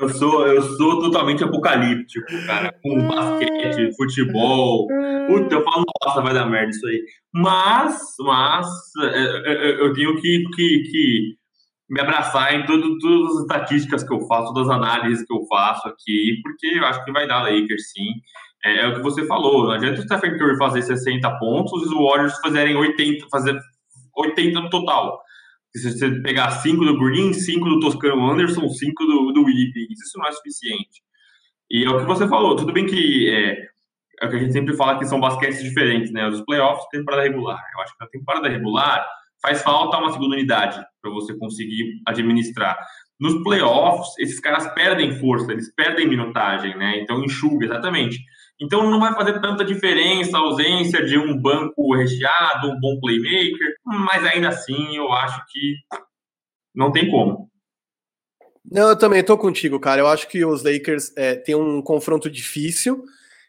Eu 0.00 0.08
sou, 0.08 0.46
eu 0.46 0.60
sou 0.60 1.00
totalmente 1.00 1.44
apocalíptico, 1.44 2.26
cara. 2.46 2.74
Com 2.82 3.06
basquete, 3.06 3.96
futebol. 3.96 4.88
Puta, 5.28 5.54
eu 5.54 5.64
falo, 5.64 5.84
nossa, 6.04 6.20
vai 6.20 6.34
dar 6.34 6.46
merda 6.46 6.70
isso 6.70 6.86
aí. 6.86 7.04
Mas, 7.32 8.00
mas, 8.18 8.66
é, 9.02 9.52
é, 9.52 9.80
eu 9.80 9.92
tenho 9.92 10.20
que, 10.20 10.44
que, 10.56 10.82
que 10.90 11.36
me 11.88 12.00
abraçar 12.00 12.54
em 12.54 12.66
todas 12.66 12.86
as 13.30 13.42
estatísticas 13.42 14.02
que 14.02 14.12
eu 14.12 14.26
faço, 14.26 14.52
todas 14.52 14.68
as 14.68 14.76
análises 14.76 15.24
que 15.24 15.32
eu 15.32 15.44
faço 15.46 15.88
aqui, 15.88 16.40
porque 16.42 16.66
eu 16.66 16.86
acho 16.86 17.04
que 17.04 17.12
vai 17.12 17.26
dar 17.26 17.42
Lakers, 17.42 17.90
sim. 17.92 18.14
É, 18.64 18.82
é, 18.82 18.88
o 18.88 18.94
que 18.94 19.02
você 19.02 19.26
falou, 19.26 19.64
não 19.64 19.72
adianta 19.72 20.00
o 20.00 20.02
Stephen 20.02 20.36
Curry 20.36 20.56
fazer 20.58 20.82
60 20.82 21.38
pontos 21.38 21.82
e 21.82 21.86
os 21.86 21.92
Warriors 21.92 22.38
fazerem 22.40 22.76
80, 22.76 23.26
fazer 23.30 23.58
80 24.16 24.60
no 24.60 24.70
total. 24.70 25.20
Se 25.74 25.90
você 25.90 26.10
pegar 26.20 26.50
5 26.50 26.84
do 26.84 26.98
Green, 26.98 27.32
5 27.32 27.68
do 27.68 27.80
Toscano 27.80 28.30
Anderson, 28.30 28.68
5 28.68 29.06
do, 29.06 29.32
do 29.32 29.44
Wiggins, 29.44 30.00
isso 30.00 30.18
não 30.18 30.26
é 30.26 30.32
suficiente. 30.32 31.02
E 31.70 31.84
é 31.84 31.88
o 31.88 32.00
que 32.00 32.06
você 32.06 32.26
falou, 32.28 32.56
tudo 32.56 32.72
bem 32.72 32.84
que 32.84 33.30
é, 33.30 33.70
é 34.20 34.26
o 34.26 34.28
que 34.28 34.36
a 34.36 34.38
gente 34.38 34.52
sempre 34.52 34.76
fala 34.76 34.98
que 34.98 35.06
são 35.06 35.20
basquetes 35.20 35.62
diferentes, 35.62 36.12
né? 36.12 36.28
Os 36.28 36.40
playoffs 36.42 36.86
temporada 36.90 37.22
regular. 37.22 37.62
Eu 37.74 37.80
acho 37.82 37.96
que 37.96 38.04
na 38.04 38.10
temporada 38.10 38.48
regular 38.48 39.06
faz 39.40 39.62
falta 39.62 39.96
uma 39.96 40.12
segunda 40.12 40.34
unidade 40.34 40.84
para 41.00 41.10
você 41.10 41.36
conseguir 41.38 42.00
administrar. 42.06 42.76
Nos 43.18 43.42
playoffs, 43.42 44.18
esses 44.18 44.40
caras 44.40 44.66
perdem 44.74 45.18
força, 45.18 45.52
eles 45.52 45.72
perdem 45.74 46.08
minutagem, 46.08 46.76
né? 46.76 47.00
Então 47.00 47.24
enxuga, 47.24 47.66
exatamente. 47.66 48.18
Então 48.60 48.90
não 48.90 49.00
vai 49.00 49.14
fazer 49.14 49.40
tanta 49.40 49.64
diferença 49.64 50.36
a 50.36 50.40
ausência 50.40 51.04
de 51.04 51.16
um 51.16 51.40
banco 51.40 51.96
recheado, 51.96 52.68
um 52.68 52.78
bom 52.78 53.00
playmaker, 53.00 53.74
mas 53.84 54.24
ainda 54.24 54.48
assim 54.48 54.96
eu 54.96 55.10
acho 55.12 55.42
que 55.50 55.76
não 56.74 56.92
tem 56.92 57.10
como. 57.10 57.48
Não, 58.70 58.90
eu 58.90 58.96
também 58.96 59.24
tô 59.24 59.36
contigo, 59.38 59.80
cara. 59.80 60.02
Eu 60.02 60.06
acho 60.06 60.28
que 60.28 60.44
os 60.44 60.62
Lakers 60.62 61.12
é, 61.16 61.34
têm 61.34 61.54
um 61.54 61.82
confronto 61.82 62.30
difícil 62.30 63.02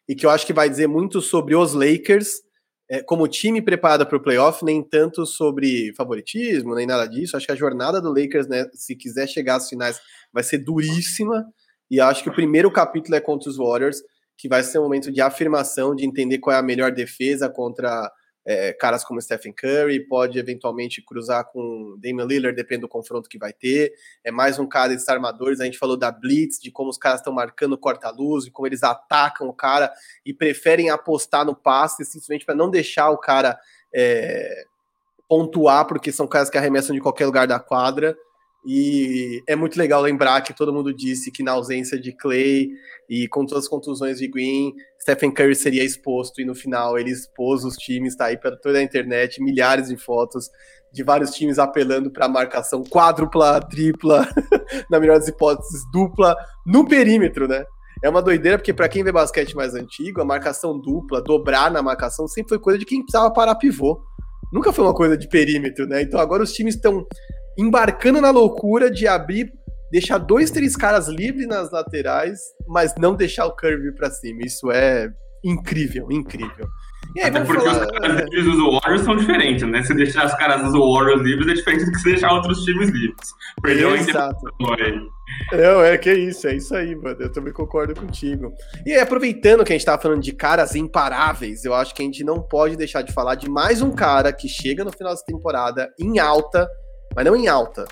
e 0.08 0.15
que 0.15 0.26
eu 0.26 0.30
acho 0.30 0.45
que 0.45 0.54
vai 0.54 0.69
dizer 0.69 0.88
muito 0.88 1.21
sobre 1.21 1.56
os 1.56 1.74
Lakers 1.74 2.41
é, 2.89 3.04
como 3.04 3.28
time 3.28 3.62
preparado 3.62 4.06
para 4.06 4.17
o 4.17 4.21
playoff, 4.21 4.65
nem 4.65 4.82
tanto 4.82 5.26
sobre 5.26 5.93
favoritismo, 5.95 6.74
nem 6.74 6.88
nada 6.88 7.06
disso. 7.06 7.38
Acho 7.38 7.45
que 7.45 7.52
a 7.52 7.56
jornada 7.56 8.02
do 8.02 8.10
Lakers, 8.13 8.47
né, 8.47 8.65
se 8.74 8.95
quiser 8.95 9.28
chegar 9.28 9.58
às 9.58 9.69
finais, 9.69 10.00
vai 10.34 10.43
ser 10.43 10.58
duríssima. 10.58 11.45
E 11.89 12.00
acho 12.00 12.24
que 12.24 12.30
o 12.30 12.34
primeiro 12.34 12.71
capítulo 12.71 13.15
é 13.15 13.21
contra 13.21 13.50
os 13.50 13.58
Warriors 13.58 14.02
que 14.41 14.49
vai 14.49 14.63
ser 14.63 14.80
um 14.80 14.84
momento 14.84 15.12
de 15.12 15.21
afirmação, 15.21 15.95
de 15.95 16.04
entender 16.04 16.39
qual 16.39 16.56
é 16.56 16.58
a 16.58 16.63
melhor 16.63 16.91
defesa 16.91 17.47
contra 17.47 18.12
é, 18.43 18.73
caras 18.73 19.04
como 19.04 19.21
Stephen 19.21 19.54
Curry, 19.54 20.08
pode 20.08 20.39
eventualmente 20.39 20.99
cruzar 20.99 21.45
com 21.45 21.95
Damian 22.01 22.25
Lillard, 22.25 22.56
depende 22.56 22.82
do 22.82 22.88
confronto 22.88 23.30
que 23.30 23.38
vai 23.38 23.54
ter. 23.54 23.93
É 24.23 24.32
mais 24.32 24.58
um 24.58 24.65
cara 24.65 24.89
desses 24.89 25.08
armadores. 25.08 25.60
A 25.60 25.65
gente 25.65 25.77
falou 25.77 25.95
da 25.95 26.12
Blitz, 26.12 26.60
de 26.60 26.71
como 26.71 26.89
os 26.89 26.97
caras 26.97 27.19
estão 27.19 27.32
marcando 27.32 27.77
corta-luz, 27.77 28.45
de 28.45 28.49
como 28.49 28.65
eles 28.65 28.82
atacam 28.82 29.47
o 29.47 29.54
cara 29.54 29.93
e 30.25 30.34
preferem 30.34 30.89
apostar 30.89 31.45
no 31.45 31.56
passe, 31.56 32.04
simplesmente 32.04 32.43
para 32.43 32.56
não 32.56 32.67
deixar 32.67 33.12
o 33.12 33.19
cara 33.19 33.60
é, 33.93 34.65
pontuar, 35.30 35.86
porque 35.86 36.12
são 36.12 36.25
caras 36.25 36.49
que 36.49 36.58
arremessam 36.58 36.95
de 36.95 37.01
qualquer 37.01 37.27
lugar 37.27 37.45
da 37.45 37.60
quadra. 37.60 38.17
E 38.65 39.41
é 39.47 39.56
muito 39.56 39.78
legal 39.78 40.02
lembrar 40.02 40.41
que 40.41 40.56
todo 40.56 40.74
mundo 40.74 40.93
disse 40.93 41.32
que 41.32 41.41
na 41.41 41.54
ausência 41.54 42.00
de 42.00 42.12
Clay 42.15 42.69
e 43.10 43.28
com 43.28 43.45
todas 43.45 43.63
as 43.63 43.69
contusões 43.69 44.19
de 44.19 44.28
Green, 44.28 44.74
Stephen 45.02 45.32
Curry 45.32 45.56
seria 45.56 45.84
exposto 45.84 46.39
e 46.39 46.45
no 46.45 46.54
final 46.54 46.97
ele 46.97 47.10
expôs 47.10 47.63
os 47.63 47.76
times, 47.76 48.15
tá 48.15 48.26
aí 48.26 48.38
para 48.38 48.56
toda 48.56 48.78
a 48.78 48.84
internet, 48.84 49.41
milhares 49.41 49.88
de 49.88 49.97
fotos 49.97 50.50
de 50.93 51.04
vários 51.04 51.32
times 51.32 51.58
apelando 51.58 52.12
para 52.12 52.28
marcação 52.28 52.84
quádrupla, 52.84 53.62
tripla, 53.62 54.28
na 54.91 55.00
melhor 55.00 55.17
das 55.17 55.28
hipóteses, 55.28 55.82
dupla 55.91 56.36
no 56.65 56.88
perímetro, 56.88 57.47
né? 57.47 57.65
É 58.04 58.10
uma 58.10 58.21
doideira 58.21 58.58
porque 58.58 58.74
para 58.74 58.89
quem 58.89 59.04
vê 59.04 59.12
basquete 59.12 59.56
mais 59.56 59.74
antigo, 59.74 60.21
a 60.21 60.26
marcação 60.26 60.80
dupla, 60.80 61.21
dobrar 61.21 61.71
na 61.71 61.82
marcação 61.82 62.28
sempre 62.28 62.50
foi 62.50 62.60
coisa 62.60 62.78
de 62.78 62.86
quem 62.86 63.02
precisava 63.02 63.32
parar 63.34 63.56
pivô 63.56 64.02
Nunca 64.52 64.74
foi 64.74 64.84
uma 64.84 64.93
coisa 64.93 65.17
de 65.17 65.30
perímetro, 65.30 65.88
né? 65.88 66.02
Então 66.02 66.19
agora 66.19 66.43
os 66.43 66.52
times 66.52 66.76
estão 66.76 67.06
embarcando 67.57 68.21
na 68.21 68.31
loucura 68.31 68.89
de 68.89 69.07
abrir, 69.07 69.51
deixar 69.91 70.17
dois, 70.17 70.51
três 70.51 70.75
caras 70.75 71.07
livres 71.07 71.47
nas 71.47 71.71
laterais, 71.71 72.39
mas 72.67 72.93
não 72.97 73.15
deixar 73.15 73.45
o 73.45 73.55
Curry 73.55 73.93
para 73.93 74.09
cima. 74.09 74.41
Isso 74.43 74.71
é 74.71 75.11
incrível, 75.43 76.07
incrível. 76.11 76.67
Aí, 77.17 77.23
Até 77.23 77.43
porque 77.43 77.65
falar, 77.65 77.85
os 77.85 77.91
caras 77.91 78.29
livres 78.29 78.45
dos 78.45 78.73
Warriors 78.73 79.01
são 79.01 79.17
diferentes, 79.17 79.67
né? 79.67 79.83
Se 79.83 79.93
deixar 79.93 80.25
os 80.27 80.33
caras 80.35 80.63
dos 80.63 80.73
Warriors 80.73 81.21
livres 81.21 81.47
é 81.47 81.53
diferente 81.53 81.85
do 81.85 81.91
que 81.91 81.97
se 81.97 82.05
deixar 82.05 82.31
outros 82.31 82.63
times 82.63 82.89
livres. 82.89 83.29
Perdeu 83.61 83.95
Exato. 83.95 84.39
Não, 85.51 85.83
é 85.83 85.97
que 85.97 86.09
é 86.09 86.13
isso, 86.13 86.47
é 86.47 86.55
isso 86.55 86.73
aí, 86.73 86.95
mano. 86.95 87.17
Eu 87.19 87.31
também 87.31 87.51
concordo 87.51 87.93
contigo. 87.93 88.53
E 88.85 88.93
aí, 88.93 88.99
aproveitando 88.99 89.63
que 89.65 89.73
a 89.73 89.75
gente 89.75 89.85
tava 89.85 90.01
falando 90.01 90.21
de 90.21 90.31
caras 90.31 90.75
imparáveis, 90.75 91.65
eu 91.65 91.73
acho 91.73 91.93
que 91.93 92.01
a 92.01 92.05
gente 92.05 92.23
não 92.23 92.41
pode 92.41 92.77
deixar 92.77 93.01
de 93.01 93.11
falar 93.11 93.35
de 93.35 93.49
mais 93.49 93.81
um 93.81 93.91
cara 93.91 94.31
que 94.31 94.47
chega 94.47 94.85
no 94.85 94.91
final 94.91 95.11
dessa 95.11 95.25
temporada 95.25 95.89
em 95.99 96.19
alta, 96.19 96.69
mas 97.15 97.26
não 97.26 97.36
em 97.36 97.47
alta, 97.47 97.86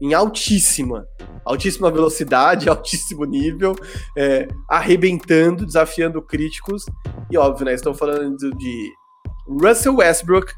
em 0.00 0.12
altíssima, 0.12 1.06
altíssima 1.44 1.90
velocidade, 1.90 2.68
altíssimo 2.70 3.24
nível, 3.24 3.74
é, 4.16 4.46
arrebentando, 4.68 5.64
desafiando 5.64 6.20
críticos. 6.22 6.84
E 7.30 7.38
óbvio, 7.38 7.66
né? 7.66 7.74
Estou 7.74 7.94
falando 7.94 8.50
de 8.56 8.92
Russell 9.48 9.96
Westbrook 9.96 10.52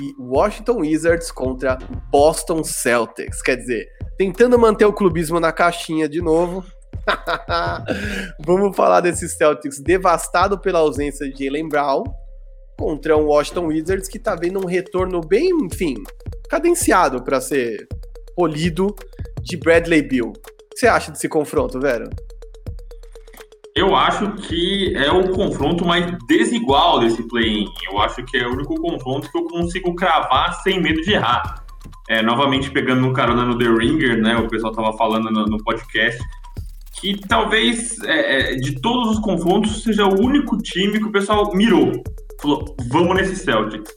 e 0.00 0.14
Washington 0.18 0.80
Wizards 0.80 1.30
contra 1.30 1.78
Boston 2.10 2.64
Celtics. 2.64 3.40
Quer 3.42 3.56
dizer, 3.56 3.86
tentando 4.18 4.58
manter 4.58 4.84
o 4.84 4.92
clubismo 4.92 5.38
na 5.38 5.52
caixinha 5.52 6.08
de 6.08 6.20
novo. 6.20 6.64
Vamos 8.44 8.76
falar 8.76 9.00
desses 9.00 9.36
Celtics 9.36 9.80
devastado 9.80 10.58
pela 10.58 10.78
ausência 10.78 11.28
de 11.28 11.44
Jalen 11.44 11.68
Brown 11.68 12.04
contra 12.78 13.16
um 13.16 13.26
Washington 13.26 13.66
Wizards 13.66 14.08
que 14.08 14.18
tá 14.18 14.34
vendo 14.34 14.60
um 14.60 14.66
retorno 14.66 15.20
bem, 15.20 15.50
enfim, 15.64 15.94
cadenciado 16.48 17.22
para 17.22 17.40
ser 17.40 17.86
polido 18.36 18.94
de 19.42 19.56
Bradley 19.56 20.02
Bill. 20.02 20.28
O 20.28 20.32
que 20.32 20.80
você 20.80 20.86
acha 20.86 21.10
desse 21.10 21.28
confronto, 21.28 21.80
Vera? 21.80 22.08
Eu 23.74 23.96
acho 23.96 24.30
que 24.36 24.94
é 24.96 25.10
o 25.10 25.32
confronto 25.32 25.84
mais 25.84 26.06
desigual 26.28 27.00
desse 27.00 27.26
play-in. 27.26 27.66
Eu 27.90 28.00
acho 28.00 28.24
que 28.24 28.36
é 28.36 28.46
o 28.46 28.52
único 28.52 28.76
confronto 28.76 29.28
que 29.30 29.36
eu 29.36 29.44
consigo 29.46 29.94
cravar 29.96 30.62
sem 30.62 30.80
medo 30.80 31.00
de 31.02 31.12
errar. 31.12 31.64
É, 32.08 32.22
novamente 32.22 32.70
pegando 32.70 33.00
no 33.00 33.12
carona 33.12 33.44
no 33.44 33.58
The 33.58 33.64
Ringer, 33.64 34.20
né? 34.20 34.36
O 34.36 34.48
pessoal 34.48 34.72
estava 34.72 34.96
falando 34.96 35.30
no, 35.30 35.46
no, 35.46 35.58
podcast 35.64 36.22
que 37.00 37.18
talvez 37.26 37.98
é, 38.04 38.52
é, 38.52 38.54
de 38.54 38.80
todos 38.80 39.16
os 39.16 39.18
confrontos 39.18 39.82
seja 39.82 40.06
o 40.06 40.20
único 40.20 40.56
time 40.58 40.98
que 40.98 41.06
o 41.06 41.12
pessoal 41.12 41.50
mirou. 41.54 41.90
Falou, 42.40 42.76
vamos 42.90 43.16
nesse 43.16 43.36
Celtics. 43.36 43.92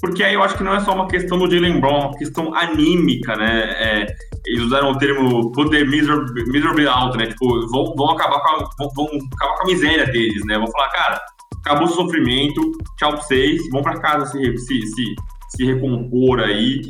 Porque 0.00 0.22
aí 0.22 0.34
eu 0.34 0.42
acho 0.42 0.56
que 0.56 0.62
não 0.62 0.74
é 0.74 0.80
só 0.80 0.94
uma 0.94 1.08
questão 1.08 1.38
do 1.38 1.50
Jalen 1.50 1.80
Brown, 1.80 1.96
é 1.96 2.06
uma 2.06 2.16
questão 2.16 2.54
anímica, 2.54 3.36
né? 3.36 3.60
É, 3.62 4.06
eles 4.46 4.62
usaram 4.64 4.92
o 4.92 4.98
termo 4.98 5.52
poder 5.52 5.86
miserably, 5.86 6.44
miserably 6.50 6.86
alto, 6.86 7.18
né? 7.18 7.26
Tipo, 7.26 7.68
vão, 7.68 7.94
vão, 7.94 8.10
acabar 8.10 8.40
com 8.40 8.48
a, 8.48 8.58
vão, 8.78 8.88
vão, 8.94 9.06
acabar 9.34 9.56
com 9.56 9.62
a 9.62 9.66
miséria 9.66 10.06
deles, 10.06 10.44
né? 10.46 10.56
Vão 10.56 10.70
falar, 10.70 10.88
cara, 10.88 11.20
acabou 11.58 11.86
o 11.86 11.90
sofrimento, 11.90 12.60
tchau 12.98 13.12
pra 13.12 13.20
vocês, 13.20 13.68
vão 13.70 13.82
pra 13.82 14.00
casa 14.00 14.26
se, 14.26 14.58
se, 14.58 14.86
se, 14.86 15.14
se 15.50 15.64
recompor 15.66 16.40
aí 16.40 16.80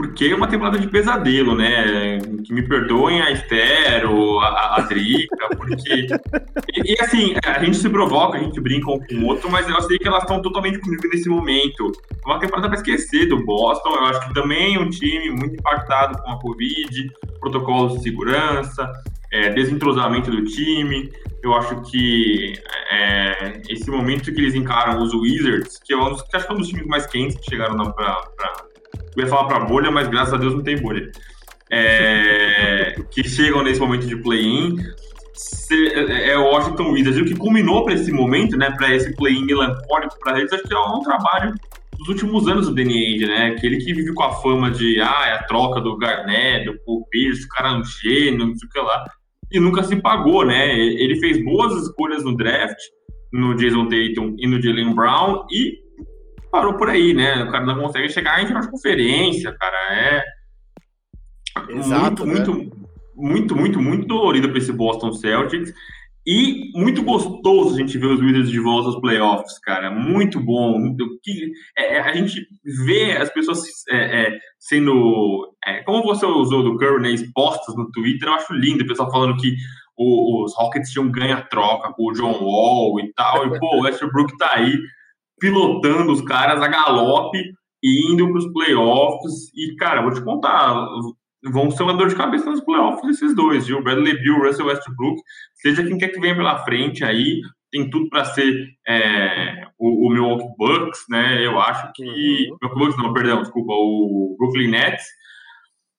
porque 0.00 0.28
é 0.28 0.34
uma 0.34 0.48
temporada 0.48 0.78
de 0.78 0.88
pesadelo, 0.88 1.54
né? 1.54 2.20
Que 2.42 2.54
me 2.54 2.66
perdoem 2.66 3.20
a 3.20 3.30
Esther, 3.32 4.06
a, 4.06 4.76
a 4.76 4.80
Drica, 4.80 5.48
porque. 5.54 6.06
e, 6.74 6.92
e, 6.94 6.96
assim, 7.02 7.34
a 7.44 7.62
gente 7.62 7.76
se 7.76 7.88
provoca, 7.90 8.38
a 8.38 8.40
gente 8.40 8.58
brinca 8.62 8.90
um 8.90 8.98
com 8.98 9.14
o 9.16 9.26
outro, 9.26 9.50
mas 9.50 9.68
eu 9.68 9.78
sei 9.82 9.98
que 9.98 10.08
elas 10.08 10.22
estão 10.22 10.40
totalmente 10.40 10.78
comigo 10.78 11.06
nesse 11.06 11.28
momento. 11.28 11.92
É 12.12 12.26
uma 12.26 12.38
temporada 12.38 12.68
para 12.70 12.78
esquecer 12.78 13.26
do 13.26 13.44
Boston, 13.44 13.90
eu 13.90 14.04
acho 14.06 14.26
que 14.26 14.32
também 14.32 14.76
é 14.76 14.80
um 14.80 14.88
time 14.88 15.32
muito 15.32 15.56
impactado 15.56 16.16
com 16.22 16.30
a 16.30 16.40
Covid, 16.40 17.12
protocolos 17.38 17.98
de 17.98 18.04
segurança, 18.04 18.90
é, 19.30 19.50
desentrosamento 19.50 20.30
do 20.30 20.44
time. 20.44 21.12
Eu 21.42 21.54
acho 21.56 21.78
que 21.82 22.54
é, 22.90 23.60
esse 23.68 23.90
momento 23.90 24.32
que 24.32 24.40
eles 24.40 24.54
encaram 24.54 25.02
os 25.02 25.12
Wizards, 25.12 25.78
que, 25.84 25.92
é 25.92 25.96
que 25.98 26.36
acho 26.36 26.46
que 26.46 26.52
é 26.52 26.54
um 26.54 26.58
dos 26.58 26.68
times 26.68 26.86
mais 26.86 27.04
quentes 27.04 27.36
que 27.36 27.50
chegaram 27.50 27.76
para 27.92 28.69
eu 29.16 29.22
ia 29.22 29.28
falar 29.28 29.44
para 29.44 29.64
bolha, 29.64 29.90
mas 29.90 30.08
graças 30.08 30.34
a 30.34 30.36
Deus 30.36 30.54
não 30.54 30.62
tem 30.62 30.80
bolha. 30.80 31.10
É, 31.72 32.96
que 33.10 33.22
chegam 33.22 33.62
nesse 33.62 33.78
momento 33.78 34.04
de 34.04 34.16
play-in 34.16 34.76
é, 35.70 36.30
é 36.30 36.38
o 36.38 36.44
Washington 36.44 36.90
Wizards. 36.90 37.18
E 37.18 37.22
o 37.22 37.24
que 37.24 37.36
culminou 37.36 37.84
para 37.84 37.94
esse 37.94 38.12
momento, 38.12 38.56
né, 38.56 38.70
para 38.72 38.94
esse 38.94 39.14
play-in 39.16 39.44
melancólico 39.44 40.18
para 40.20 40.38
eles, 40.38 40.52
acho 40.52 40.64
que 40.64 40.74
é 40.74 40.78
um 40.78 41.02
trabalho 41.02 41.54
dos 41.98 42.08
últimos 42.08 42.48
anos 42.48 42.66
do 42.66 42.74
Danny 42.74 42.94
Ainge, 42.94 43.26
né? 43.26 43.46
Aquele 43.48 43.76
que 43.76 43.92
vive 43.92 44.14
com 44.14 44.22
a 44.22 44.32
fama 44.32 44.70
de 44.70 45.00
ah, 45.00 45.26
é 45.26 45.32
a 45.34 45.42
troca 45.42 45.80
do 45.80 45.96
Garnett, 45.98 46.64
do 46.64 46.78
Paul 46.84 47.06
Pierce, 47.10 47.44
o 47.44 47.48
cara 47.48 47.70
é 47.70 47.72
um 47.72 47.84
gênio, 47.84 48.46
não 48.46 48.56
sei 48.56 48.68
o 48.68 48.72
que 48.72 48.80
lá. 48.80 49.04
E 49.52 49.60
nunca 49.60 49.82
se 49.82 49.96
pagou, 49.96 50.44
né? 50.44 50.78
Ele 50.78 51.16
fez 51.20 51.44
boas 51.44 51.74
escolhas 51.82 52.24
no 52.24 52.36
draft, 52.36 52.78
no 53.32 53.54
Jason 53.54 53.84
Tatum 53.84 54.34
e 54.38 54.46
no 54.46 54.62
Jalen 54.62 54.94
Brown, 54.94 55.44
e 55.50 55.74
parou 56.50 56.74
por 56.74 56.88
aí, 56.88 57.14
né? 57.14 57.44
O 57.44 57.50
cara 57.50 57.64
não 57.64 57.80
consegue 57.80 58.08
chegar 58.08 58.42
em 58.42 58.46
final 58.46 58.62
de 58.62 58.70
conferência, 58.70 59.54
cara. 59.58 59.76
É 59.92 60.22
Exato, 61.68 62.26
muito, 62.26 62.54
né? 62.54 62.64
muito, 62.64 62.76
muito, 63.16 63.56
muito, 63.56 63.80
muito 63.80 64.06
dolorido 64.06 64.48
para 64.48 64.58
esse 64.58 64.72
Boston 64.72 65.12
Celtics. 65.12 65.72
E 66.26 66.70
muito 66.74 67.02
gostoso 67.02 67.74
a 67.74 67.78
gente 67.78 67.96
ver 67.96 68.06
os 68.06 68.20
Wizards 68.20 68.50
de 68.50 68.60
volta 68.60 68.88
aos 68.88 69.00
playoffs, 69.00 69.58
cara. 69.58 69.90
Muito 69.90 70.38
bom. 70.38 70.78
Muito, 70.78 71.18
que, 71.22 71.50
é, 71.76 71.96
é, 71.96 72.00
a 72.00 72.14
gente 72.14 72.46
vê 72.84 73.16
as 73.16 73.30
pessoas 73.30 73.62
é, 73.88 73.96
é, 73.96 74.38
sendo. 74.58 75.54
É, 75.66 75.82
como 75.82 76.02
você 76.02 76.26
usou 76.26 76.62
do 76.62 76.76
Curry, 76.76 77.02
né, 77.02 77.10
expostas 77.10 77.74
no 77.74 77.90
Twitter, 77.90 78.28
eu 78.28 78.34
acho 78.34 78.52
lindo. 78.52 78.84
O 78.84 78.86
pessoal 78.86 79.10
falando 79.10 79.36
que 79.40 79.56
o, 79.96 80.44
os 80.44 80.54
Rockets 80.56 80.90
tinham 80.90 81.10
ganha-troca 81.10 81.92
com 81.94 82.10
o 82.10 82.12
John 82.12 82.38
Wall 82.38 83.00
e 83.00 83.12
tal. 83.14 83.46
E, 83.46 83.58
pô, 83.58 83.78
o 83.78 83.82
Westbrook 83.82 84.36
tá 84.36 84.50
aí 84.52 84.78
pilotando 85.40 86.12
os 86.12 86.22
caras 86.22 86.62
a 86.62 86.68
galope 86.68 87.38
e 87.82 88.12
indo 88.12 88.28
para 88.28 88.38
os 88.38 88.52
playoffs. 88.52 89.52
E, 89.54 89.74
cara, 89.76 90.02
vou 90.02 90.12
te 90.12 90.22
contar, 90.22 90.86
vão 91.50 91.70
ser 91.70 91.82
uma 91.82 91.94
dor 91.94 92.08
de 92.08 92.14
cabeça 92.14 92.50
nos 92.50 92.60
playoffs 92.60 93.08
esses 93.10 93.34
dois, 93.34 93.66
viu? 93.66 93.82
Bradley 93.82 94.20
Bill, 94.20 94.44
Russell 94.44 94.66
Westbrook, 94.66 95.20
seja 95.54 95.84
quem 95.84 95.98
quer 95.98 96.08
que 96.08 96.20
venha 96.20 96.36
pela 96.36 96.58
frente 96.64 97.02
aí, 97.02 97.40
tem 97.72 97.88
tudo 97.88 98.08
para 98.08 98.24
ser 98.24 98.68
é, 98.86 99.66
o, 99.78 100.06
o 100.06 100.10
Milwaukee 100.10 100.54
Bucks, 100.58 101.04
né? 101.08 101.44
Eu 101.44 101.58
acho 101.60 101.92
que. 101.94 102.04
Uhum. 102.04 102.56
Milwaukee 102.60 102.78
Bucks, 102.78 102.96
não, 102.98 103.12
perdão, 103.12 103.42
desculpa, 103.42 103.72
o 103.72 104.36
Brooklyn 104.38 104.68
Nets. 104.68 105.04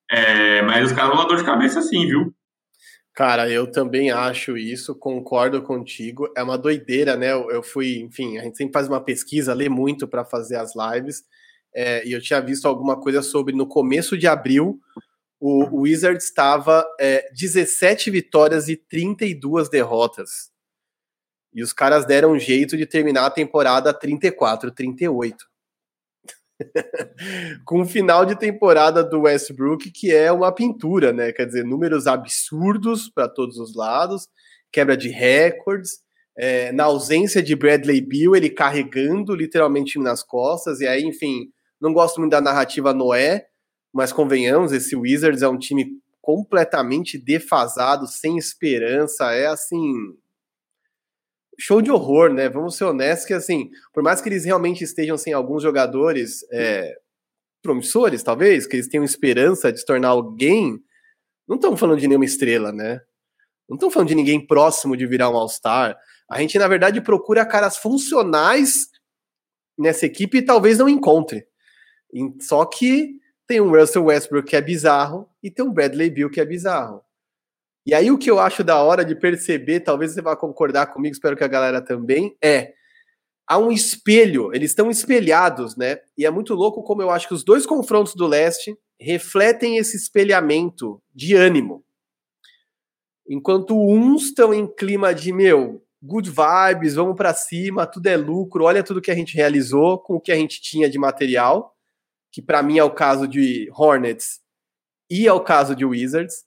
É, 0.09 0.61
mas 0.63 0.87
os 0.87 0.91
caras 0.91 1.11
vão 1.11 1.21
dar 1.21 1.29
dor 1.29 1.37
de 1.37 1.45
cabeça 1.45 1.81
sim, 1.81 2.05
viu? 2.05 2.33
Cara, 3.13 3.49
eu 3.49 3.69
também 3.69 4.09
acho 4.09 4.57
isso, 4.57 4.95
concordo 4.95 5.61
contigo. 5.61 6.31
É 6.35 6.41
uma 6.41 6.57
doideira, 6.57 7.17
né? 7.17 7.33
Eu, 7.33 7.61
fui, 7.61 7.99
enfim, 7.99 8.37
a 8.37 8.43
gente 8.43 8.57
sempre 8.57 8.73
faz 8.73 8.87
uma 8.87 9.03
pesquisa, 9.03 9.53
lê 9.53 9.67
muito 9.67 10.07
para 10.07 10.23
fazer 10.23 10.55
as 10.55 10.73
lives, 10.75 11.23
é, 11.73 12.05
e 12.07 12.13
eu 12.13 12.21
tinha 12.21 12.39
visto 12.41 12.67
alguma 12.67 12.99
coisa 12.99 13.21
sobre 13.21 13.53
no 13.53 13.67
começo 13.67 14.17
de 14.17 14.27
abril, 14.27 14.79
o, 15.39 15.65
o 15.65 15.81
Wizards 15.81 16.25
estava 16.25 16.85
é, 16.99 17.29
17 17.33 18.09
vitórias 18.11 18.69
e 18.69 18.77
32 18.77 19.69
derrotas. 19.69 20.51
E 21.53 21.61
os 21.61 21.73
caras 21.73 22.05
deram 22.05 22.31
um 22.31 22.39
jeito 22.39 22.77
de 22.77 22.85
terminar 22.85 23.25
a 23.25 23.31
temporada 23.31 23.93
34, 23.93 24.71
38. 24.71 25.50
com 27.65 27.81
o 27.81 27.85
final 27.85 28.25
de 28.25 28.37
temporada 28.37 29.03
do 29.03 29.21
Westbrook, 29.21 29.91
que 29.91 30.13
é 30.13 30.31
uma 30.31 30.53
pintura, 30.53 31.11
né? 31.11 31.31
Quer 31.31 31.45
dizer, 31.45 31.63
números 31.63 32.07
absurdos 32.07 33.09
para 33.09 33.27
todos 33.27 33.57
os 33.57 33.75
lados, 33.75 34.27
quebra 34.71 34.95
de 34.95 35.09
recordes. 35.09 35.99
É, 36.37 36.71
na 36.71 36.85
ausência 36.85 37.43
de 37.43 37.55
Bradley 37.55 38.01
Bill, 38.01 38.35
ele 38.35 38.49
carregando 38.49 39.35
literalmente 39.35 39.99
nas 39.99 40.23
costas, 40.23 40.79
e 40.79 40.87
aí, 40.87 41.03
enfim, 41.03 41.49
não 41.79 41.93
gosto 41.93 42.19
muito 42.19 42.31
da 42.31 42.41
narrativa 42.41 42.93
Noé, 42.93 43.47
mas 43.93 44.13
convenhamos, 44.13 44.71
esse 44.71 44.95
Wizards 44.95 45.41
é 45.41 45.47
um 45.49 45.57
time 45.57 45.99
completamente 46.21 47.17
defasado, 47.17 48.07
sem 48.07 48.37
esperança, 48.37 49.31
é 49.33 49.47
assim, 49.47 49.93
show 51.61 51.79
de 51.79 51.91
horror, 51.91 52.33
né? 52.33 52.49
Vamos 52.49 52.75
ser 52.75 52.85
honestos 52.85 53.27
que, 53.27 53.33
assim, 53.33 53.69
por 53.93 54.01
mais 54.01 54.19
que 54.19 54.27
eles 54.27 54.43
realmente 54.43 54.83
estejam 54.83 55.15
sem 55.15 55.31
alguns 55.31 55.61
jogadores 55.61 56.43
é, 56.51 56.97
promissores, 57.61 58.23
talvez, 58.23 58.65
que 58.65 58.75
eles 58.75 58.87
tenham 58.87 59.03
esperança 59.03 59.71
de 59.71 59.79
se 59.79 59.85
tornar 59.85 60.09
alguém, 60.09 60.83
não 61.47 61.57
estão 61.57 61.77
falando 61.77 61.99
de 61.99 62.07
nenhuma 62.07 62.25
estrela, 62.25 62.71
né? 62.71 62.99
Não 63.69 63.75
estão 63.75 63.91
falando 63.91 64.07
de 64.07 64.15
ninguém 64.15 64.45
próximo 64.45 64.97
de 64.97 65.05
virar 65.05 65.29
um 65.29 65.37
All-Star. 65.37 65.95
A 66.27 66.39
gente, 66.39 66.57
na 66.57 66.67
verdade, 66.67 66.99
procura 66.99 67.45
caras 67.45 67.77
funcionais 67.77 68.87
nessa 69.77 70.07
equipe 70.07 70.39
e 70.39 70.41
talvez 70.41 70.79
não 70.79 70.89
encontre. 70.89 71.45
Só 72.39 72.65
que 72.65 73.19
tem 73.45 73.61
um 73.61 73.69
Russell 73.69 74.05
Westbrook 74.05 74.49
que 74.49 74.55
é 74.55 74.61
bizarro 74.61 75.29
e 75.43 75.51
tem 75.51 75.63
um 75.63 75.71
Bradley 75.71 76.09
Bill 76.09 76.29
que 76.29 76.41
é 76.41 76.45
bizarro. 76.45 77.03
E 77.85 77.93
aí 77.93 78.11
o 78.11 78.17
que 78.17 78.29
eu 78.29 78.39
acho 78.39 78.63
da 78.63 78.81
hora 78.81 79.03
de 79.03 79.15
perceber, 79.15 79.79
talvez 79.79 80.13
você 80.13 80.21
vá 80.21 80.35
concordar 80.35 80.87
comigo, 80.87 81.13
espero 81.13 81.35
que 81.35 81.43
a 81.43 81.47
galera 81.47 81.81
também, 81.81 82.35
é 82.41 82.73
há 83.47 83.57
um 83.57 83.71
espelho, 83.71 84.53
eles 84.53 84.71
estão 84.71 84.89
espelhados, 84.89 85.75
né? 85.75 85.99
E 86.17 86.25
é 86.25 86.31
muito 86.31 86.53
louco 86.53 86.83
como 86.83 87.01
eu 87.01 87.09
acho 87.09 87.27
que 87.27 87.33
os 87.33 87.43
dois 87.43 87.65
confrontos 87.65 88.15
do 88.15 88.25
leste 88.25 88.77
refletem 88.99 89.77
esse 89.77 89.97
espelhamento 89.97 91.01
de 91.13 91.35
ânimo. 91.35 91.83
Enquanto 93.27 93.75
uns 93.75 94.25
estão 94.25 94.53
em 94.53 94.67
clima 94.67 95.13
de, 95.13 95.33
meu, 95.33 95.83
good 96.01 96.29
vibes, 96.29 96.95
vamos 96.95 97.15
para 97.15 97.33
cima, 97.33 97.85
tudo 97.85 98.07
é 98.07 98.15
lucro, 98.15 98.63
olha 98.63 98.83
tudo 98.83 99.01
que 99.01 99.11
a 99.11 99.15
gente 99.15 99.35
realizou 99.35 99.99
com 99.99 100.15
o 100.15 100.21
que 100.21 100.31
a 100.31 100.35
gente 100.35 100.61
tinha 100.61 100.89
de 100.89 100.97
material, 100.97 101.75
que 102.31 102.41
para 102.41 102.63
mim 102.63 102.77
é 102.77 102.83
o 102.83 102.91
caso 102.91 103.27
de 103.27 103.69
Hornets 103.75 104.39
e 105.09 105.27
é 105.27 105.33
o 105.33 105.41
caso 105.41 105.75
de 105.75 105.83
Wizards. 105.83 106.45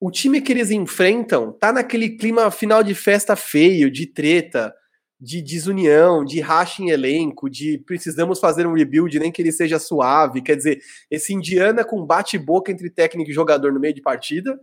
O 0.00 0.10
time 0.10 0.40
que 0.40 0.52
eles 0.52 0.70
enfrentam 0.70 1.52
tá 1.52 1.72
naquele 1.72 2.10
clima 2.10 2.50
final 2.50 2.82
de 2.82 2.94
festa 2.94 3.34
feio, 3.34 3.90
de 3.90 4.06
treta, 4.06 4.74
de 5.18 5.40
desunião, 5.40 6.24
de 6.24 6.40
racha 6.40 6.82
em 6.82 6.90
elenco, 6.90 7.48
de 7.48 7.78
precisamos 7.78 8.38
fazer 8.38 8.66
um 8.66 8.74
rebuild, 8.74 9.18
nem 9.18 9.32
que 9.32 9.40
ele 9.40 9.52
seja 9.52 9.78
suave. 9.78 10.42
Quer 10.42 10.56
dizer, 10.56 10.80
esse 11.10 11.32
Indiana 11.32 11.84
com 11.84 12.04
bate-boca 12.04 12.70
entre 12.70 12.90
técnico 12.90 13.30
e 13.30 13.34
jogador 13.34 13.72
no 13.72 13.80
meio 13.80 13.94
de 13.94 14.02
partida, 14.02 14.60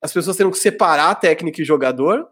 as 0.00 0.12
pessoas 0.12 0.36
tendo 0.36 0.50
que 0.50 0.58
separar 0.58 1.14
técnico 1.16 1.60
e 1.60 1.64
jogador, 1.64 2.26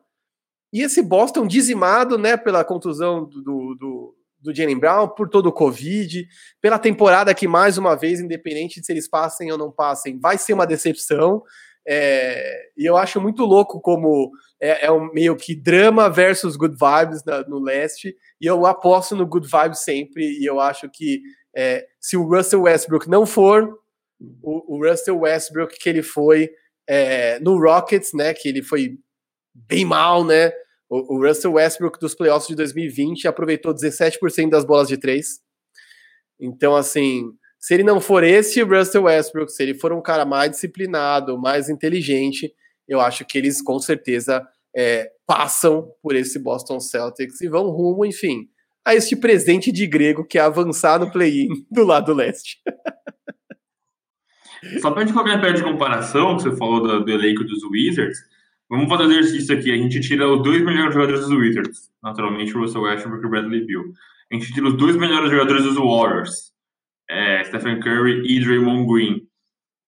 e 0.73 0.81
esse 0.81 1.03
Boston 1.03 1.47
dizimado 1.47 2.17
né, 2.17 2.37
pela 2.37 2.65
contusão 2.65 3.25
do, 3.25 3.43
do, 3.75 4.17
do 4.41 4.55
Jalen 4.55 4.79
Brown, 4.79 5.09
por 5.09 5.29
todo 5.29 5.47
o 5.47 5.53
Covid, 5.53 6.27
pela 6.61 6.79
temporada 6.79 7.35
que, 7.35 7.47
mais 7.47 7.77
uma 7.77 7.95
vez, 7.95 8.21
independente 8.21 8.81
de 8.81 8.87
se 8.87 8.93
eles 8.93 9.07
passem 9.07 9.53
ou 9.53 9.59
não 9.59 9.71
passem, 9.71 10.19
vai 10.19 10.39
ser 10.39 10.55
uma 10.55 10.67
decepção. 10.67 11.43
É, 11.87 12.71
e 12.77 12.85
eu 12.85 12.97
acho 12.97 13.21
muito 13.21 13.45
louco 13.45 13.81
como 13.81 14.31
é, 14.61 14.87
é, 14.87 14.93
um 14.93 15.13
meio 15.13 15.37
que 15.37 15.55
drama 15.55 16.09
versus 16.09 16.57
good 16.57 16.77
vibes 16.77 17.25
na, 17.25 17.43
no 17.49 17.59
leste, 17.59 18.17
e 18.41 18.47
eu 18.47 18.65
aposto 18.67 19.17
no 19.17 19.27
good 19.27 19.49
vibes 19.49 19.81
sempre, 19.81 20.25
e 20.25 20.45
eu 20.45 20.61
acho 20.61 20.89
que 20.89 21.21
é, 21.57 21.87
se 22.01 22.17
o 22.17 22.25
Russell 22.25 22.63
Westbrook 22.63 23.09
não 23.09 23.27
for 23.27 23.79
o, 24.43 24.77
o 24.77 24.89
Russell 24.89 25.19
Westbrook 25.19 25.77
que 25.79 25.89
ele 25.89 26.03
foi 26.03 26.51
é, 26.89 27.41
no 27.41 27.59
Rockets, 27.59 28.13
né, 28.15 28.33
que 28.33 28.49
ele 28.49 28.63
foi 28.63 28.97
bem 29.53 29.85
mal, 29.85 30.25
né, 30.25 30.53
o, 30.89 31.17
o 31.17 31.27
Russell 31.27 31.55
Westbrook 31.55 31.99
dos 31.99 32.15
playoffs 32.15 32.47
de 32.47 32.55
2020 32.55 33.27
aproveitou 33.27 33.75
17% 33.75 34.49
das 34.49 34.65
bolas 34.65 34.87
de 34.87 34.97
três, 34.97 35.41
então 36.39 36.77
assim, 36.77 37.33
se 37.63 37.75
ele 37.75 37.85
não 37.85 38.01
for 38.01 38.25
esse 38.25 38.61
Russell 38.61 39.05
Westbrook, 39.05 39.53
se 39.53 39.63
ele 39.63 39.75
for 39.75 39.93
um 39.93 40.03
cara 40.03 40.25
mais 40.25 40.51
disciplinado, 40.51 41.39
mais 41.39 41.69
inteligente, 41.69 42.53
eu 42.89 43.01
acho 43.01 43.25
que 43.25 43.39
eles 43.39 43.63
com 43.63 43.79
certeza 43.79 44.45
é, 44.77 45.09
passam 45.25 45.89
por 46.03 46.17
esse 46.17 46.41
Boston 46.41 46.81
Celtics 46.81 47.41
e 47.41 47.49
vão 47.49 47.71
rumo, 47.71 48.05
enfim, 48.05 48.49
a 48.85 48.97
este 48.97 49.15
presente 49.15 49.71
de 49.71 49.87
grego 49.87 50.27
que 50.27 50.39
é 50.39 50.41
avançar 50.41 50.99
no 50.99 51.13
play-in 51.13 51.65
do 51.71 51.85
lado 51.85 52.13
leste. 52.13 52.59
Só 54.81 54.91
para 54.91 55.07
colocar 55.13 55.35
em 55.35 55.41
pé 55.41 55.53
de 55.53 55.63
comparação, 55.63 56.37
que 56.37 56.43
você 56.43 56.57
falou 56.57 56.83
do, 56.83 57.05
do 57.05 57.13
elenco 57.13 57.45
dos 57.45 57.63
Wizards, 57.63 58.19
vamos 58.69 58.89
fazer 58.89 59.05
um 59.05 59.11
exercício 59.13 59.57
aqui. 59.57 59.71
A 59.71 59.77
gente 59.77 60.01
tira 60.01 60.29
os 60.29 60.43
dois 60.43 60.65
melhores 60.65 60.95
jogadores 60.95 61.21
dos 61.21 61.31
Wizards, 61.31 61.93
naturalmente 62.03 62.57
o 62.57 62.61
Russell 62.61 62.83
Westbrook 62.83 63.23
e 63.23 63.27
o 63.27 63.31
Bradley 63.31 63.65
Beal. 63.65 63.85
A 64.33 64.35
gente 64.35 64.53
tira 64.53 64.67
os 64.67 64.77
dois 64.77 64.97
melhores 64.97 65.31
jogadores 65.31 65.63
dos 65.63 65.77
Warriors, 65.77 66.52
é, 67.13 67.45
Stephen 67.45 67.79
Curry 67.81 68.23
e 68.25 68.41
Draymond 68.41 68.87
Green. 68.91 69.21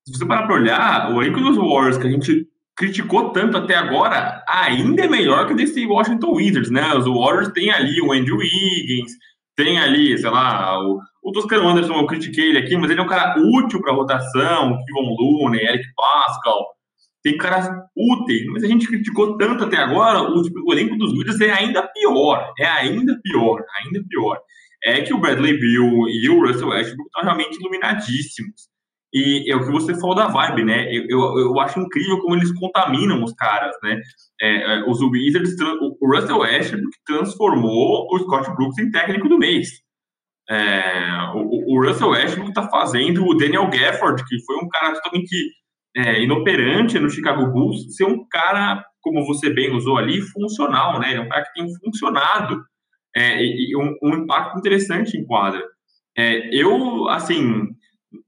Se 0.07 0.19
você 0.19 0.27
parar 0.27 0.47
para 0.47 0.57
olhar, 0.57 1.13
o 1.13 1.23
elenco 1.23 1.41
dos 1.41 1.57
Warriors 1.57 1.97
que 1.97 2.07
a 2.07 2.11
gente 2.11 2.47
criticou 2.77 3.31
tanto 3.31 3.57
até 3.57 3.75
agora, 3.75 4.45
ainda 4.47 5.05
é 5.05 5.09
melhor 5.09 5.47
que 5.47 5.55
desse 5.55 5.87
Washington 5.87 6.35
Wizards, 6.35 6.71
né? 6.71 6.95
Os 6.95 7.07
Warriors 7.07 7.49
têm 7.53 7.71
ali 7.71 8.01
o 8.03 8.13
Andrew 8.13 8.37
Wiggins, 8.37 9.13
tem 9.57 9.79
ali, 9.79 10.19
sei 10.19 10.29
lá, 10.29 10.79
o, 10.79 10.99
o 11.23 11.33
Toscano 11.33 11.69
Anderson, 11.69 11.95
eu 11.95 12.07
critiquei 12.07 12.51
ele 12.51 12.59
aqui, 12.59 12.77
mas 12.77 12.91
ele 12.91 13.01
é 13.01 13.03
um 13.03 13.09
cara 13.09 13.37
útil 13.39 13.81
para 13.81 13.95
rotação, 13.95 14.73
o 14.73 14.85
Kevon 14.85 15.15
Looney, 15.19 15.65
Eric 15.65 15.85
Pascal, 15.97 16.67
tem 17.23 17.39
caras 17.39 17.71
úteis, 17.97 18.45
mas 18.47 18.65
a 18.65 18.67
gente 18.67 18.89
criticou 18.89 19.39
tanto 19.39 19.65
até 19.65 19.77
agora, 19.77 20.23
o, 20.23 20.43
o 20.67 20.73
elenco 20.73 20.99
dos 20.99 21.13
Wizards 21.13 21.41
é 21.41 21.53
ainda 21.53 21.89
pior, 21.89 22.53
é 22.59 22.67
ainda 22.67 23.19
pior, 23.23 23.63
ainda 23.81 24.05
pior 24.09 24.39
é 24.85 25.01
que 25.01 25.15
o 25.15 25.19
Bradley 25.19 25.59
Bill 25.59 26.09
e 26.09 26.29
o 26.29 26.47
Russell 26.47 26.69
Westbrook 26.69 27.07
estão 27.07 27.23
realmente 27.23 27.59
iluminadíssimos. 27.59 28.69
E 29.13 29.51
é 29.51 29.55
o 29.55 29.65
que 29.65 29.71
você 29.71 29.95
falou 29.95 30.17
da 30.17 30.27
vibe, 30.27 30.65
né? 30.65 30.93
Eu, 30.93 31.05
eu, 31.09 31.39
eu 31.39 31.61
acho 31.61 31.79
incrível 31.79 32.19
como 32.21 32.35
eles 32.35 32.53
contaminam 32.53 33.23
os 33.23 33.33
caras, 33.33 33.75
né? 33.83 34.01
É, 34.43 34.75
é 34.75 34.91
os 34.91 35.01
Wizards, 35.01 35.55
o 36.01 36.13
Russell 36.13 36.39
Westbrook 36.39 36.97
transformou 37.07 38.09
o 38.11 38.19
Scott 38.19 38.53
Brooks 38.57 38.79
em 38.79 38.91
técnico 38.91 39.29
do 39.29 39.39
mês. 39.39 39.69
É, 40.51 41.31
o, 41.35 41.75
o, 41.75 41.87
Russell 41.87 42.11
Westbrook 42.11 42.51
está 42.51 42.69
fazendo 42.69 43.25
o 43.25 43.35
Daniel 43.35 43.71
Gafford, 43.71 44.23
que 44.27 44.45
foi 44.45 44.57
um 44.57 44.69
cara 44.69 44.95
totalmente 44.95 45.35
é, 45.97 46.21
inoperante 46.23 46.99
no 46.99 47.09
Chicago 47.09 47.47
Bulls, 47.53 47.97
ser 47.97 48.05
um 48.05 48.27
cara, 48.29 48.85
como 49.01 49.25
você 49.25 49.49
bem 49.49 49.73
usou 49.73 49.97
ali, 49.97 50.21
funcional, 50.21 50.99
né? 50.99 51.15
É 51.15 51.21
um 51.21 51.29
cara 51.29 51.45
que 51.45 51.53
tem 51.55 51.67
funcionado 51.77 52.63
é, 53.15 53.45
e 53.45 53.77
um, 53.77 53.97
um, 54.03 54.23
impacto 54.23 54.59
interessante 54.59 55.17
em 55.17 55.25
quadra. 55.25 55.63
É, 56.17 56.55
eu, 56.55 57.09
assim, 57.09 57.69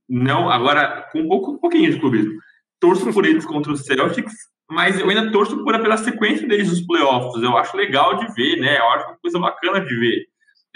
não, 0.09 0.49
agora, 0.49 1.09
com 1.11 1.21
um, 1.21 1.29
pouco, 1.29 1.53
um 1.53 1.59
pouquinho 1.59 1.91
de 1.91 1.99
clubismo, 1.99 2.33
torço 2.81 3.13
por 3.13 3.25
eles 3.25 3.45
contra 3.45 3.73
os 3.73 3.85
Celtics, 3.85 4.35
mas 4.71 4.99
eu 4.99 5.09
ainda 5.09 5.31
torço 5.31 5.63
por, 5.65 5.81
pela 5.81 5.97
sequência 5.97 6.47
deles 6.47 6.69
nos 6.69 6.87
playoffs. 6.87 7.43
Eu 7.43 7.57
acho 7.57 7.77
legal 7.77 8.17
de 8.17 8.33
ver, 8.35 8.57
né? 8.57 8.79
Eu 8.79 8.89
acho 8.91 9.07
uma 9.07 9.19
coisa 9.19 9.39
bacana 9.39 9.81
de 9.81 9.97
ver. 9.97 10.27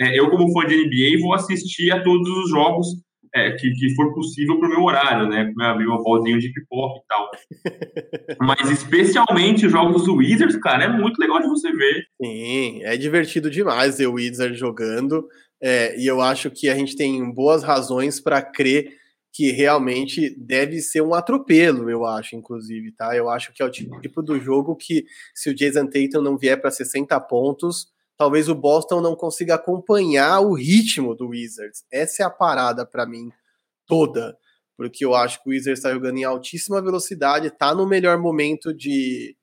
É, 0.01 0.19
eu, 0.19 0.31
como 0.31 0.53
fã 0.53 0.67
de 0.67 0.77
NBA, 0.77 1.21
vou 1.21 1.35
assistir 1.35 1.91
a 1.93 2.03
todos 2.03 2.29
os 2.29 2.51
jogos 2.51 2.87
é, 3.35 3.53
que, 3.53 3.71
que 3.73 3.95
for 3.95 4.13
possível 4.15 4.59
para 4.59 4.69
o 4.69 4.71
meu 4.71 4.83
horário, 4.83 5.29
né? 5.29 5.53
Com 5.53 5.79
meu 5.79 5.93
avózinho 5.95 6.39
de 6.39 6.53
pipoca 6.53 7.01
e 7.01 7.07
tal. 7.09 7.31
Mas 8.41 8.71
especialmente 8.71 9.67
os 9.67 9.73
jogos 9.73 10.05
do 10.05 10.17
Wizards, 10.17 10.57
cara, 10.57 10.85
é 10.85 10.89
muito 10.89 11.19
legal 11.19 11.41
de 11.41 11.49
você 11.49 11.73
ver. 11.73 12.07
Sim, 12.23 12.83
é 12.83 12.97
divertido 12.97 13.51
demais 13.51 13.99
ver 13.99 14.07
o 14.07 14.15
Wizards 14.15 14.59
jogando. 14.59 15.27
É, 15.63 15.99
e 16.01 16.07
eu 16.07 16.21
acho 16.21 16.51
que 16.51 16.69
a 16.69 16.75
gente 16.75 16.97
tem 16.97 17.31
boas 17.33 17.63
razões 17.63 18.19
para 18.21 18.43
crer 18.43 18.99
que 19.33 19.53
realmente 19.53 20.35
deve 20.37 20.81
ser 20.81 21.03
um 21.03 21.15
atropelo, 21.15 21.89
eu 21.89 22.05
acho, 22.05 22.35
inclusive, 22.35 22.91
tá? 22.93 23.17
Eu 23.17 23.31
acho 23.31 23.53
que 23.53 23.63
é 23.63 23.65
o 23.65 23.71
tipo 23.71 24.23
do 24.23 24.41
jogo 24.41 24.75
que, 24.75 25.05
se 25.35 25.51
o 25.51 25.55
Jason 25.55 25.87
Tatum 25.87 26.21
não 26.21 26.37
vier 26.37 26.61
para 26.61 26.71
60 26.71 27.19
pontos, 27.21 27.87
talvez 28.21 28.51
o 28.51 28.55
Boston 28.55 29.01
não 29.01 29.17
consiga 29.17 29.55
acompanhar 29.55 30.41
o 30.41 30.53
ritmo 30.53 31.15
do 31.15 31.29
Wizards. 31.29 31.87
Essa 31.91 32.23
é 32.23 32.27
a 32.27 32.29
parada 32.29 32.85
para 32.85 33.07
mim 33.07 33.33
toda, 33.87 34.37
porque 34.77 35.07
eu 35.07 35.15
acho 35.15 35.43
que 35.43 35.49
o 35.49 35.53
Wizards 35.53 35.79
está 35.79 35.91
jogando 35.91 36.19
em 36.19 36.25
altíssima 36.25 36.83
velocidade, 36.83 37.47
está 37.47 37.75
no 37.75 37.87
melhor 37.87 38.19
momento 38.19 38.75
de, 38.75 39.35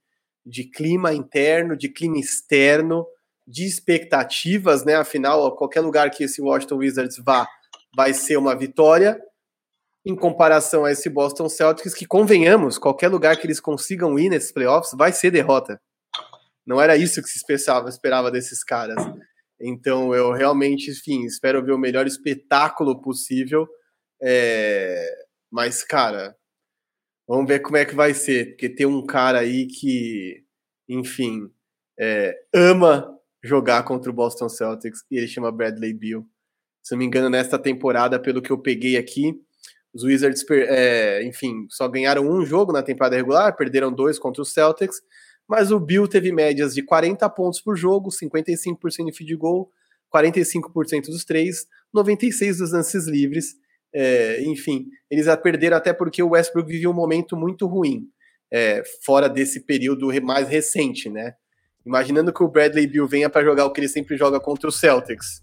de 0.45 0.63
clima 0.65 1.11
interno, 1.11 1.75
de 1.75 1.89
clima 1.89 2.19
externo, 2.19 3.03
de 3.47 3.65
expectativas, 3.65 4.85
né? 4.85 4.93
Afinal, 4.93 5.55
qualquer 5.55 5.81
lugar 5.81 6.11
que 6.11 6.25
esse 6.25 6.39
Washington 6.39 6.75
Wizards 6.75 7.17
vá, 7.17 7.47
vai 7.95 8.13
ser 8.13 8.37
uma 8.37 8.55
vitória. 8.55 9.19
Em 10.05 10.15
comparação 10.15 10.85
a 10.85 10.91
esse 10.91 11.09
Boston 11.09 11.49
Celtics, 11.49 11.95
que 11.95 12.05
convenhamos, 12.05 12.77
qualquer 12.77 13.07
lugar 13.07 13.37
que 13.37 13.47
eles 13.47 13.59
consigam 13.59 14.19
ir 14.19 14.29
nesses 14.29 14.51
playoffs 14.51 14.91
vai 14.95 15.11
ser 15.11 15.31
derrota. 15.31 15.81
Não 16.67 16.81
era 16.81 16.97
isso 16.97 17.21
que 17.23 17.29
se 17.29 17.37
esperava, 17.37 17.87
esperava 17.87 18.29
desses 18.29 18.61
caras. 18.61 18.97
Então 19.59 20.13
eu 20.13 20.33
realmente, 20.33 20.91
enfim, 20.91 21.23
espero 21.23 21.63
ver 21.63 21.71
o 21.71 21.77
melhor 21.77 22.05
espetáculo 22.05 23.01
possível. 23.01 23.65
É... 24.21 25.09
Mas, 25.49 25.81
cara, 25.81 26.35
vamos 27.25 27.47
ver 27.47 27.61
como 27.61 27.77
é 27.77 27.85
que 27.85 27.95
vai 27.95 28.13
ser, 28.13 28.49
porque 28.49 28.67
tem 28.67 28.85
um 28.85 29.05
cara 29.05 29.39
aí 29.39 29.65
que, 29.65 30.43
enfim, 30.89 31.49
é, 31.97 32.35
ama 32.53 33.17
jogar 33.41 33.83
contra 33.83 34.11
o 34.11 34.13
Boston 34.13 34.49
Celtics 34.49 35.05
e 35.09 35.17
ele 35.17 35.27
chama 35.27 35.51
Bradley 35.51 35.93
Beal. 35.93 36.25
Se 36.83 36.93
não 36.93 36.99
me 36.99 37.05
engano, 37.05 37.29
nesta 37.29 37.57
temporada, 37.57 38.19
pelo 38.19 38.41
que 38.41 38.51
eu 38.51 38.57
peguei 38.57 38.97
aqui, 38.97 39.33
os 39.93 40.03
Wizards, 40.03 40.43
é, 40.49 41.23
enfim, 41.23 41.65
só 41.69 41.87
ganharam 41.87 42.29
um 42.29 42.45
jogo 42.45 42.73
na 42.73 42.83
temporada 42.83 43.15
regular, 43.15 43.55
perderam 43.55 43.91
dois 43.91 44.19
contra 44.19 44.41
os 44.41 44.51
Celtics 44.51 45.01
mas 45.47 45.71
o 45.71 45.79
Bill 45.79 46.07
teve 46.07 46.31
médias 46.31 46.73
de 46.73 46.81
40 46.81 47.29
pontos 47.29 47.61
por 47.61 47.75
jogo, 47.75 48.09
55% 48.09 49.05
de 49.05 49.11
feed 49.13 49.35
goal, 49.35 49.71
45% 50.13 51.05
dos 51.05 51.23
três, 51.23 51.67
96% 51.95 52.57
dos 52.57 52.71
lances 52.71 53.07
livres. 53.07 53.55
É, 53.93 54.43
enfim, 54.43 54.87
eles 55.09 55.27
perderam 55.41 55.77
até 55.77 55.93
porque 55.93 56.21
o 56.21 56.29
Westbrook 56.29 56.69
vivia 56.69 56.89
um 56.89 56.93
momento 56.93 57.37
muito 57.37 57.65
ruim, 57.65 58.09
é, 58.51 58.83
fora 59.03 59.29
desse 59.29 59.61
período 59.61 60.09
mais 60.21 60.47
recente, 60.47 61.09
né? 61.09 61.35
Imaginando 61.85 62.33
que 62.33 62.43
o 62.43 62.49
Bradley 62.49 62.85
Bill 62.85 63.07
venha 63.07 63.29
para 63.29 63.45
jogar 63.45 63.65
o 63.65 63.71
que 63.71 63.79
ele 63.79 63.87
sempre 63.87 64.17
joga 64.17 64.39
contra 64.39 64.67
o 64.67 64.71
Celtics 64.71 65.41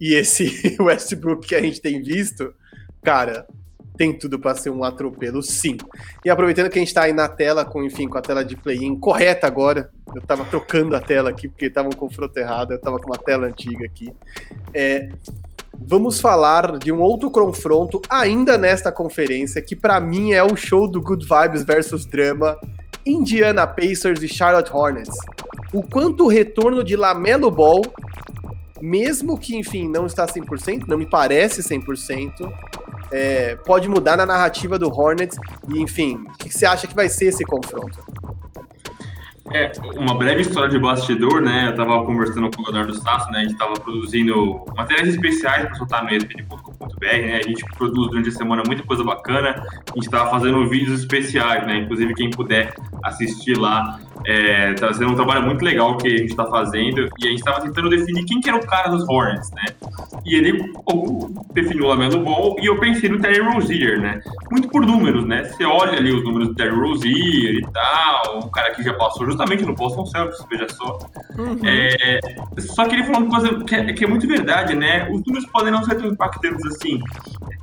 e 0.00 0.14
esse 0.14 0.76
Westbrook 0.80 1.46
que 1.46 1.54
a 1.54 1.60
gente 1.60 1.80
tem 1.80 2.02
visto, 2.02 2.54
cara, 3.02 3.46
tem 3.96 4.12
tudo 4.12 4.38
para 4.38 4.54
ser 4.54 4.70
um 4.70 4.84
atropelo, 4.84 5.42
sim. 5.42 5.76
E 6.24 6.30
aproveitando 6.30 6.70
que 6.70 6.78
a 6.78 6.80
gente 6.80 6.88
está 6.88 7.02
aí 7.02 7.12
na 7.12 7.28
tela, 7.28 7.64
com 7.64 7.82
enfim, 7.82 8.08
com 8.08 8.18
a 8.18 8.22
tela 8.22 8.44
de 8.44 8.56
play-in 8.56 8.98
correta 8.98 9.46
agora, 9.46 9.90
Eu 10.14 10.22
tava 10.22 10.44
trocando 10.44 10.94
a 10.94 11.00
tela 11.00 11.30
aqui, 11.30 11.48
porque 11.48 11.68
tava 11.68 11.88
um 11.88 11.92
confronto 11.92 12.38
errado, 12.38 12.72
eu 12.72 12.80
tava 12.80 12.98
com 12.98 13.06
uma 13.06 13.18
tela 13.18 13.46
antiga 13.46 13.84
aqui. 13.84 14.12
É, 14.72 15.08
vamos 15.78 16.20
falar 16.20 16.78
de 16.78 16.92
um 16.92 17.00
outro 17.00 17.30
confronto 17.30 18.00
ainda 18.08 18.56
nesta 18.56 18.92
conferência, 18.92 19.60
que 19.60 19.74
para 19.74 20.00
mim 20.00 20.32
é 20.32 20.42
o 20.42 20.56
show 20.56 20.88
do 20.88 21.00
Good 21.00 21.26
Vibes 21.26 21.64
versus 21.64 22.06
Drama, 22.06 22.56
Indiana 23.04 23.66
Pacers 23.66 24.22
e 24.22 24.28
Charlotte 24.28 24.70
Hornets. 24.72 25.16
O 25.72 25.82
quanto 25.82 26.24
o 26.24 26.28
retorno 26.28 26.82
de 26.82 26.96
Lamelo 26.96 27.50
Ball, 27.50 27.82
mesmo 28.80 29.38
que, 29.38 29.56
enfim, 29.56 29.88
não 29.88 30.06
está 30.06 30.26
100%, 30.26 30.86
não 30.86 30.98
me 30.98 31.06
parece 31.06 31.62
100%, 31.62 32.52
é, 33.10 33.56
pode 33.56 33.88
mudar 33.88 34.16
na 34.16 34.26
narrativa 34.26 34.78
do 34.78 34.88
Hornets. 34.88 35.38
E, 35.68 35.80
enfim, 35.80 36.24
o 36.28 36.38
que 36.38 36.50
você 36.50 36.66
acha 36.66 36.86
que 36.86 36.94
vai 36.94 37.08
ser 37.08 37.26
esse 37.26 37.44
confronto? 37.44 37.98
É, 39.52 39.70
uma 39.96 40.14
breve 40.14 40.40
história 40.40 40.68
de 40.68 40.78
bastidor, 40.78 41.40
né? 41.40 41.66
Eu 41.66 41.70
estava 41.70 42.04
conversando 42.04 42.50
com 42.50 42.62
o 42.62 42.64
Leonardo 42.64 42.94
Sasso, 42.94 43.30
né? 43.30 43.38
A 43.38 43.42
gente 43.42 43.52
estava 43.52 43.74
produzindo 43.74 44.64
matérias 44.76 45.08
especiais 45.08 45.66
para 45.66 45.74
soltar 45.76 46.04
no 46.04 46.10
ESPN.com.br, 46.10 47.06
né? 47.06 47.38
A 47.38 47.42
gente 47.42 47.64
produz 47.76 48.10
durante 48.10 48.28
a 48.28 48.32
semana 48.32 48.62
muita 48.66 48.82
coisa 48.82 49.04
bacana. 49.04 49.50
A 49.50 49.94
gente 49.94 50.06
estava 50.06 50.30
fazendo 50.30 50.68
vídeos 50.68 51.00
especiais, 51.00 51.66
né? 51.66 51.78
Inclusive, 51.78 52.14
quem 52.14 52.30
puder 52.30 52.74
assistir 53.04 53.56
lá, 53.56 54.00
é, 54.24 54.74
tá 54.74 54.92
sendo 54.92 55.12
um 55.12 55.14
trabalho 55.14 55.42
muito 55.42 55.64
legal 55.64 55.96
que 55.96 56.08
a 56.08 56.16
gente 56.18 56.30
está 56.30 56.44
fazendo. 56.46 57.08
E 57.20 57.26
a 57.26 57.30
gente 57.30 57.38
estava 57.38 57.60
tentando 57.60 57.88
definir 57.88 58.24
quem 58.24 58.40
que 58.40 58.48
era 58.48 58.58
o 58.58 58.66
cara 58.66 58.90
dos 58.90 59.08
Hornets, 59.08 59.50
né? 59.52 59.64
E 60.24 60.34
ele 60.34 60.72
definiu 61.52 61.84
o 61.84 61.88
Lamelo 61.88 62.24
Ball 62.24 62.56
e 62.60 62.66
eu 62.66 62.78
pensei 62.80 63.08
no 63.08 63.20
Terry 63.20 63.40
Rozier, 63.40 64.00
né? 64.00 64.20
Muito 64.50 64.68
por 64.68 64.84
números, 64.84 65.24
né? 65.24 65.44
Você 65.44 65.64
olha 65.64 65.98
ali 65.98 66.12
os 66.12 66.24
números 66.24 66.48
do 66.48 66.54
Terry 66.54 66.74
Rozier 66.74 67.54
e 67.54 67.66
tal, 67.72 68.38
um 68.38 68.50
cara 68.50 68.72
que 68.72 68.82
já 68.82 68.92
passou 68.94 69.26
justamente 69.36 69.64
no 69.64 69.74
Boston 69.74 70.06
Celtics, 70.06 70.44
veja 70.50 70.66
só. 70.70 70.98
Uhum. 71.38 71.58
É, 71.64 72.18
só 72.58 72.86
que 72.86 72.94
ele 72.94 73.04
falou 73.04 73.22
uma 73.22 73.30
coisa 73.30 73.64
que 73.64 73.74
é, 73.74 73.92
que 73.92 74.04
é, 74.04 74.08
muito 74.08 74.26
verdade, 74.26 74.74
né? 74.74 75.08
Os 75.10 75.22
números 75.24 75.46
podem 75.50 75.70
não 75.70 75.84
ser 75.84 75.96
tão 75.96 76.08
impactantes 76.08 76.64
assim, 76.66 76.98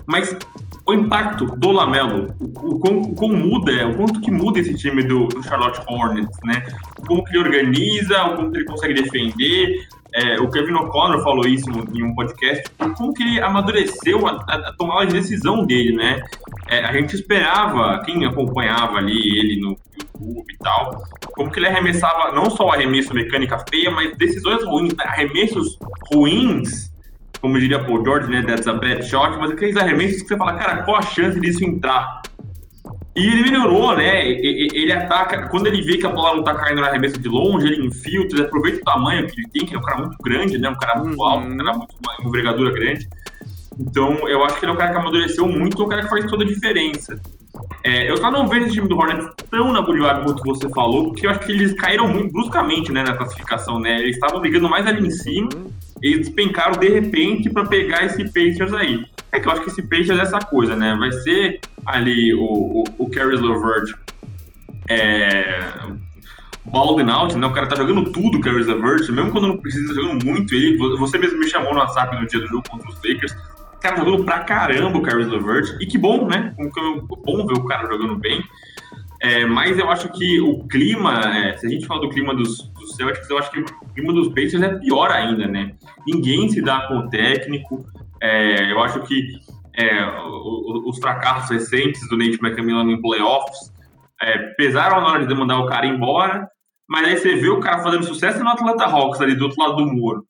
mas 0.06 0.38
o 0.86 0.94
impacto 0.94 1.46
do 1.46 1.72
Lamelo, 1.72 2.34
o, 2.40 2.76
o, 2.76 3.16
como 3.16 3.36
muda, 3.36 3.88
o 3.88 3.96
quanto 3.96 4.22
que 4.22 4.30
muda 4.30 4.60
esse 4.60 4.76
time 4.76 5.02
do, 5.04 5.28
do 5.28 5.42
Charlotte 5.42 5.82
Hornets, 5.88 6.38
né? 6.46 6.64
Como 7.08 7.24
que 7.24 7.36
ele 7.36 7.40
organiza, 7.40 8.24
o 8.26 8.36
como 8.36 8.52
que 8.52 8.58
ele 8.60 8.66
consegue 8.66 8.94
defender, 8.94 9.88
é, 10.14 10.40
o 10.40 10.48
Kevin 10.48 10.74
O'Connor 10.74 11.24
falou 11.24 11.48
isso 11.48 11.66
em 11.92 12.04
um 12.04 12.14
podcast, 12.14 12.64
como 12.78 13.14
que 13.14 13.24
ele 13.24 13.42
amadureceu 13.42 14.28
a, 14.28 14.46
a, 14.48 14.56
a 14.70 14.74
tomar 14.74 15.02
a 15.02 15.06
decisão 15.06 15.66
dele, 15.66 15.96
né? 15.96 16.22
É, 16.68 16.86
a 16.86 16.94
gente 16.94 17.16
esperava, 17.16 18.00
quem 18.06 18.24
acompanhava 18.26 18.98
ali 18.98 19.40
ele 19.40 19.60
no 19.60 19.76
E 20.50 20.58
tal, 20.58 21.04
como 21.34 21.52
que 21.52 21.60
ele 21.60 21.68
arremessava 21.68 22.32
não 22.32 22.50
só 22.50 22.70
arremesso 22.70 23.14
mecânica 23.14 23.64
feia, 23.70 23.92
mas 23.92 24.16
decisões 24.18 24.64
ruins, 24.64 24.94
arremessos 25.00 25.78
ruins, 26.14 26.92
como 27.42 27.60
diria 27.60 27.84
Paul 27.84 28.04
George, 28.04 28.30
né? 28.30 28.42
That's 28.42 28.68
a 28.68 28.74
bad 28.74 29.06
shot, 29.06 29.38
mas 29.38 29.52
aqueles 29.52 29.76
arremessos 29.76 30.22
que 30.22 30.30
você 30.30 30.38
fala, 30.38 30.54
cara, 30.54 30.84
qual 30.84 30.98
a 30.98 31.02
chance 31.02 31.40
disso 31.40 31.64
entrar? 31.64 32.22
E 33.16 33.28
ele 33.28 33.44
melhorou, 33.44 33.96
né? 33.96 34.28
Ele 34.28 34.92
ataca, 34.92 35.48
quando 35.50 35.68
ele 35.68 35.84
vê 35.84 35.98
que 35.98 36.06
a 36.06 36.10
bola 36.10 36.38
não 36.38 36.44
tá 36.44 36.56
caindo 36.56 36.82
na 36.82 36.88
arremesso 36.88 37.20
de 37.20 37.30
longe, 37.30 37.68
ele 37.68 37.86
infiltra, 37.86 38.40
ele 38.40 38.48
aproveita 38.48 38.80
o 38.80 38.84
tamanho 38.84 39.28
que 39.28 39.40
ele 39.40 39.50
tem, 39.50 39.66
que 39.66 39.76
é 39.76 39.78
um 39.78 39.82
cara 39.82 40.00
muito 40.00 40.18
grande, 40.24 40.58
né? 40.58 40.70
Um 40.70 40.78
cara 40.78 41.00
muito 41.00 41.20
uhum. 41.20 41.24
alto, 41.24 41.48
um 41.48 41.58
cara 41.58 41.78
muito, 41.78 41.96
uma 42.04 42.28
envergadura 42.28 42.72
grande. 42.72 43.08
Então, 43.80 44.28
eu 44.28 44.44
acho 44.44 44.58
que 44.58 44.66
ele 44.66 44.72
é 44.72 44.74
um 44.74 44.78
cara 44.78 44.92
que 44.92 44.98
amadureceu 44.98 45.48
muito, 45.48 45.82
é 45.82 45.86
um 45.86 45.90
cara 45.90 46.04
que 46.04 46.10
faz 46.10 46.26
toda 46.26 46.44
a 46.44 46.48
diferença. 46.48 47.22
É, 47.84 48.10
eu 48.10 48.16
só 48.16 48.32
não 48.32 48.48
vejo 48.48 48.66
esse 48.66 48.76
time 48.76 48.88
do 48.88 48.98
Hornets 48.98 49.28
tão 49.52 49.74
na 49.74 49.82
Bolívar 49.82 50.24
quanto 50.24 50.42
você 50.44 50.70
falou, 50.70 51.10
porque 51.10 51.28
eu 51.28 51.32
acho 51.32 51.42
que 51.42 51.52
eles 51.52 51.74
caíram 51.74 52.08
muito 52.08 52.32
bruscamente 52.32 52.92
né, 52.94 53.04
na 53.04 53.14
classificação, 53.14 53.78
né? 53.78 54.00
Eles 54.00 54.16
estavam 54.16 54.40
brigando 54.40 54.70
mais 54.70 54.88
ali 54.88 55.06
em 55.06 55.12
cima, 55.12 55.50
eles 56.02 56.28
despencaram 56.28 56.80
de 56.80 56.88
repente 56.88 57.50
para 57.50 57.66
pegar 57.66 58.06
esse 58.06 58.24
Pacers 58.24 58.74
aí. 58.74 59.06
É 59.34 59.40
que 59.40 59.48
eu 59.48 59.52
acho 59.52 59.64
que 59.64 59.70
esse 59.70 59.82
Pacers 59.82 60.18
é 60.18 60.22
essa 60.22 60.40
coisa, 60.40 60.78
né? 60.78 60.96
Vai 60.98 61.12
ser 61.12 61.60
ali 61.86 62.34
o, 62.34 62.44
o, 62.44 62.84
o 63.00 63.10
Caris 63.10 63.42
LeVert 63.42 63.94
é, 64.88 65.72
balling 66.66 67.10
out, 67.10 67.38
né? 67.38 67.48
O 67.48 67.52
cara 67.52 67.68
tá 67.68 67.76
jogando 67.76 68.12
tudo, 68.12 68.38
o 68.38 68.42
Caris 68.42 68.66
LeVert, 68.66 69.10
mesmo 69.12 69.32
quando 69.32 69.48
não 69.48 69.58
precisa, 69.58 69.94
tá 69.94 70.02
jogando 70.02 70.24
muito. 70.26 70.56
Ele, 70.56 70.78
você 70.98 71.18
mesmo 71.18 71.38
me 71.38 71.50
chamou 71.50 71.74
no 71.74 71.80
WhatsApp 71.80 72.16
no 72.16 72.28
dia 72.28 72.40
do 72.40 72.48
jogo 72.48 72.64
contra 72.70 72.90
os 72.90 72.96
Lakers. 72.96 73.36
Cara 73.84 73.98
jogando 73.98 74.24
pra 74.24 74.40
caramba 74.40 74.98
o 74.98 75.02
Caris 75.02 75.28
LeVert. 75.28 75.78
E 75.82 75.86
que 75.86 75.98
bom, 75.98 76.26
né? 76.26 76.56
Bom 76.58 77.46
ver 77.46 77.58
o 77.58 77.66
cara 77.66 77.86
jogando 77.86 78.16
bem. 78.16 78.42
É, 79.22 79.46
mas 79.46 79.78
eu 79.78 79.90
acho 79.90 80.08
que 80.10 80.40
o 80.40 80.66
clima, 80.68 81.20
é, 81.20 81.58
se 81.58 81.66
a 81.66 81.70
gente 81.70 81.86
fala 81.86 82.00
do 82.00 82.10
clima 82.10 82.34
dos, 82.34 82.70
dos 82.70 82.96
Celtics, 82.96 83.30
eu 83.30 83.38
acho 83.38 83.52
que 83.52 83.60
o 83.60 83.66
clima 83.94 84.14
dos 84.14 84.30
Pacers 84.30 84.62
é 84.62 84.80
pior 84.80 85.12
ainda, 85.12 85.48
né? 85.48 85.76
Ninguém 86.08 86.48
se 86.48 86.62
dá 86.62 86.88
com 86.88 86.96
o 87.00 87.10
técnico. 87.10 87.86
É, 88.22 88.72
eu 88.72 88.82
acho 88.82 89.02
que 89.02 89.34
é, 89.78 90.06
os, 90.86 90.98
fracassos 91.00 91.50
recentes 91.50 92.08
do 92.08 92.16
Nate 92.16 92.40
McMillan 92.42 92.90
em 92.90 93.02
playoffs 93.02 93.74
é, 94.22 94.38
pesaram 94.56 95.02
na 95.02 95.08
hora 95.08 95.26
de 95.26 95.36
mandar 95.36 95.60
o 95.60 95.66
cara 95.66 95.86
embora, 95.86 96.48
mas 96.88 97.06
aí 97.06 97.18
você 97.18 97.36
vê 97.36 97.50
o 97.50 97.60
cara 97.60 97.84
fazendo 97.84 98.06
sucesso 98.06 98.42
no 98.42 98.50
Atlanta 98.50 98.86
Hawks 98.86 99.20
ali 99.20 99.36
do 99.36 99.46
outro 99.46 99.62
lado 99.62 99.76
do 99.76 99.88
muro. 99.88 100.26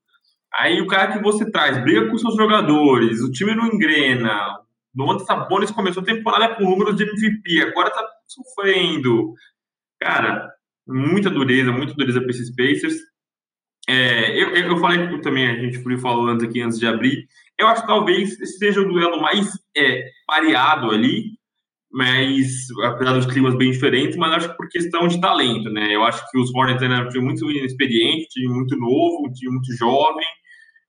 Aí 0.55 0.81
o 0.81 0.87
cara 0.87 1.13
que 1.13 1.23
você 1.23 1.49
traz 1.49 1.81
briga 1.81 2.09
com 2.09 2.17
seus 2.17 2.35
jogadores, 2.35 3.21
o 3.21 3.31
time 3.31 3.55
não 3.55 3.67
engrena. 3.67 4.59
Domantas 4.93 5.25
Sabonis 5.25 5.71
começou 5.71 6.03
a 6.03 6.05
temporada 6.05 6.55
com 6.55 6.69
números 6.69 6.95
de 6.95 7.03
MVP, 7.03 7.61
agora 7.61 7.89
tá 7.89 8.07
sofrendo. 8.27 9.33
Cara, 9.99 10.47
muita 10.87 11.29
dureza, 11.29 11.71
muita 11.71 11.95
dureza 11.95 12.21
para 12.21 12.29
esses 12.29 12.55
Pacers. 12.55 12.95
É, 13.87 14.41
eu, 14.41 14.49
eu 14.55 14.77
falei 14.77 15.19
também, 15.21 15.47
a 15.47 15.55
gente 15.55 15.81
falou 15.99 16.27
antes 16.27 16.47
aqui, 16.47 16.61
antes 16.61 16.79
de 16.79 16.87
abrir, 16.87 17.27
eu 17.59 17.67
acho 17.67 17.81
que 17.81 17.87
talvez 17.87 18.39
esse 18.39 18.57
seja 18.57 18.79
o 18.79 18.87
duelo 18.87 19.21
mais 19.21 19.51
é, 19.75 20.09
pareado 20.25 20.89
ali, 20.89 21.37
mas 21.91 22.67
apesar 22.85 23.13
dos 23.13 23.25
climas 23.25 23.55
bem 23.55 23.71
diferentes, 23.71 24.15
mas 24.15 24.31
acho 24.33 24.49
que 24.49 24.57
por 24.57 24.69
questão 24.69 25.07
de 25.07 25.19
talento, 25.19 25.69
né? 25.69 25.93
Eu 25.93 26.03
acho 26.03 26.23
que 26.31 26.39
os 26.39 26.53
Hornets 26.55 26.81
é 26.81 26.87
um 26.87 27.09
time 27.09 27.25
muito 27.25 27.49
inexperiente, 27.51 28.29
time 28.29 28.53
muito 28.53 28.77
novo, 28.77 29.27
um 29.27 29.31
time 29.33 29.51
muito 29.51 29.71
jovem, 29.75 30.25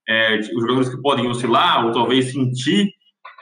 é, 0.07 0.37
os 0.39 0.61
jogadores 0.61 0.89
que 0.89 1.01
podem 1.01 1.27
oscilar 1.27 1.85
ou 1.85 1.91
talvez 1.91 2.31
sentir 2.31 2.89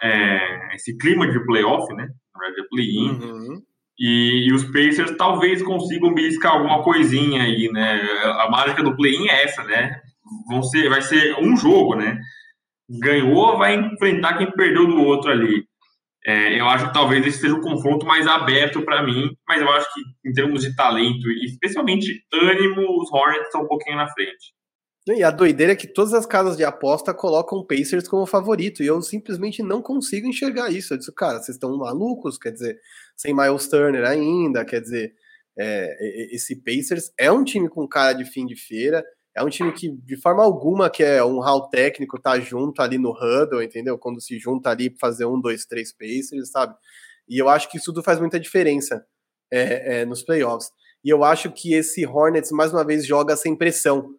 é, 0.01 0.75
esse 0.75 0.97
clima 0.97 1.29
de 1.29 1.43
playoff, 1.45 1.93
né? 1.93 2.07
De 2.55 2.67
play-in. 2.67 3.09
Uhum. 3.09 3.61
E, 3.97 4.47
e, 4.47 4.53
os 4.53 4.63
Pacers 4.65 5.15
talvez 5.17 5.61
consigam 5.61 6.13
beliscar 6.13 6.53
alguma 6.53 6.83
coisinha 6.83 7.43
aí, 7.43 7.69
né? 7.71 8.01
A 8.41 8.49
mágica 8.49 8.83
do 8.83 8.95
play-in 8.95 9.29
é 9.29 9.43
essa, 9.43 9.63
né? 9.63 10.01
Vão 10.49 10.63
ser, 10.63 10.89
vai 10.89 11.01
ser 11.01 11.37
um 11.39 11.55
jogo, 11.55 11.95
né? 11.95 12.19
ganhou, 12.89 13.57
vai 13.57 13.75
enfrentar 13.75 14.37
quem 14.37 14.51
perdeu 14.51 14.87
do 14.87 15.01
outro 15.01 15.31
ali. 15.31 15.65
É, 16.25 16.59
eu 16.59 16.67
acho 16.67 16.87
que 16.87 16.93
talvez 16.93 17.25
esse 17.25 17.39
seja 17.39 17.55
um 17.55 17.61
confronto 17.61 18.05
mais 18.05 18.25
aberto 18.27 18.81
para 18.83 19.03
mim, 19.03 19.29
mas 19.47 19.61
eu 19.61 19.69
acho 19.71 19.93
que 19.93 20.29
em 20.29 20.31
termos 20.31 20.61
de 20.61 20.73
talento 20.75 21.29
e 21.29 21.45
especialmente 21.45 22.23
ânimo, 22.33 23.01
os 23.01 23.11
Hornets 23.11 23.47
estão 23.47 23.63
um 23.63 23.67
pouquinho 23.67 23.97
na 23.97 24.07
frente. 24.07 24.53
E 25.05 25.21
a 25.21 25.31
doideira 25.31 25.73
é 25.73 25.75
que 25.75 25.87
todas 25.87 26.13
as 26.13 26.25
casas 26.25 26.55
de 26.55 26.63
aposta 26.63 27.13
colocam 27.13 27.65
Pacers 27.65 28.07
como 28.07 28.25
favorito, 28.25 28.81
e 28.81 28.87
eu 28.87 29.01
simplesmente 29.01 29.61
não 29.61 29.81
consigo 29.81 30.27
enxergar 30.27 30.71
isso. 30.71 30.93
Eu 30.93 30.97
disse, 30.97 31.13
cara, 31.13 31.39
vocês 31.39 31.55
estão 31.55 31.77
malucos, 31.77 32.37
quer 32.37 32.51
dizer, 32.51 32.79
sem 33.17 33.35
Miles 33.35 33.67
Turner 33.67 34.05
ainda, 34.05 34.63
quer 34.63 34.79
dizer, 34.79 35.13
é, 35.57 36.33
esse 36.33 36.55
Pacers 36.55 37.11
é 37.17 37.29
um 37.29 37.43
time 37.43 37.67
com 37.67 37.87
cara 37.87 38.13
de 38.13 38.23
fim 38.23 38.45
de 38.45 38.55
feira, 38.55 39.03
é 39.35 39.43
um 39.43 39.49
time 39.49 39.73
que, 39.73 39.89
de 39.89 40.15
forma 40.15 40.43
alguma, 40.43 40.89
que 40.89 41.03
é 41.03 41.23
um 41.23 41.39
hall 41.39 41.67
técnico, 41.69 42.21
tá 42.21 42.39
junto 42.39 42.81
ali 42.81 42.97
no 42.97 43.11
huddle, 43.11 43.63
entendeu? 43.63 43.97
Quando 43.97 44.21
se 44.21 44.37
junta 44.39 44.69
ali 44.69 44.89
para 44.89 44.99
fazer 44.99 45.25
um, 45.25 45.39
dois, 45.41 45.65
três 45.65 45.91
pacers, 45.91 46.49
sabe? 46.51 46.75
E 47.27 47.41
eu 47.41 47.49
acho 47.49 47.69
que 47.69 47.77
isso 47.77 47.87
tudo 47.87 48.03
faz 48.03 48.19
muita 48.19 48.39
diferença 48.39 49.05
é, 49.51 50.01
é, 50.01 50.05
nos 50.05 50.23
playoffs. 50.23 50.69
E 51.03 51.09
eu 51.09 51.23
acho 51.23 51.51
que 51.51 51.73
esse 51.73 52.05
Hornets, 52.05 52.51
mais 52.51 52.71
uma 52.71 52.85
vez, 52.85 53.05
joga 53.05 53.35
sem 53.35 53.55
pressão. 53.55 54.15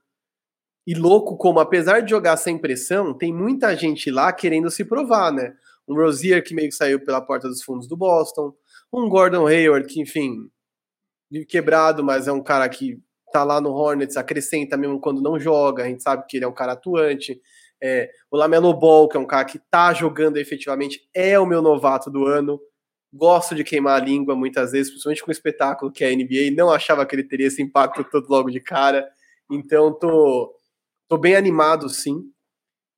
E 0.87 0.95
louco 0.95 1.37
como, 1.37 1.61
apesar 1.61 2.01
de 2.01 2.11
jogar 2.11 2.37
sem 2.37 2.59
pressão, 2.59 3.15
tem 3.15 3.33
muita 3.33 3.75
gente 3.75 4.11
lá 4.11 4.33
querendo 4.33 4.71
se 4.71 4.85
provar, 4.85 5.33
né? 5.33 5.55
Um 5.89 5.95
Rozier 5.95 6.43
que 6.43 6.55
meio 6.55 6.69
que 6.69 6.75
saiu 6.75 7.01
pela 7.01 7.21
porta 7.21 7.49
dos 7.49 7.63
fundos 7.63 7.87
do 7.87 7.97
Boston, 7.97 8.53
um 8.93 9.09
Gordon 9.09 9.47
Hayward 9.47 9.87
que, 9.87 10.01
enfim, 10.01 10.51
quebrado, 11.49 12.05
mas 12.05 12.29
é 12.29 12.33
um 12.33 12.43
cara 12.43 12.69
que 12.69 12.99
tá 13.33 13.43
lá 13.43 13.61
no 13.61 13.73
Hornets, 13.73 14.17
acrescenta 14.17 14.77
mesmo 14.77 15.01
quando 15.01 15.21
não 15.21 15.41
joga, 15.41 15.83
a 15.83 15.89
gente 15.89 16.03
sabe 16.03 16.25
que 16.29 16.37
ele 16.37 16.45
é 16.45 16.49
um 16.49 16.53
cara 16.53 16.73
atuante. 16.73 17.41
É, 17.83 18.09
o 18.31 18.37
Lamelo 18.37 18.73
Ball, 18.73 19.09
que 19.09 19.17
é 19.17 19.21
um 19.21 19.27
cara 19.27 19.45
que 19.45 19.59
tá 19.59 19.93
jogando 19.93 20.37
efetivamente, 20.37 21.09
é 21.13 21.39
o 21.39 21.47
meu 21.47 21.61
novato 21.61 22.11
do 22.11 22.27
ano. 22.27 22.61
Gosto 23.13 23.55
de 23.55 23.65
queimar 23.65 24.01
a 24.01 24.05
língua 24.05 24.37
muitas 24.37 24.73
vezes, 24.73 24.91
principalmente 24.91 25.23
com 25.23 25.31
o 25.31 25.33
espetáculo 25.33 25.91
que 25.91 26.05
é 26.05 26.09
a 26.09 26.17
NBA. 26.17 26.55
Não 26.57 26.71
achava 26.71 27.05
que 27.05 27.15
ele 27.15 27.25
teria 27.25 27.49
esse 27.49 27.61
impacto 27.61 28.05
todo 28.05 28.29
logo 28.29 28.51
de 28.51 28.61
cara. 28.61 29.09
Então, 29.51 29.93
tô, 29.93 30.55
tô 31.09 31.19
bem 31.19 31.37
animado, 31.37 31.89
sim. 31.89 32.23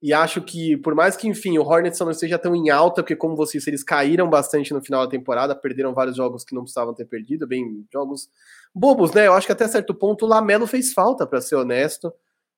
E 0.02 0.12
acho 0.12 0.42
que, 0.42 0.76
por 0.76 0.94
mais 0.94 1.16
que, 1.16 1.26
enfim, 1.26 1.58
o 1.58 1.62
Hornets 1.62 1.98
não 1.98 2.10
esteja 2.10 2.38
tão 2.38 2.54
em 2.54 2.68
alta, 2.70 3.02
porque, 3.02 3.16
como 3.16 3.34
você 3.34 3.58
disse, 3.58 3.70
eles 3.70 3.82
caíram 3.82 4.28
bastante 4.28 4.72
no 4.74 4.82
final 4.82 5.04
da 5.04 5.10
temporada, 5.10 5.54
perderam 5.56 5.94
vários 5.94 6.16
jogos 6.16 6.44
que 6.44 6.54
não 6.54 6.62
precisavam 6.62 6.94
ter 6.94 7.06
perdido, 7.06 7.46
bem, 7.46 7.84
jogos 7.92 8.28
bobos, 8.74 9.12
né? 9.12 9.26
Eu 9.26 9.32
acho 9.32 9.46
que 9.46 9.52
até 9.52 9.66
certo 9.66 9.94
ponto 9.94 10.24
o 10.26 10.28
Lamelo 10.28 10.66
fez 10.66 10.92
falta, 10.92 11.26
para 11.26 11.40
ser 11.40 11.56
honesto. 11.56 12.12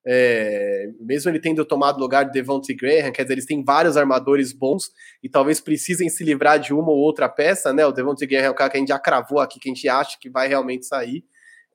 É, 0.05 0.90
mesmo 1.01 1.30
ele 1.30 1.40
tendo 1.40 1.64
tomado 1.64 2.01
lugar 2.01 2.24
de 2.24 2.32
Devontae 2.32 2.74
Graham, 2.74 3.12
quer 3.12 3.22
dizer, 3.22 3.34
eles 3.34 3.46
têm 3.46 3.62
vários 3.64 3.96
armadores 3.96 4.53
bons 4.53 4.90
e 5.22 5.28
talvez 5.28 5.61
precisem 5.61 6.09
se 6.09 6.24
livrar 6.24 6.59
de 6.59 6.72
uma 6.72 6.90
ou 6.90 6.99
outra 6.99 7.28
peça, 7.28 7.72
né? 7.72 7.86
O 7.86 7.92
Devontae 7.92 8.26
Graham 8.26 8.44
é 8.46 8.51
o 8.51 8.55
cara 8.55 8.70
que 8.70 8.76
a 8.76 8.80
gente 8.80 8.88
já 8.88 8.99
cravou 8.99 9.38
aqui, 9.38 9.61
que 9.61 9.68
a 9.68 9.74
gente 9.74 9.88
acha 9.88 10.16
que 10.20 10.30
vai 10.30 10.49
realmente 10.49 10.86
sair. 10.86 11.24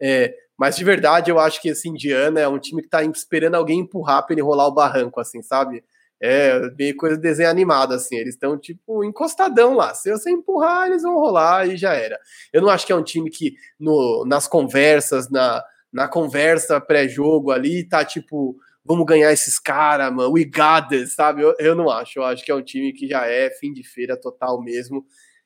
É, 0.01 0.35
mas 0.57 0.75
de 0.75 0.83
verdade, 0.83 1.31
eu 1.31 1.39
acho 1.39 1.61
que 1.61 1.69
esse 1.69 1.89
Indiana 1.89 2.39
é 2.39 2.47
um 2.47 2.59
time 2.59 2.81
que 2.81 2.89
tá 2.89 3.03
esperando 3.03 3.55
alguém 3.55 3.79
empurrar 3.79 4.25
para 4.25 4.33
ele 4.33 4.41
rolar 4.41 4.67
o 4.67 4.73
barranco, 4.73 5.19
assim, 5.19 5.41
sabe? 5.41 5.83
É 6.21 6.57
meio 6.77 6.95
coisa 6.95 7.17
de 7.17 7.21
desenho 7.21 7.49
animado, 7.49 7.93
assim. 7.93 8.15
Eles 8.15 8.35
estão, 8.35 8.57
tipo, 8.57 9.03
encostadão 9.03 9.73
lá. 9.73 9.93
Se 9.93 10.09
você 10.09 10.31
empurrar, 10.31 10.87
eles 10.87 11.03
vão 11.03 11.15
rolar 11.15 11.67
e 11.67 11.75
já 11.75 11.93
era. 11.93 12.17
Eu 12.53 12.61
não 12.61 12.69
acho 12.69 12.85
que 12.85 12.93
é 12.93 12.95
um 12.95 13.03
time 13.03 13.29
que, 13.29 13.55
no, 13.77 14.23
nas 14.25 14.47
conversas, 14.47 15.29
na, 15.29 15.61
na 15.91 16.07
conversa 16.07 16.79
pré-jogo 16.79 17.51
ali, 17.51 17.83
tá 17.83 18.05
tipo, 18.05 18.55
vamos 18.85 19.05
ganhar 19.05 19.33
esses 19.33 19.59
caras, 19.59 20.13
mano, 20.13 20.31
we 20.31 20.45
got 20.45 20.87
this, 20.87 21.13
sabe? 21.13 21.41
Eu, 21.41 21.55
eu 21.59 21.75
não 21.75 21.89
acho, 21.89 22.19
eu 22.19 22.23
acho 22.23 22.43
que 22.45 22.51
é 22.51 22.55
um 22.55 22.63
time 22.63 22.93
que 22.93 23.07
já 23.07 23.25
é 23.27 23.49
fim 23.49 23.73
de 23.73 23.83
feira 23.83 24.15
total 24.15 24.61
mesmo. 24.61 25.05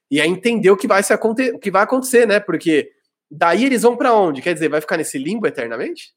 E 0.09 0.21
é 0.21 0.27
entender 0.27 0.69
o 0.69 0.77
que 0.77 0.87
vai, 0.87 1.03
se 1.03 1.11
aconte 1.11 1.51
o 1.51 1.59
que 1.59 1.71
vai 1.71 1.83
acontecer, 1.83 2.25
né? 2.25 2.39
Porque 2.39 2.91
daí 3.31 3.65
eles 3.65 3.81
vão 3.81 3.97
para 3.97 4.13
onde? 4.13 4.41
Quer 4.41 4.53
dizer, 4.53 4.69
vai 4.69 4.81
ficar 4.81 4.97
nesse 4.97 5.17
limbo 5.17 5.47
eternamente? 5.47 6.13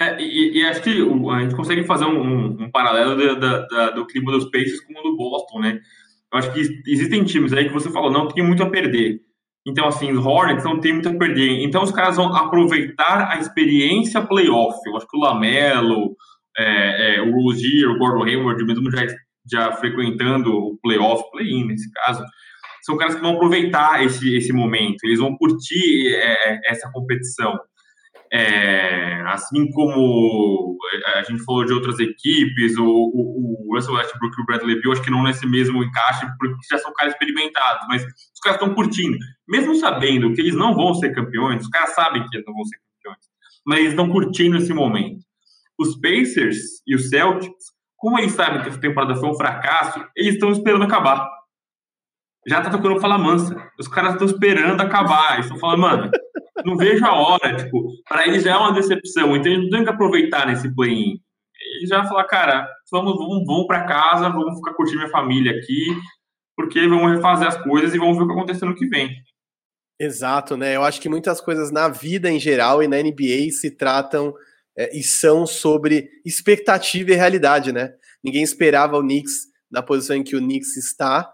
É, 0.00 0.20
e, 0.20 0.58
e, 0.58 0.66
acho 0.66 0.82
que 0.82 0.90
a 0.90 1.40
gente 1.40 1.54
consegue 1.54 1.84
fazer 1.84 2.04
um, 2.04 2.20
um, 2.20 2.64
um 2.64 2.70
paralelo 2.70 3.16
da, 3.38 3.60
da, 3.60 3.90
do 3.90 4.06
clima 4.06 4.32
dos 4.32 4.50
Pacers 4.50 4.80
com 4.80 4.92
o 4.92 5.02
do 5.02 5.16
Boston, 5.16 5.60
né? 5.60 5.80
Eu 6.32 6.38
acho 6.38 6.52
que 6.52 6.60
existem 6.86 7.24
times 7.24 7.52
aí 7.52 7.66
que 7.68 7.72
você 7.72 7.90
falou, 7.90 8.10
não 8.10 8.26
tem 8.26 8.44
muito 8.44 8.62
a 8.62 8.68
perder. 8.68 9.20
Então, 9.66 9.86
assim, 9.86 10.12
os 10.12 10.26
Hornets 10.26 10.64
não 10.64 10.80
tem 10.80 10.92
muito 10.92 11.08
a 11.08 11.14
perder. 11.16 11.64
Então, 11.64 11.82
os 11.82 11.92
caras 11.92 12.16
vão 12.16 12.34
aproveitar 12.34 13.30
a 13.30 13.38
experiência 13.38 14.20
playoff. 14.20 14.78
Eu 14.84 14.96
acho 14.96 15.06
que 15.08 15.16
o 15.16 15.20
Lamelo, 15.20 16.16
é, 16.58 17.16
é, 17.16 17.22
o 17.22 17.30
Rozier, 17.32 17.88
o 17.88 17.98
Gordon 17.98 18.24
Hayward, 18.24 18.64
mesmo 18.64 18.90
já, 18.90 19.06
já 19.50 19.72
frequentando 19.72 20.52
o 20.52 20.78
playoff, 20.82 21.22
play-in 21.30 21.68
nesse 21.68 21.90
caso, 21.92 22.22
são 22.84 22.98
caras 22.98 23.14
que 23.14 23.22
vão 23.22 23.36
aproveitar 23.36 24.04
esse, 24.04 24.36
esse 24.36 24.52
momento. 24.52 25.04
Eles 25.04 25.18
vão 25.18 25.34
curtir 25.36 26.14
é, 26.14 26.60
essa 26.70 26.90
competição. 26.92 27.58
É, 28.30 29.22
assim 29.26 29.70
como 29.70 30.76
a 31.14 31.22
gente 31.22 31.42
falou 31.44 31.64
de 31.64 31.72
outras 31.72 31.98
equipes, 31.98 32.76
o, 32.76 32.84
o, 32.84 33.68
o 33.68 33.74
Russell 33.74 33.94
Westbrook 33.94 34.34
e 34.36 34.42
o 34.42 34.44
Bradley 34.44 34.82
Beal, 34.82 34.92
acho 34.92 35.02
que 35.02 35.10
não 35.10 35.22
nesse 35.22 35.46
mesmo 35.46 35.82
encaixe, 35.82 36.26
porque 36.38 36.54
já 36.70 36.78
são 36.78 36.92
caras 36.92 37.14
experimentados, 37.14 37.86
mas 37.88 38.02
os 38.02 38.40
caras 38.42 38.60
estão 38.60 38.74
curtindo. 38.74 39.16
Mesmo 39.48 39.74
sabendo 39.76 40.32
que 40.34 40.40
eles 40.40 40.54
não 40.54 40.74
vão 40.74 40.94
ser 40.94 41.14
campeões, 41.14 41.62
os 41.62 41.68
caras 41.68 41.94
sabem 41.94 42.26
que 42.26 42.36
eles 42.36 42.46
não 42.46 42.54
vão 42.54 42.64
ser 42.64 42.76
campeões, 42.76 43.24
mas 43.64 43.78
eles 43.78 43.90
estão 43.90 44.10
curtindo 44.10 44.56
esse 44.56 44.74
momento. 44.74 45.20
Os 45.78 45.98
Pacers 45.98 46.58
e 46.86 46.94
os 46.94 47.08
Celtics, 47.08 47.72
como 47.96 48.18
eles 48.18 48.32
sabem 48.32 48.60
que 48.62 48.68
essa 48.68 48.80
temporada 48.80 49.14
foi 49.14 49.30
um 49.30 49.36
fracasso, 49.36 50.04
eles 50.14 50.34
estão 50.34 50.50
esperando 50.50 50.84
acabar. 50.84 51.33
Já 52.46 52.60
tá 52.60 52.70
tocando 52.70 53.00
fala 53.00 53.18
mansa. 53.18 53.56
Os 53.78 53.88
caras 53.88 54.12
estão 54.12 54.26
esperando 54.26 54.80
acabar. 54.80 55.40
Estão 55.40 55.58
falando, 55.58 55.80
mano, 55.80 56.10
não 56.64 56.76
vejo 56.76 57.04
a 57.04 57.12
hora, 57.12 57.56
tipo, 57.56 57.86
para 58.08 58.26
eles 58.26 58.42
já 58.42 58.52
é 58.52 58.56
uma 58.56 58.72
decepção, 58.72 59.36
então 59.36 59.52
eles 59.52 59.64
não 59.64 59.70
tem 59.70 59.84
que 59.84 59.90
aproveitar 59.90 60.46
nesse 60.46 60.74
play-in. 60.74 61.20
Eles 61.76 61.88
já 61.88 62.04
falar, 62.04 62.24
cara, 62.24 62.68
vamos, 62.90 63.16
vamos, 63.16 63.44
vamos 63.46 63.66
para 63.66 63.84
casa, 63.84 64.28
vamos 64.28 64.56
ficar 64.56 64.74
curtindo 64.74 64.98
minha 64.98 65.10
família 65.10 65.52
aqui, 65.52 65.86
porque 66.56 66.86
vamos 66.86 67.12
refazer 67.12 67.48
as 67.48 67.56
coisas 67.62 67.94
e 67.94 67.98
vamos 67.98 68.16
ver 68.16 68.24
o 68.24 68.26
que 68.26 68.32
acontece 68.32 68.64
no 68.64 68.74
que 68.74 68.86
vem. 68.86 69.10
Exato, 69.98 70.56
né? 70.56 70.74
Eu 70.74 70.82
acho 70.82 71.00
que 71.00 71.08
muitas 71.08 71.40
coisas 71.40 71.70
na 71.70 71.88
vida 71.88 72.30
em 72.30 72.40
geral 72.40 72.82
e 72.82 72.88
na 72.88 72.96
NBA 72.96 73.50
se 73.50 73.70
tratam 73.70 74.34
é, 74.76 74.96
e 74.96 75.02
são 75.02 75.46
sobre 75.46 76.08
expectativa 76.24 77.12
e 77.12 77.14
realidade, 77.14 77.72
né? 77.72 77.92
Ninguém 78.22 78.42
esperava 78.42 78.98
o 78.98 79.02
Knicks 79.02 79.46
na 79.70 79.82
posição 79.82 80.16
em 80.16 80.22
que 80.22 80.34
o 80.34 80.40
Knicks 80.40 80.76
está, 80.76 81.32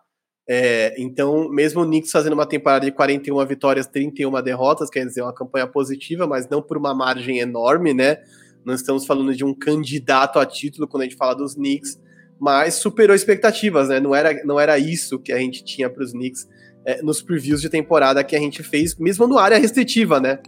é, 0.48 0.94
então, 1.00 1.48
mesmo 1.48 1.82
o 1.82 1.86
Knicks 1.86 2.10
fazendo 2.10 2.32
uma 2.32 2.46
temporada 2.46 2.84
de 2.84 2.92
41 2.92 3.46
vitórias, 3.46 3.86
31 3.86 4.42
derrotas, 4.42 4.90
quer 4.90 5.04
dizer, 5.06 5.22
uma 5.22 5.32
campanha 5.32 5.66
positiva, 5.66 6.26
mas 6.26 6.48
não 6.48 6.60
por 6.60 6.76
uma 6.76 6.94
margem 6.94 7.38
enorme, 7.38 7.94
né? 7.94 8.18
Não 8.64 8.74
estamos 8.74 9.06
falando 9.06 9.34
de 9.34 9.44
um 9.44 9.54
candidato 9.54 10.38
a 10.38 10.46
título 10.46 10.88
quando 10.88 11.02
a 11.02 11.04
gente 11.04 11.16
fala 11.16 11.34
dos 11.34 11.54
Knicks, 11.54 12.00
mas 12.38 12.74
superou 12.74 13.14
expectativas, 13.14 13.88
né? 13.88 14.00
Não 14.00 14.14
era, 14.14 14.44
não 14.44 14.58
era 14.58 14.78
isso 14.78 15.18
que 15.18 15.32
a 15.32 15.38
gente 15.38 15.64
tinha 15.64 15.88
para 15.88 16.02
os 16.02 16.12
Knicks 16.12 16.48
é, 16.84 17.02
nos 17.02 17.22
previews 17.22 17.60
de 17.60 17.68
temporada 17.68 18.24
que 18.24 18.34
a 18.34 18.38
gente 18.38 18.62
fez, 18.62 18.96
mesmo 18.96 19.26
no 19.26 19.38
área 19.38 19.58
restritiva, 19.58 20.18
né? 20.18 20.40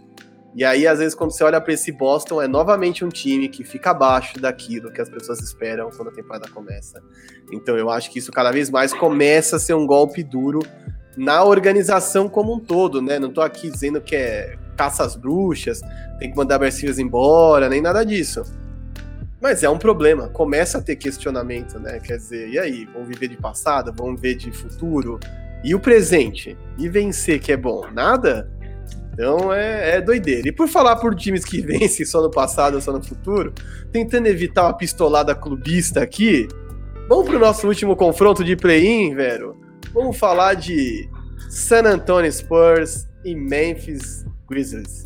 E 0.55 0.63
aí, 0.63 0.85
às 0.85 0.99
vezes, 0.99 1.15
quando 1.15 1.31
você 1.31 1.43
olha 1.43 1.59
para 1.59 1.73
esse 1.73 1.91
Boston, 1.91 2.41
é 2.41 2.47
novamente 2.47 3.03
um 3.03 3.09
time 3.09 3.49
que 3.49 3.63
fica 3.63 3.89
abaixo 3.89 4.39
daquilo 4.39 4.91
que 4.91 5.01
as 5.01 5.09
pessoas 5.09 5.39
esperam 5.39 5.89
quando 5.89 6.09
a 6.09 6.11
temporada 6.11 6.47
começa. 6.49 7.01
Então, 7.51 7.75
eu 7.75 7.89
acho 7.89 8.11
que 8.11 8.19
isso 8.19 8.31
cada 8.31 8.51
vez 8.51 8.69
mais 8.69 8.93
começa 8.93 9.55
a 9.55 9.59
ser 9.59 9.73
um 9.73 9.87
golpe 9.87 10.21
duro 10.21 10.59
na 11.17 11.43
organização 11.43 12.29
como 12.29 12.53
um 12.53 12.59
todo, 12.59 13.01
né? 13.01 13.17
Não 13.17 13.31
tô 13.31 13.41
aqui 13.41 13.69
dizendo 13.69 13.99
que 13.99 14.15
é 14.15 14.57
caça 14.75 15.03
às 15.03 15.15
bruxas, 15.15 15.81
tem 16.19 16.31
que 16.31 16.37
mandar 16.37 16.59
Bercias 16.59 16.99
embora, 16.99 17.67
nem 17.67 17.81
nada 17.81 18.03
disso. 18.03 18.43
Mas 19.41 19.61
é 19.63 19.69
um 19.69 19.77
problema, 19.77 20.29
começa 20.29 20.77
a 20.77 20.81
ter 20.81 20.95
questionamento, 20.95 21.79
né? 21.79 21.99
Quer 21.99 22.17
dizer, 22.17 22.49
e 22.49 22.59
aí, 22.59 22.87
vamos 22.93 23.07
viver 23.07 23.27
de 23.27 23.37
passado, 23.37 23.93
vamos 23.95 24.21
ver 24.21 24.35
de 24.35 24.51
futuro? 24.51 25.19
E 25.63 25.75
o 25.75 25.79
presente? 25.79 26.57
E 26.77 26.87
vencer 26.87 27.39
que 27.39 27.51
é 27.51 27.57
bom? 27.57 27.89
Nada? 27.91 28.49
Então 29.13 29.53
é, 29.53 29.97
é 29.97 30.01
doideira. 30.01 30.47
E 30.47 30.51
por 30.51 30.67
falar 30.67 30.95
por 30.97 31.15
times 31.15 31.45
que 31.45 31.61
vencem 31.65 32.05
só 32.05 32.21
no 32.21 32.31
passado 32.31 32.75
ou 32.75 32.81
só 32.81 32.91
no 32.91 33.03
futuro, 33.03 33.53
tentando 33.91 34.27
evitar 34.27 34.63
uma 34.63 34.73
pistolada 34.73 35.35
clubista 35.35 36.01
aqui, 36.01 36.47
vamos 37.07 37.27
pro 37.27 37.39
nosso 37.39 37.67
último 37.67 37.95
confronto 37.95 38.43
de 38.43 38.55
play-in, 38.55 39.15
velho. 39.15 39.55
Vamos 39.93 40.17
falar 40.17 40.55
de 40.55 41.07
San 41.49 41.83
Antonio 41.83 42.31
Spurs 42.31 43.07
e 43.23 43.35
Memphis 43.35 44.25
Grizzlies. 44.49 45.05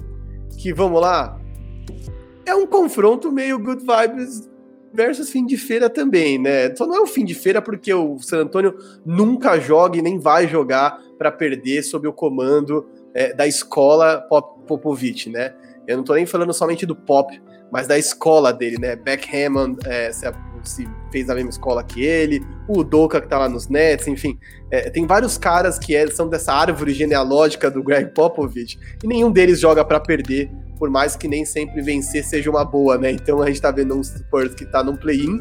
Que 0.57 0.73
vamos 0.73 1.01
lá? 1.01 1.39
É 2.45 2.55
um 2.55 2.65
confronto 2.65 3.29
meio 3.31 3.59
good 3.59 3.83
vibes 3.83 4.49
versus 4.93 5.29
fim 5.29 5.45
de 5.45 5.57
feira 5.57 5.89
também, 5.89 6.39
né? 6.39 6.73
Só 6.75 6.87
não 6.87 6.95
é 6.95 7.01
um 7.01 7.07
fim 7.07 7.25
de 7.25 7.35
feira 7.35 7.61
porque 7.61 7.93
o 7.93 8.17
San 8.19 8.43
Antonio 8.43 8.75
nunca 9.05 9.59
joga 9.59 9.97
e 9.97 10.01
nem 10.01 10.17
vai 10.17 10.47
jogar 10.47 10.99
para 11.17 11.31
perder 11.31 11.83
sob 11.83 12.07
o 12.07 12.13
comando 12.13 12.87
é, 13.17 13.33
da 13.33 13.47
escola 13.47 14.21
Pop, 14.29 14.63
Popovich, 14.67 15.27
né? 15.27 15.51
Eu 15.87 15.97
não 15.97 16.03
tô 16.03 16.13
nem 16.13 16.25
falando 16.27 16.53
somente 16.53 16.85
do 16.85 16.95
Pop, 16.95 17.41
mas 17.71 17.87
da 17.87 17.97
escola 17.97 18.53
dele, 18.53 18.77
né? 18.79 18.95
Beck 18.95 19.27
Hammond 19.35 19.79
é, 19.87 20.11
se, 20.11 20.25
se, 20.63 20.87
fez 21.11 21.27
a 21.27 21.33
mesma 21.33 21.49
escola 21.49 21.83
que 21.83 22.05
ele, 22.05 22.45
o 22.67 22.83
Doka 22.83 23.19
que 23.19 23.27
tá 23.27 23.39
lá 23.39 23.49
nos 23.49 23.67
Nets, 23.67 24.07
enfim. 24.07 24.37
É, 24.69 24.89
tem 24.91 25.07
vários 25.07 25.35
caras 25.35 25.79
que 25.79 25.95
é, 25.95 26.05
são 26.07 26.29
dessa 26.29 26.53
árvore 26.53 26.93
genealógica 26.93 27.71
do 27.71 27.81
Greg 27.81 28.13
Popovich 28.13 28.77
e 29.03 29.07
nenhum 29.07 29.31
deles 29.31 29.59
joga 29.59 29.83
para 29.83 29.99
perder, 29.99 30.51
por 30.77 30.89
mais 30.89 31.15
que 31.15 31.27
nem 31.27 31.43
sempre 31.43 31.81
vencer 31.81 32.23
seja 32.23 32.51
uma 32.51 32.63
boa, 32.63 32.99
né? 32.99 33.09
Então 33.09 33.41
a 33.41 33.47
gente 33.47 33.59
tá 33.59 33.71
vendo 33.71 33.95
um 33.95 34.03
Spurs 34.03 34.53
que 34.53 34.65
tá 34.65 34.83
num 34.83 34.95
play-in, 34.95 35.39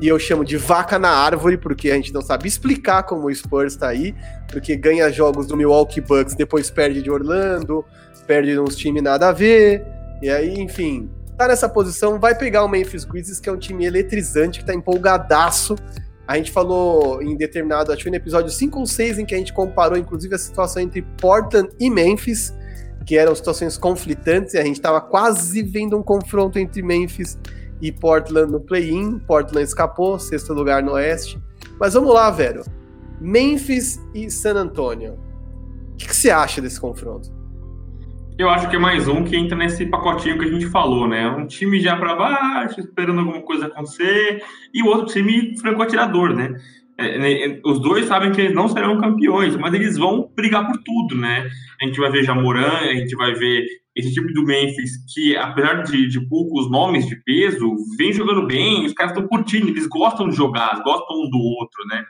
e 0.00 0.08
eu 0.08 0.18
chamo 0.18 0.44
de 0.44 0.56
vaca 0.56 0.98
na 0.98 1.10
árvore, 1.10 1.56
porque 1.56 1.90
a 1.90 1.94
gente 1.94 2.12
não 2.12 2.22
sabe 2.22 2.46
explicar 2.46 3.02
como 3.02 3.26
o 3.26 3.34
Spurs 3.34 3.72
está 3.72 3.88
aí, 3.88 4.14
porque 4.50 4.76
ganha 4.76 5.10
jogos 5.10 5.46
do 5.46 5.56
Milwaukee 5.56 6.00
Bucks, 6.00 6.34
depois 6.34 6.70
perde 6.70 7.02
de 7.02 7.10
Orlando, 7.10 7.84
perde 8.26 8.58
uns 8.58 8.76
times 8.76 9.02
nada 9.02 9.28
a 9.28 9.32
ver, 9.32 9.84
e 10.22 10.28
aí, 10.28 10.60
enfim, 10.60 11.10
tá 11.36 11.46
nessa 11.46 11.68
posição, 11.68 12.18
vai 12.18 12.34
pegar 12.34 12.64
o 12.64 12.68
Memphis 12.68 13.04
Grizzlies, 13.04 13.38
que 13.40 13.48
é 13.48 13.52
um 13.52 13.56
time 13.56 13.86
eletrizante, 13.86 14.58
que 14.58 14.66
tá 14.66 14.74
empolgadaço. 14.74 15.76
A 16.26 16.36
gente 16.36 16.50
falou 16.50 17.22
em 17.22 17.36
determinado, 17.36 17.92
acho 17.92 18.02
que 18.02 18.10
no 18.10 18.16
episódio 18.16 18.50
5 18.50 18.78
ou 18.80 18.86
6, 18.86 19.20
em 19.20 19.24
que 19.24 19.34
a 19.34 19.38
gente 19.38 19.52
comparou, 19.52 19.96
inclusive, 19.96 20.34
a 20.34 20.38
situação 20.38 20.82
entre 20.82 21.02
Portland 21.20 21.70
e 21.78 21.88
Memphis, 21.88 22.52
que 23.06 23.16
eram 23.16 23.34
situações 23.34 23.78
conflitantes, 23.78 24.54
e 24.54 24.58
a 24.58 24.64
gente 24.64 24.80
tava 24.80 25.00
quase 25.00 25.62
vendo 25.62 25.96
um 25.96 26.02
confronto 26.02 26.58
entre 26.58 26.82
Memphis 26.82 27.38
e 27.80 27.92
Portland 27.92 28.50
no 28.50 28.60
play-in. 28.60 29.18
Portland 29.20 29.64
escapou, 29.66 30.18
sexto 30.18 30.52
lugar 30.52 30.82
no 30.82 30.92
Oeste. 30.92 31.40
Mas 31.78 31.94
vamos 31.94 32.12
lá, 32.12 32.30
velho. 32.30 32.62
Memphis 33.20 34.00
e 34.14 34.30
San 34.30 34.54
Antonio. 34.54 35.18
O 35.94 35.96
que, 35.96 36.06
que 36.06 36.14
você 36.14 36.30
acha 36.30 36.60
desse 36.60 36.80
confronto? 36.80 37.36
Eu 38.38 38.48
acho 38.48 38.70
que 38.70 38.76
é 38.76 38.78
mais 38.78 39.08
um 39.08 39.24
que 39.24 39.36
entra 39.36 39.58
nesse 39.58 39.84
pacotinho 39.86 40.38
que 40.38 40.44
a 40.44 40.48
gente 40.48 40.66
falou, 40.66 41.08
né? 41.08 41.28
Um 41.28 41.44
time 41.44 41.80
já 41.80 41.96
para 41.96 42.14
baixo, 42.14 42.78
esperando 42.78 43.18
alguma 43.18 43.42
coisa 43.42 43.66
acontecer, 43.66 44.40
e 44.72 44.80
o 44.80 44.86
outro 44.86 45.06
time 45.12 45.58
franco-atirador, 45.58 46.32
né? 46.32 46.54
É, 46.96 47.18
né? 47.18 47.60
Os 47.64 47.80
dois 47.80 48.06
sabem 48.06 48.30
que 48.30 48.40
eles 48.40 48.54
não 48.54 48.68
serão 48.68 49.00
campeões, 49.00 49.56
mas 49.56 49.74
eles 49.74 49.98
vão 49.98 50.30
brigar 50.36 50.66
por 50.68 50.78
tudo, 50.84 51.16
né? 51.16 51.48
A 51.82 51.86
gente 51.86 51.98
vai 51.98 52.12
ver 52.12 52.22
Jamoran, 52.22 52.78
a 52.78 52.94
gente 52.94 53.16
vai 53.16 53.34
ver 53.34 53.66
esse 53.98 54.14
tipo 54.14 54.32
do 54.32 54.44
Memphis, 54.44 54.92
que 55.12 55.36
apesar 55.36 55.82
de, 55.82 56.06
de 56.06 56.20
poucos 56.28 56.70
nomes 56.70 57.04
de 57.08 57.16
peso, 57.24 57.74
vem 57.98 58.12
jogando 58.12 58.46
bem, 58.46 58.86
os 58.86 58.92
caras 58.92 59.12
estão 59.12 59.26
curtindo, 59.26 59.68
eles 59.68 59.88
gostam 59.88 60.28
de 60.28 60.36
jogar, 60.36 60.80
gostam 60.84 61.16
um 61.16 61.28
do 61.28 61.38
outro, 61.38 61.84
né? 61.88 62.04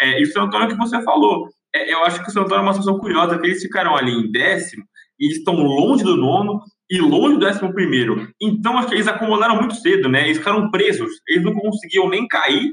É, 0.00 0.20
e 0.20 0.22
o 0.22 0.32
San 0.32 0.44
Antonio 0.44 0.68
que 0.68 0.76
você 0.76 1.02
falou, 1.02 1.46
é, 1.74 1.92
eu 1.92 2.02
acho 2.04 2.22
que 2.22 2.30
o 2.30 2.32
San 2.32 2.40
Antonio 2.40 2.60
é 2.60 2.62
uma 2.62 2.72
situação 2.72 2.98
curiosa, 2.98 3.38
que 3.38 3.46
eles 3.46 3.60
ficaram 3.60 3.94
ali 3.94 4.10
em 4.10 4.32
décimo, 4.32 4.84
e 5.20 5.28
estão 5.28 5.54
longe 5.54 6.02
do 6.02 6.16
nono 6.16 6.62
e 6.90 6.98
longe 6.98 7.34
do 7.34 7.40
décimo 7.40 7.74
primeiro. 7.74 8.26
Então, 8.40 8.78
acho 8.78 8.88
que 8.88 8.94
eles 8.94 9.08
acomodaram 9.08 9.56
muito 9.56 9.74
cedo, 9.74 10.08
né? 10.08 10.24
Eles 10.24 10.38
ficaram 10.38 10.70
presos, 10.70 11.10
eles 11.28 11.44
não 11.44 11.52
conseguiam 11.52 12.08
nem 12.08 12.26
cair, 12.26 12.72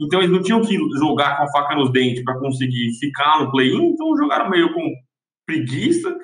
então 0.00 0.20
eles 0.20 0.30
não 0.30 0.40
tinham 0.40 0.62
que 0.62 0.74
jogar 0.98 1.36
com 1.36 1.42
a 1.42 1.52
faca 1.52 1.74
nos 1.74 1.92
dentes 1.92 2.24
para 2.24 2.38
conseguir 2.38 2.98
ficar 2.98 3.40
no 3.40 3.50
play-in, 3.50 3.90
então 3.90 4.16
jogaram 4.16 4.48
meio 4.48 4.72
com 4.72 4.90
preguiça 5.44 6.16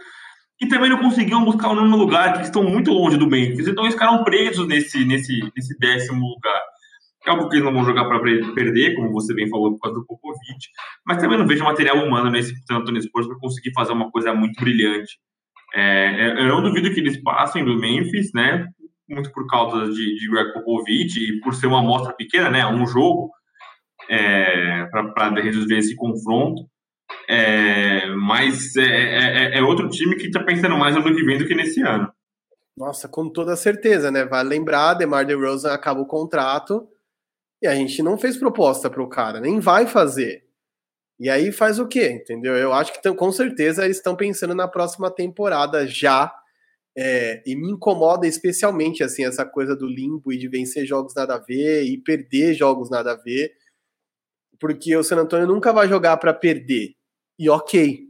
e 0.60 0.66
também 0.66 0.88
não 0.88 0.98
conseguiam 0.98 1.44
buscar 1.44 1.68
o 1.68 1.74
nono 1.74 1.96
lugar, 1.96 2.34
que 2.38 2.44
estão 2.44 2.62
muito 2.62 2.90
longe 2.90 3.16
do 3.16 3.28
Memphis. 3.28 3.68
Então 3.68 3.84
eles 3.84 3.94
ficaram 3.94 4.24
presos 4.24 4.66
nesse, 4.66 5.04
nesse, 5.04 5.40
nesse 5.54 5.78
décimo 5.78 6.26
lugar. 6.26 6.62
É 7.26 7.48
que 7.48 7.56
eles 7.56 7.64
não 7.64 7.72
vão 7.72 7.84
jogar 7.84 8.04
para 8.04 8.20
perder, 8.20 8.94
como 8.94 9.10
você 9.10 9.34
bem 9.34 9.48
falou, 9.48 9.72
por 9.72 9.80
causa 9.80 9.98
do 9.98 10.06
Popovich, 10.06 10.68
mas 11.04 11.18
também 11.18 11.36
não 11.36 11.46
vejo 11.46 11.64
material 11.64 11.96
humano 11.96 12.30
nesse 12.30 12.54
tanto 12.64 12.92
nesse 12.92 13.08
Spurs 13.08 13.26
para 13.26 13.38
conseguir 13.38 13.72
fazer 13.72 13.92
uma 13.92 14.10
coisa 14.12 14.32
muito 14.32 14.60
brilhante. 14.60 15.18
É, 15.74 16.40
eu 16.40 16.46
não 16.46 16.62
duvido 16.62 16.92
que 16.94 17.00
eles 17.00 17.20
passem 17.22 17.64
do 17.64 17.76
Memphis, 17.78 18.30
né? 18.32 18.68
Muito 19.08 19.32
por 19.32 19.44
causa 19.48 19.92
de, 19.92 20.16
de 20.16 20.30
Greg 20.30 20.52
Popovich 20.52 21.18
e 21.18 21.40
por 21.40 21.52
ser 21.52 21.66
uma 21.66 21.80
amostra 21.80 22.14
pequena, 22.14 22.48
né? 22.48 22.64
Um 22.64 22.86
jogo 22.86 23.30
é, 24.08 24.86
para 24.86 25.40
resolver 25.40 25.78
esse 25.78 25.96
confronto. 25.96 26.62
É, 27.28 28.06
mas 28.14 28.76
é, 28.76 28.82
é, 28.82 29.56
é, 29.56 29.58
é, 29.58 29.62
outro 29.62 29.88
time 29.88 30.16
que 30.16 30.26
está 30.26 30.42
pensando 30.44 30.76
mais 30.76 30.94
no 30.94 31.00
ano 31.00 31.16
que 31.16 31.24
vem 31.24 31.38
do 31.38 31.46
que 31.46 31.54
nesse 31.54 31.82
ano. 31.82 32.12
Nossa, 32.76 33.08
com 33.08 33.28
toda 33.28 33.56
certeza, 33.56 34.10
né? 34.10 34.24
Vale 34.24 34.48
lembrar, 34.48 34.94
DeMar 34.94 35.26
DeRozan 35.26 35.72
acaba 35.72 36.00
o 36.00 36.06
contrato 36.06 36.86
e 37.62 37.66
a 37.66 37.74
gente 37.74 38.02
não 38.02 38.18
fez 38.18 38.36
proposta 38.36 38.90
para 38.90 39.02
o 39.02 39.08
cara, 39.08 39.40
nem 39.40 39.58
vai 39.58 39.86
fazer. 39.86 40.44
E 41.18 41.30
aí 41.30 41.50
faz 41.50 41.78
o 41.78 41.88
quê, 41.88 42.10
entendeu? 42.10 42.54
Eu 42.54 42.72
acho 42.74 42.92
que 42.92 43.14
com 43.14 43.32
certeza 43.32 43.84
eles 43.84 43.96
estão 43.96 44.14
pensando 44.14 44.54
na 44.54 44.68
próxima 44.68 45.10
temporada 45.10 45.86
já. 45.86 46.32
É, 46.98 47.42
e 47.44 47.54
me 47.54 47.70
incomoda 47.70 48.26
especialmente 48.26 49.04
assim 49.04 49.22
essa 49.22 49.44
coisa 49.44 49.76
do 49.76 49.86
limbo 49.86 50.32
e 50.32 50.38
de 50.38 50.48
vencer 50.48 50.86
jogos 50.86 51.14
nada 51.14 51.34
a 51.34 51.38
ver 51.38 51.82
e 51.84 51.98
perder 51.98 52.54
jogos 52.54 52.88
nada 52.88 53.12
a 53.12 53.16
ver, 53.16 53.52
porque 54.58 54.96
o 54.96 55.02
San 55.02 55.18
Antonio 55.18 55.46
nunca 55.46 55.74
vai 55.74 55.86
jogar 55.88 56.16
para 56.16 56.32
perder. 56.32 56.94
E 57.38 57.48
ok. 57.50 58.06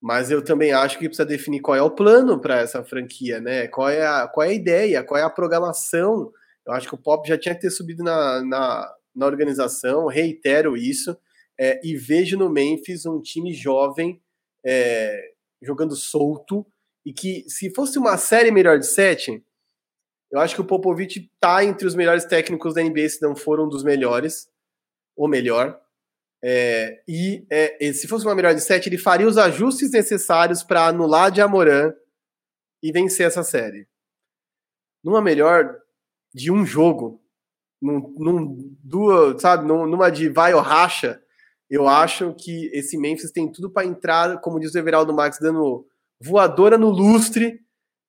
Mas 0.00 0.30
eu 0.30 0.42
também 0.42 0.72
acho 0.72 0.98
que 0.98 1.08
precisa 1.08 1.26
definir 1.26 1.60
qual 1.60 1.76
é 1.76 1.82
o 1.82 1.90
plano 1.90 2.40
para 2.40 2.60
essa 2.60 2.84
franquia, 2.84 3.40
né? 3.40 3.66
Qual 3.68 3.88
é, 3.88 4.06
a, 4.06 4.28
qual 4.28 4.46
é 4.46 4.50
a 4.50 4.54
ideia, 4.54 5.02
qual 5.02 5.18
é 5.18 5.24
a 5.24 5.30
programação. 5.30 6.32
Eu 6.66 6.72
acho 6.72 6.88
que 6.88 6.94
o 6.94 6.98
Pop 6.98 7.26
já 7.28 7.36
tinha 7.36 7.54
que 7.54 7.62
ter 7.62 7.70
subido 7.70 8.04
na, 8.04 8.42
na, 8.44 8.94
na 9.14 9.26
organização, 9.26 10.06
reitero 10.06 10.76
isso, 10.76 11.16
é, 11.58 11.80
e 11.84 11.96
vejo 11.96 12.38
no 12.38 12.48
Memphis 12.48 13.04
um 13.06 13.20
time 13.20 13.52
jovem 13.52 14.22
é, 14.64 15.32
jogando 15.60 15.96
solto, 15.96 16.64
e 17.04 17.12
que 17.12 17.44
se 17.48 17.72
fosse 17.74 17.98
uma 17.98 18.16
série 18.16 18.50
melhor 18.50 18.78
de 18.78 18.86
sete, 18.86 19.42
eu 20.30 20.38
acho 20.38 20.54
que 20.54 20.60
o 20.60 20.64
Popovich 20.64 21.30
tá 21.40 21.64
entre 21.64 21.86
os 21.86 21.94
melhores 21.94 22.24
técnicos 22.26 22.74
da 22.74 22.82
NBA, 22.82 23.08
se 23.08 23.22
não 23.22 23.34
for 23.34 23.58
um 23.60 23.68
dos 23.68 23.82
melhores, 23.82 24.48
ou 25.16 25.26
melhor. 25.26 25.80
É, 26.42 27.02
e 27.08 27.44
é, 27.50 27.92
se 27.92 28.06
fosse 28.06 28.24
uma 28.24 28.34
melhor 28.34 28.54
de 28.54 28.60
sete, 28.60 28.88
ele 28.88 28.98
faria 28.98 29.26
os 29.26 29.36
ajustes 29.36 29.90
necessários 29.90 30.62
para 30.62 30.86
anular 30.86 31.30
de 31.30 31.40
Amoran 31.40 31.92
e 32.82 32.92
vencer 32.92 33.26
essa 33.26 33.42
série. 33.42 33.88
Numa 35.02 35.20
melhor 35.20 35.76
de 36.32 36.50
um 36.50 36.64
jogo, 36.64 37.20
num, 37.80 38.14
num 38.18 38.76
duas, 38.82 39.40
sabe, 39.40 39.66
numa 39.66 40.10
de 40.10 40.28
vai 40.28 40.54
ou 40.54 40.60
racha, 40.60 41.20
eu 41.70 41.86
acho 41.88 42.34
que 42.34 42.70
esse 42.72 42.96
Memphis 42.96 43.30
tem 43.30 43.50
tudo 43.50 43.70
para 43.70 43.86
entrar, 43.86 44.40
como 44.40 44.58
diz 44.58 44.74
o 44.74 44.78
Everaldo 44.78 45.12
Max, 45.12 45.38
dando 45.38 45.86
voadora 46.20 46.78
no 46.78 46.88
lustre 46.88 47.60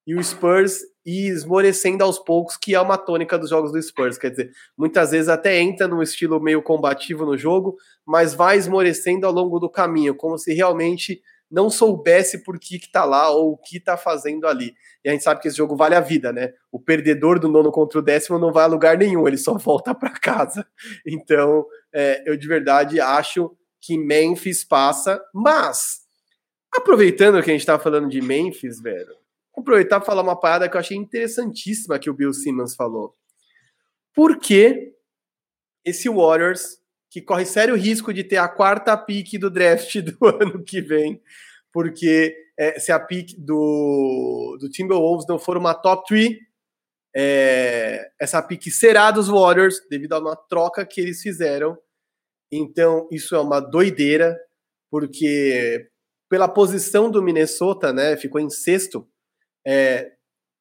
e 0.07 0.15
o 0.15 0.23
Spurs 0.23 0.79
e 1.05 1.27
esmorecendo 1.27 2.03
aos 2.03 2.19
poucos, 2.19 2.57
que 2.57 2.75
é 2.75 2.81
uma 2.81 2.97
tônica 2.97 3.37
dos 3.37 3.49
jogos 3.49 3.71
do 3.71 3.81
Spurs. 3.81 4.17
Quer 4.17 4.31
dizer, 4.31 4.51
muitas 4.77 5.11
vezes 5.11 5.29
até 5.29 5.59
entra 5.59 5.87
num 5.87 6.01
estilo 6.01 6.39
meio 6.39 6.61
combativo 6.61 7.25
no 7.25 7.37
jogo, 7.37 7.77
mas 8.05 8.33
vai 8.33 8.57
esmorecendo 8.57 9.25
ao 9.25 9.33
longo 9.33 9.59
do 9.59 9.69
caminho, 9.69 10.15
como 10.15 10.37
se 10.37 10.53
realmente 10.53 11.21
não 11.49 11.69
soubesse 11.69 12.43
por 12.43 12.59
que 12.59 12.75
está 12.75 13.03
lá 13.03 13.29
ou 13.29 13.53
o 13.53 13.57
que 13.57 13.77
está 13.77 13.97
fazendo 13.97 14.45
ali. 14.45 14.75
E 15.03 15.09
a 15.09 15.11
gente 15.11 15.23
sabe 15.23 15.41
que 15.41 15.47
esse 15.47 15.57
jogo 15.57 15.75
vale 15.75 15.95
a 15.95 15.99
vida, 15.99 16.31
né? 16.31 16.53
O 16.71 16.79
perdedor 16.79 17.39
do 17.39 17.49
nono 17.49 17.71
contra 17.71 17.97
o 17.97 18.01
décimo 18.03 18.37
não 18.37 18.51
vai 18.51 18.65
a 18.65 18.67
lugar 18.67 18.97
nenhum, 18.97 19.27
ele 19.27 19.37
só 19.37 19.57
volta 19.57 19.95
para 19.95 20.11
casa. 20.11 20.65
Então, 21.05 21.65
é, 21.93 22.23
eu 22.29 22.37
de 22.37 22.47
verdade 22.47 22.99
acho 22.99 23.51
que 23.81 23.97
Memphis 23.97 24.63
passa, 24.63 25.21
mas 25.33 26.01
aproveitando 26.71 27.41
que 27.41 27.49
a 27.49 27.53
gente 27.53 27.61
está 27.61 27.79
falando 27.79 28.09
de 28.09 28.21
Memphis, 28.21 28.79
velho, 28.81 29.15
aproveitar 29.59 29.99
para 29.99 30.05
falar 30.05 30.21
uma 30.21 30.39
parada 30.39 30.69
que 30.69 30.75
eu 30.75 30.79
achei 30.79 30.97
interessantíssima 30.97 31.99
que 31.99 32.09
o 32.09 32.13
Bill 32.13 32.33
Simmons 32.33 32.75
falou. 32.75 33.15
Por 34.13 34.39
que 34.39 34.93
esse 35.85 36.09
Warriors, 36.09 36.77
que 37.09 37.21
corre 37.21 37.45
sério 37.45 37.75
risco 37.75 38.13
de 38.13 38.23
ter 38.23 38.37
a 38.37 38.47
quarta 38.47 38.97
pick 38.97 39.39
do 39.39 39.49
draft 39.49 39.95
do 40.01 40.17
ano 40.27 40.63
que 40.63 40.81
vem, 40.81 41.21
porque 41.71 42.35
é, 42.57 42.79
se 42.79 42.91
a 42.91 42.99
pick 42.99 43.35
do, 43.37 44.57
do 44.59 44.69
Timberwolves 44.69 45.25
não 45.27 45.39
for 45.39 45.57
uma 45.57 45.73
top 45.73 46.07
3, 46.07 46.37
é, 47.15 48.11
essa 48.19 48.41
pick 48.41 48.69
será 48.69 49.11
dos 49.11 49.27
Warriors, 49.27 49.79
devido 49.89 50.13
a 50.13 50.19
uma 50.19 50.35
troca 50.35 50.85
que 50.85 51.01
eles 51.01 51.21
fizeram. 51.21 51.77
Então, 52.51 53.07
isso 53.11 53.35
é 53.35 53.39
uma 53.39 53.59
doideira, 53.59 54.37
porque 54.91 55.89
pela 56.29 56.47
posição 56.47 57.09
do 57.09 57.23
Minnesota, 57.23 57.91
né, 57.91 58.15
ficou 58.15 58.39
em 58.39 58.49
sexto 58.49 59.07
é, 59.65 60.11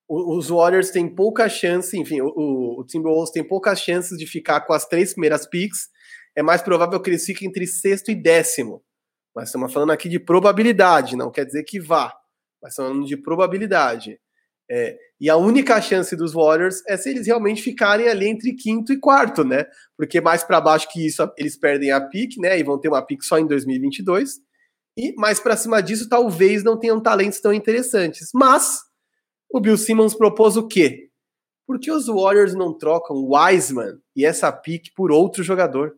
os 0.08 0.48
Warriors 0.48 0.90
têm 0.90 1.06
pouca 1.06 1.48
chance, 1.48 1.96
enfim, 1.98 2.20
o, 2.22 2.80
o 2.80 2.84
Timberwolves 2.86 3.30
tem 3.30 3.46
poucas 3.46 3.80
chances 3.80 4.16
de 4.16 4.26
ficar 4.26 4.62
com 4.62 4.72
as 4.72 4.86
três 4.86 5.12
primeiras 5.12 5.46
picks. 5.46 5.88
É 6.34 6.42
mais 6.42 6.62
provável 6.62 7.00
que 7.00 7.10
eles 7.10 7.24
fiquem 7.24 7.48
entre 7.48 7.66
sexto 7.66 8.10
e 8.10 8.14
décimo. 8.14 8.82
Mas 9.34 9.48
estamos 9.48 9.72
falando 9.72 9.92
aqui 9.92 10.08
de 10.08 10.18
probabilidade, 10.18 11.16
não 11.16 11.30
quer 11.30 11.44
dizer 11.44 11.62
que 11.64 11.78
vá. 11.78 12.14
Mas 12.62 12.72
estamos 12.72 12.90
falando 12.90 13.06
de 13.06 13.16
probabilidade. 13.16 14.18
É, 14.70 14.96
e 15.20 15.30
a 15.30 15.36
única 15.36 15.80
chance 15.80 16.14
dos 16.14 16.32
Warriors 16.32 16.82
é 16.86 16.96
se 16.96 17.10
eles 17.10 17.26
realmente 17.26 17.62
ficarem 17.62 18.08
ali 18.08 18.28
entre 18.28 18.54
quinto 18.54 18.92
e 18.92 18.98
quarto, 18.98 19.44
né? 19.44 19.64
Porque 19.96 20.20
mais 20.20 20.42
para 20.42 20.60
baixo 20.60 20.88
que 20.90 21.06
isso 21.06 21.26
eles 21.36 21.56
perdem 21.56 21.90
a 21.90 22.00
pick, 22.00 22.36
né? 22.38 22.58
E 22.58 22.62
vão 22.62 22.78
ter 22.78 22.88
uma 22.88 23.04
pick 23.04 23.22
só 23.22 23.38
em 23.38 23.46
2022. 23.46 24.40
E 24.96 25.14
mais 25.16 25.38
para 25.38 25.56
cima 25.56 25.82
disso, 25.82 26.08
talvez 26.08 26.62
não 26.64 26.78
tenham 26.78 27.00
talentos 27.00 27.40
tão 27.40 27.52
interessantes. 27.52 28.30
Mas 28.34 28.80
o 29.50 29.60
Bill 29.60 29.76
Simmons 29.76 30.14
propôs 30.14 30.56
o 30.56 30.66
quê? 30.66 31.10
Por 31.66 31.78
que 31.78 31.90
os 31.90 32.06
Warriors 32.06 32.54
não 32.54 32.76
trocam 32.76 33.28
Wiseman 33.28 34.00
e 34.16 34.24
essa 34.24 34.50
pick 34.50 34.86
por 34.94 35.12
outro 35.12 35.42
jogador? 35.42 35.94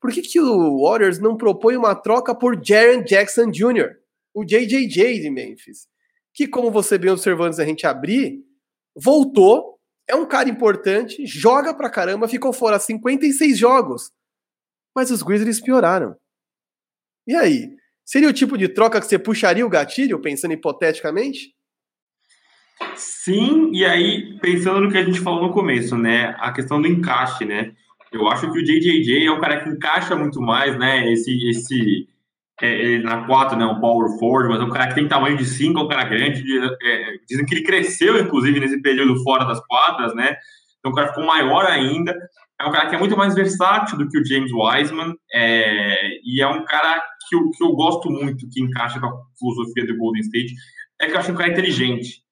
Por 0.00 0.12
que, 0.12 0.20
que 0.20 0.38
o 0.38 0.82
Warriors 0.82 1.18
não 1.18 1.36
propõe 1.36 1.76
uma 1.76 1.94
troca 1.94 2.34
por 2.34 2.62
Jaren 2.62 3.02
Jackson 3.02 3.50
Jr., 3.50 3.96
o 4.34 4.44
JJJ 4.44 5.20
de 5.20 5.30
Memphis? 5.30 5.88
Que, 6.34 6.46
como 6.46 6.70
você 6.70 6.98
bem 6.98 7.10
observou 7.10 7.46
antes 7.46 7.56
da 7.56 7.64
gente 7.64 7.86
abrir, 7.86 8.44
voltou, 8.94 9.80
é 10.06 10.14
um 10.14 10.26
cara 10.26 10.50
importante, 10.50 11.24
joga 11.24 11.72
pra 11.72 11.88
caramba, 11.88 12.28
ficou 12.28 12.52
fora 12.52 12.78
56 12.78 13.56
jogos. 13.56 14.10
Mas 14.94 15.10
os 15.10 15.22
Grizzlies 15.22 15.60
pioraram. 15.60 16.14
E 17.26 17.34
aí? 17.34 17.74
Seria 18.04 18.28
o 18.28 18.34
tipo 18.34 18.58
de 18.58 18.68
troca 18.68 19.00
que 19.00 19.06
você 19.06 19.18
puxaria 19.18 19.64
o 19.64 19.70
gatilho, 19.70 20.20
pensando 20.20 20.52
hipoteticamente? 20.52 21.54
Sim, 22.96 23.70
e 23.72 23.84
aí, 23.84 24.38
pensando 24.40 24.80
no 24.80 24.90
que 24.90 24.98
a 24.98 25.04
gente 25.04 25.20
falou 25.20 25.42
no 25.42 25.52
começo, 25.52 25.96
né? 25.96 26.34
A 26.38 26.52
questão 26.52 26.80
do 26.80 26.88
encaixe, 26.88 27.44
né? 27.44 27.72
Eu 28.12 28.28
acho 28.28 28.50
que 28.50 28.58
o 28.58 28.64
JJJ 28.64 29.26
é 29.26 29.32
um 29.32 29.40
cara 29.40 29.60
que 29.60 29.68
encaixa 29.68 30.14
muito 30.14 30.40
mais, 30.40 30.78
né? 30.78 31.10
Esse, 31.12 31.48
esse 31.48 32.08
é, 32.60 32.98
na 32.98 33.26
4, 33.26 33.58
né? 33.58 33.64
Um 33.66 33.80
power 33.80 34.18
forward, 34.18 34.48
mas 34.48 34.60
é 34.60 34.64
um 34.64 34.70
cara 34.70 34.88
que 34.88 34.94
tem 34.94 35.08
tamanho 35.08 35.36
de 35.36 35.44
5, 35.44 35.78
é 35.78 35.82
um 35.82 35.88
cara 35.88 36.04
grande. 36.04 36.44
É, 36.82 37.14
dizem 37.28 37.44
que 37.44 37.54
ele 37.54 37.64
cresceu, 37.64 38.18
inclusive, 38.18 38.60
nesse 38.60 38.80
período 38.80 39.22
fora 39.22 39.44
das 39.44 39.60
quadras, 39.66 40.14
né? 40.14 40.36
Então 40.78 40.92
o 40.92 40.94
cara 40.94 41.08
ficou 41.08 41.24
maior 41.24 41.66
ainda. 41.66 42.14
É 42.60 42.64
um 42.66 42.70
cara 42.70 42.88
que 42.88 42.94
é 42.94 42.98
muito 42.98 43.16
mais 43.16 43.34
versátil 43.34 43.98
do 43.98 44.08
que 44.08 44.18
o 44.18 44.24
James 44.24 44.52
Wiseman. 44.52 45.14
É, 45.32 46.18
e 46.24 46.40
é 46.40 46.46
um 46.46 46.64
cara 46.64 47.02
que 47.28 47.34
eu, 47.34 47.50
que 47.50 47.64
eu 47.64 47.72
gosto 47.72 48.08
muito, 48.10 48.48
que 48.48 48.62
encaixa 48.62 49.00
com 49.00 49.06
a 49.06 49.12
filosofia 49.38 49.86
do 49.86 49.96
Golden 49.96 50.22
State. 50.22 50.54
É 51.00 51.06
que 51.06 51.12
eu 51.14 51.18
acho 51.18 51.32
um 51.32 51.34
cara 51.34 51.50
inteligente. 51.50 52.23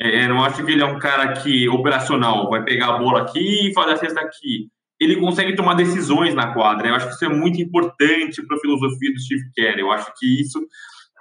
É, 0.00 0.28
não 0.28 0.44
acho 0.44 0.64
que 0.64 0.70
ele 0.70 0.82
é 0.82 0.86
um 0.86 0.98
cara 0.98 1.32
que 1.32 1.68
operacional, 1.68 2.48
vai 2.48 2.62
pegar 2.62 2.94
a 2.94 2.98
bola 2.98 3.22
aqui 3.22 3.68
e 3.68 3.74
fazer 3.74 3.92
a 3.92 3.96
cesta 3.96 4.20
aqui. 4.20 4.68
Ele 5.00 5.16
consegue 5.16 5.56
tomar 5.56 5.74
decisões 5.74 6.34
na 6.34 6.52
quadra. 6.52 6.88
Eu 6.88 6.94
acho 6.94 7.08
que 7.08 7.14
isso 7.14 7.24
é 7.24 7.28
muito 7.28 7.60
importante 7.60 8.44
para 8.46 8.56
a 8.56 8.60
filosofia 8.60 9.12
do 9.12 9.20
Steve 9.20 9.50
Kerr. 9.54 9.78
Eu 9.78 9.90
acho 9.90 10.12
que 10.16 10.40
isso 10.40 10.58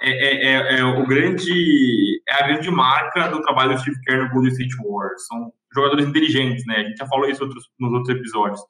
é, 0.02 0.10
é, 0.10 0.46
é, 0.46 0.80
é, 0.80 0.84
o 0.84 1.06
grande, 1.06 2.22
é 2.30 2.44
a 2.44 2.48
grande 2.48 2.70
marca 2.70 3.28
do 3.30 3.42
trabalho 3.42 3.74
do 3.74 3.80
Steve 3.80 4.00
Kerr 4.02 4.24
no 4.24 4.30
Golden 4.30 4.52
State 4.52 4.76
Warriors. 4.78 5.26
São 5.28 5.52
jogadores 5.74 6.08
inteligentes, 6.08 6.66
né? 6.66 6.76
A 6.78 6.84
gente 6.84 6.98
já 6.98 7.08
falou 7.08 7.28
isso 7.30 7.44
outros, 7.44 7.64
nos 7.80 7.94
outros 7.94 8.16
episódios. 8.16 8.62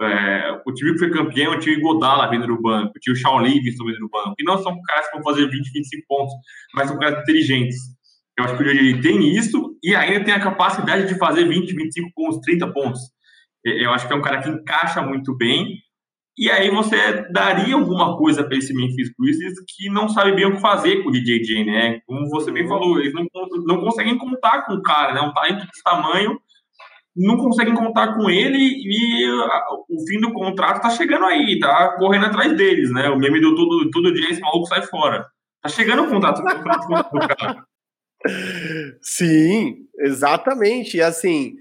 É, 0.00 0.60
o 0.66 0.72
time 0.72 0.92
que 0.92 0.98
foi 0.98 1.10
campeão, 1.10 1.52
o 1.52 1.58
time 1.58 1.80
Godala 1.80 2.28
vindo 2.28 2.46
do 2.46 2.60
banco, 2.60 2.92
o 2.96 3.00
time 3.00 3.16
Livingston 3.48 3.84
vindo 3.84 3.98
do 3.98 4.08
banco, 4.08 4.34
e 4.38 4.44
não 4.44 4.58
são 4.58 4.76
caras 4.82 5.06
que 5.08 5.16
vão 5.16 5.22
fazer 5.22 5.48
20, 5.48 5.70
25 5.70 6.06
pontos, 6.08 6.34
mas 6.74 6.88
são 6.88 6.98
caras 6.98 7.22
inteligentes. 7.22 7.76
Eu 8.38 8.44
acho 8.44 8.56
que 8.56 8.62
o 8.62 8.66
ele 8.66 9.00
tem 9.00 9.34
isso 9.36 9.76
e 9.82 9.94
ainda 9.94 10.24
tem 10.24 10.34
a 10.34 10.40
capacidade 10.40 11.06
de 11.06 11.18
fazer 11.18 11.46
20, 11.46 11.74
25 11.74 12.10
pontos, 12.14 12.40
30 12.40 12.72
pontos. 12.72 13.00
Eu 13.64 13.90
acho 13.92 14.06
que 14.06 14.12
é 14.12 14.16
um 14.16 14.22
cara 14.22 14.42
que 14.42 14.48
encaixa 14.48 15.02
muito 15.02 15.36
bem 15.36 15.78
e 16.36 16.50
aí 16.50 16.70
você 16.70 17.30
daria 17.30 17.74
alguma 17.74 18.16
coisa 18.16 18.42
para 18.42 18.56
esse 18.56 18.72
Memphis 18.72 19.12
Grizzlies 19.18 19.54
que 19.68 19.90
não 19.90 20.08
sabe 20.08 20.32
bem 20.32 20.46
o 20.46 20.54
que 20.54 20.60
fazer 20.60 21.02
com 21.02 21.10
o 21.10 21.12
DJJ, 21.12 21.64
né? 21.64 22.00
Como 22.06 22.28
você 22.30 22.50
bem 22.50 22.66
falou, 22.66 22.98
eles 22.98 23.12
não, 23.12 23.26
não 23.66 23.80
conseguem 23.80 24.16
contar 24.16 24.62
com 24.62 24.72
o 24.72 24.82
cara, 24.82 25.12
né? 25.12 25.20
Um 25.20 25.32
talento 25.32 25.66
desse 25.66 25.82
tamanho, 25.84 26.40
não 27.14 27.36
conseguem 27.36 27.74
contar 27.74 28.14
com 28.14 28.30
ele 28.30 28.56
e 28.58 29.30
o 29.30 30.06
fim 30.08 30.20
do 30.20 30.32
contrato 30.32 30.80
tá 30.80 30.88
chegando 30.88 31.26
aí, 31.26 31.58
tá 31.58 31.96
correndo 31.98 32.26
atrás 32.26 32.56
deles, 32.56 32.90
né? 32.90 33.10
O 33.10 33.18
meme 33.18 33.38
do 33.38 33.54
todo, 33.54 33.90
todo 33.90 34.14
dia 34.14 34.30
esse 34.30 34.40
maluco 34.40 34.66
sai 34.66 34.82
fora. 34.82 35.26
Tá 35.60 35.68
chegando 35.68 36.04
o 36.04 36.08
contrato, 36.08 36.40
o 36.40 36.44
contrato 36.44 36.88
do 36.88 37.36
cara. 37.36 37.64
Sim, 39.00 39.86
exatamente. 39.98 40.96
E 40.96 41.02
assim, 41.02 41.56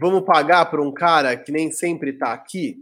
vamos 0.00 0.24
pagar 0.24 0.66
para 0.66 0.82
um 0.82 0.92
cara 0.92 1.36
que 1.36 1.52
nem 1.52 1.70
sempre 1.70 2.12
tá 2.12 2.32
aqui? 2.32 2.76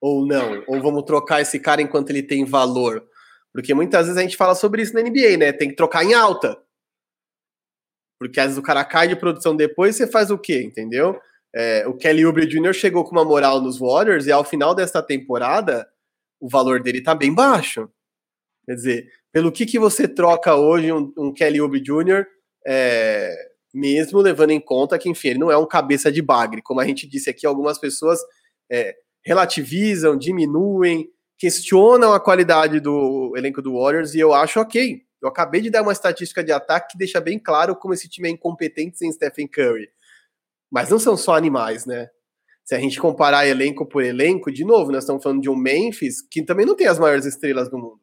ou 0.00 0.26
não? 0.26 0.64
Ou 0.66 0.80
vamos 0.80 1.04
trocar 1.04 1.40
esse 1.42 1.60
cara 1.60 1.82
enquanto 1.82 2.10
ele 2.10 2.22
tem 2.22 2.44
valor? 2.44 3.06
Porque 3.52 3.74
muitas 3.74 4.06
vezes 4.06 4.16
a 4.16 4.22
gente 4.22 4.36
fala 4.36 4.54
sobre 4.54 4.82
isso 4.82 4.94
na 4.94 5.02
NBA, 5.02 5.36
né? 5.36 5.52
Tem 5.52 5.68
que 5.68 5.76
trocar 5.76 6.04
em 6.04 6.14
alta. 6.14 6.56
Porque 8.18 8.40
às 8.40 8.46
vezes 8.46 8.58
o 8.58 8.62
cara 8.62 8.84
cai 8.84 9.08
de 9.08 9.16
produção 9.16 9.54
depois 9.54 9.96
você 9.96 10.06
faz 10.06 10.30
o 10.30 10.38
quê, 10.38 10.62
entendeu? 10.62 11.20
É, 11.54 11.86
o 11.86 11.94
Kelly 11.94 12.24
Oubre 12.24 12.46
Jr. 12.46 12.72
chegou 12.72 13.04
com 13.04 13.12
uma 13.12 13.24
moral 13.24 13.60
nos 13.60 13.78
Warriors 13.78 14.26
e 14.26 14.32
ao 14.32 14.44
final 14.44 14.74
desta 14.74 15.02
temporada 15.02 15.88
o 16.38 16.48
valor 16.48 16.80
dele 16.80 17.02
tá 17.02 17.14
bem 17.14 17.34
baixo. 17.34 17.90
Quer 18.66 18.74
dizer, 18.74 19.12
pelo 19.32 19.52
que, 19.52 19.66
que 19.66 19.78
você 19.78 20.08
troca 20.08 20.54
hoje 20.54 20.92
um, 20.92 21.12
um 21.16 21.32
Kelly 21.32 21.60
Oubre 21.60 21.80
Jr., 21.80 22.26
é, 22.66 23.34
mesmo 23.72 24.20
levando 24.20 24.50
em 24.50 24.60
conta 24.60 24.98
que, 24.98 25.08
enfim, 25.08 25.28
ele 25.28 25.38
não 25.38 25.50
é 25.50 25.56
um 25.56 25.66
cabeça 25.66 26.10
de 26.10 26.20
bagre. 26.20 26.62
Como 26.62 26.80
a 26.80 26.86
gente 26.86 27.08
disse 27.08 27.30
aqui, 27.30 27.46
algumas 27.46 27.78
pessoas 27.78 28.20
é, 28.70 28.94
relativizam, 29.24 30.16
diminuem, 30.16 31.08
questionam 31.38 32.12
a 32.12 32.20
qualidade 32.20 32.80
do 32.80 33.32
elenco 33.36 33.62
do 33.62 33.74
Warriors 33.74 34.14
e 34.14 34.20
eu 34.20 34.34
acho 34.34 34.60
ok. 34.60 35.02
Eu 35.22 35.28
acabei 35.28 35.60
de 35.60 35.70
dar 35.70 35.82
uma 35.82 35.92
estatística 35.92 36.42
de 36.42 36.50
ataque 36.50 36.92
que 36.92 36.98
deixa 36.98 37.20
bem 37.20 37.38
claro 37.38 37.76
como 37.76 37.94
esse 37.94 38.08
time 38.08 38.28
é 38.28 38.32
incompetente 38.32 38.98
sem 38.98 39.12
Stephen 39.12 39.46
Curry. 39.46 39.88
Mas 40.70 40.88
não 40.88 40.98
são 40.98 41.16
só 41.16 41.36
animais, 41.36 41.84
né? 41.84 42.08
Se 42.64 42.74
a 42.74 42.78
gente 42.78 43.00
comparar 43.00 43.46
elenco 43.46 43.86
por 43.86 44.02
elenco, 44.04 44.52
de 44.52 44.64
novo, 44.64 44.92
nós 44.92 45.02
estamos 45.02 45.22
falando 45.22 45.42
de 45.42 45.50
um 45.50 45.56
Memphis 45.56 46.22
que 46.22 46.42
também 46.42 46.64
não 46.64 46.76
tem 46.76 46.86
as 46.86 46.98
maiores 46.98 47.26
estrelas 47.26 47.68
do 47.68 47.76
mundo. 47.76 48.00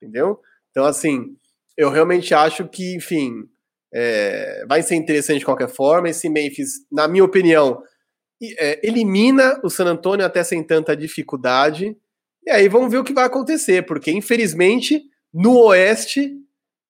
Entendeu? 0.00 0.40
Então, 0.70 0.84
assim, 0.84 1.36
eu 1.76 1.90
realmente 1.90 2.34
acho 2.34 2.66
que, 2.68 2.96
enfim, 2.96 3.48
é, 3.92 4.64
vai 4.68 4.82
ser 4.82 4.94
interessante 4.94 5.40
de 5.40 5.44
qualquer 5.44 5.68
forma. 5.68 6.08
Esse 6.08 6.28
Memphis, 6.28 6.86
na 6.90 7.08
minha 7.08 7.24
opinião, 7.24 7.82
é, 8.58 8.86
elimina 8.86 9.60
o 9.62 9.70
San 9.70 9.86
Antonio 9.86 10.24
até 10.24 10.42
sem 10.44 10.62
tanta 10.62 10.96
dificuldade. 10.96 11.96
E 12.46 12.50
aí 12.50 12.68
vamos 12.68 12.90
ver 12.90 12.98
o 12.98 13.04
que 13.04 13.12
vai 13.12 13.24
acontecer, 13.24 13.84
porque 13.84 14.10
infelizmente 14.10 15.02
no 15.32 15.58
Oeste, 15.66 16.32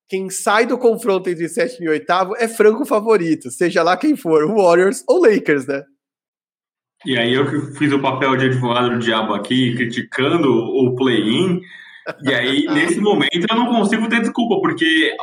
quem 0.08 0.30
sai 0.30 0.66
do 0.66 0.78
confronto 0.78 1.28
entre 1.28 1.48
sétimo 1.48 1.86
e 1.86 1.88
oitavo 1.88 2.34
é 2.36 2.46
franco 2.46 2.84
favorito, 2.84 3.50
seja 3.50 3.82
lá 3.82 3.96
quem 3.96 4.16
for, 4.16 4.46
Warriors 4.54 5.02
ou 5.08 5.20
Lakers, 5.20 5.66
né? 5.66 5.82
E 7.04 7.16
aí 7.16 7.32
eu 7.34 7.48
que 7.48 7.78
fiz 7.78 7.92
o 7.92 8.00
papel 8.00 8.36
de 8.36 8.46
advogado 8.46 8.90
do 8.90 8.98
diabo 8.98 9.32
aqui, 9.32 9.74
criticando 9.74 10.48
o 10.48 10.96
play-in, 10.96 11.60
e 12.22 12.34
aí 12.34 12.64
nesse 12.72 13.00
momento 13.00 13.46
eu 13.50 13.56
não 13.56 13.66
consigo 13.66 14.08
ter 14.08 14.20
desculpa, 14.20 14.60
porque 14.60 15.14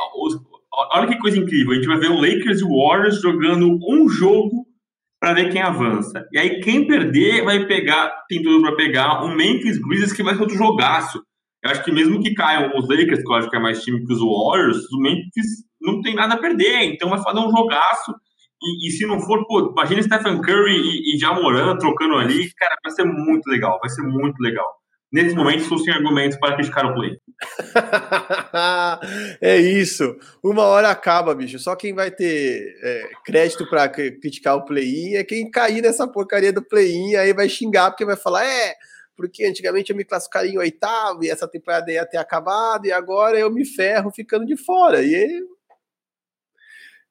olha 0.94 1.08
que 1.08 1.18
coisa 1.18 1.38
incrível, 1.38 1.72
a 1.72 1.74
gente 1.74 1.86
vai 1.86 1.98
ver 1.98 2.10
o 2.10 2.20
Lakers 2.20 2.60
e 2.60 2.64
o 2.64 2.76
Warriors 2.76 3.20
jogando 3.20 3.78
um 3.88 4.08
jogo 4.08 4.66
para 5.20 5.34
ver 5.34 5.50
quem 5.50 5.62
avança. 5.62 6.26
E 6.32 6.38
aí 6.38 6.60
quem 6.60 6.86
perder 6.86 7.44
vai 7.44 7.66
pegar, 7.66 8.12
tem 8.28 8.42
tudo 8.42 8.62
para 8.62 8.76
pegar 8.76 9.24
um 9.24 9.34
Memphis 9.34 9.78
Grizzlies 9.78 10.12
que 10.12 10.22
vai 10.22 10.34
ser 10.34 10.42
outro 10.42 10.56
jogaço. 10.56 11.22
Eu 11.64 11.70
acho 11.70 11.82
que 11.82 11.90
mesmo 11.90 12.22
que 12.22 12.34
caiam 12.34 12.70
os 12.76 12.88
Lakers, 12.88 13.22
que 13.22 13.28
eu 13.28 13.34
acho 13.34 13.50
que 13.50 13.56
é 13.56 13.60
mais 13.60 13.82
time 13.82 14.04
que 14.04 14.12
os 14.12 14.20
Warriors, 14.20 14.78
o 14.92 15.00
Memphis 15.00 15.64
não 15.80 16.00
tem 16.00 16.14
nada 16.14 16.34
a 16.34 16.38
perder, 16.38 16.84
então 16.84 17.08
vai 17.08 17.22
fazer 17.22 17.40
um 17.40 17.50
jogaço. 17.50 18.14
E, 18.62 18.88
e 18.88 18.90
se 18.90 19.06
não 19.06 19.20
for, 19.20 19.46
pô, 19.46 19.72
imagina 19.72 20.02
Stephen 20.02 20.40
Curry 20.40 20.76
e, 20.76 21.14
e 21.14 21.18
Jamoran 21.18 21.76
trocando 21.76 22.16
ali, 22.16 22.50
cara, 22.54 22.76
vai 22.82 22.92
ser 22.92 23.04
muito 23.04 23.46
legal, 23.48 23.78
vai 23.80 23.90
ser 23.90 24.02
muito 24.02 24.38
legal. 24.40 24.66
Nesse 25.12 25.36
momento, 25.36 25.78
sem 25.78 25.94
argumentos 25.94 26.36
para 26.38 26.56
criticar 26.56 26.84
o 26.84 26.94
play. 26.94 27.16
é 29.40 29.56
isso. 29.56 30.16
Uma 30.42 30.64
hora 30.64 30.90
acaba, 30.90 31.34
bicho. 31.34 31.58
Só 31.60 31.76
quem 31.76 31.94
vai 31.94 32.10
ter 32.10 32.76
é, 32.82 33.10
crédito 33.24 33.68
para 33.68 33.88
criticar 33.88 34.56
o 34.56 34.64
play-in 34.64 35.14
é 35.14 35.22
quem 35.22 35.48
cair 35.48 35.80
nessa 35.80 36.08
porcaria 36.08 36.52
do 36.52 36.62
play-in. 36.62 37.14
Aí 37.14 37.32
vai 37.32 37.48
xingar, 37.48 37.90
porque 37.90 38.04
vai 38.04 38.16
falar: 38.16 38.44
é, 38.44 38.74
porque 39.16 39.44
antigamente 39.44 39.90
eu 39.90 39.96
me 39.96 40.04
classificaria 40.04 40.50
em 40.50 40.58
oitavo 40.58 41.22
e 41.22 41.30
essa 41.30 41.46
temporada 41.46 41.90
ia 41.90 42.04
ter 42.04 42.18
acabado, 42.18 42.86
e 42.86 42.92
agora 42.92 43.38
eu 43.38 43.50
me 43.50 43.64
ferro 43.64 44.10
ficando 44.10 44.44
de 44.44 44.56
fora. 44.56 45.02
E 45.02 45.14
aí, 45.14 45.42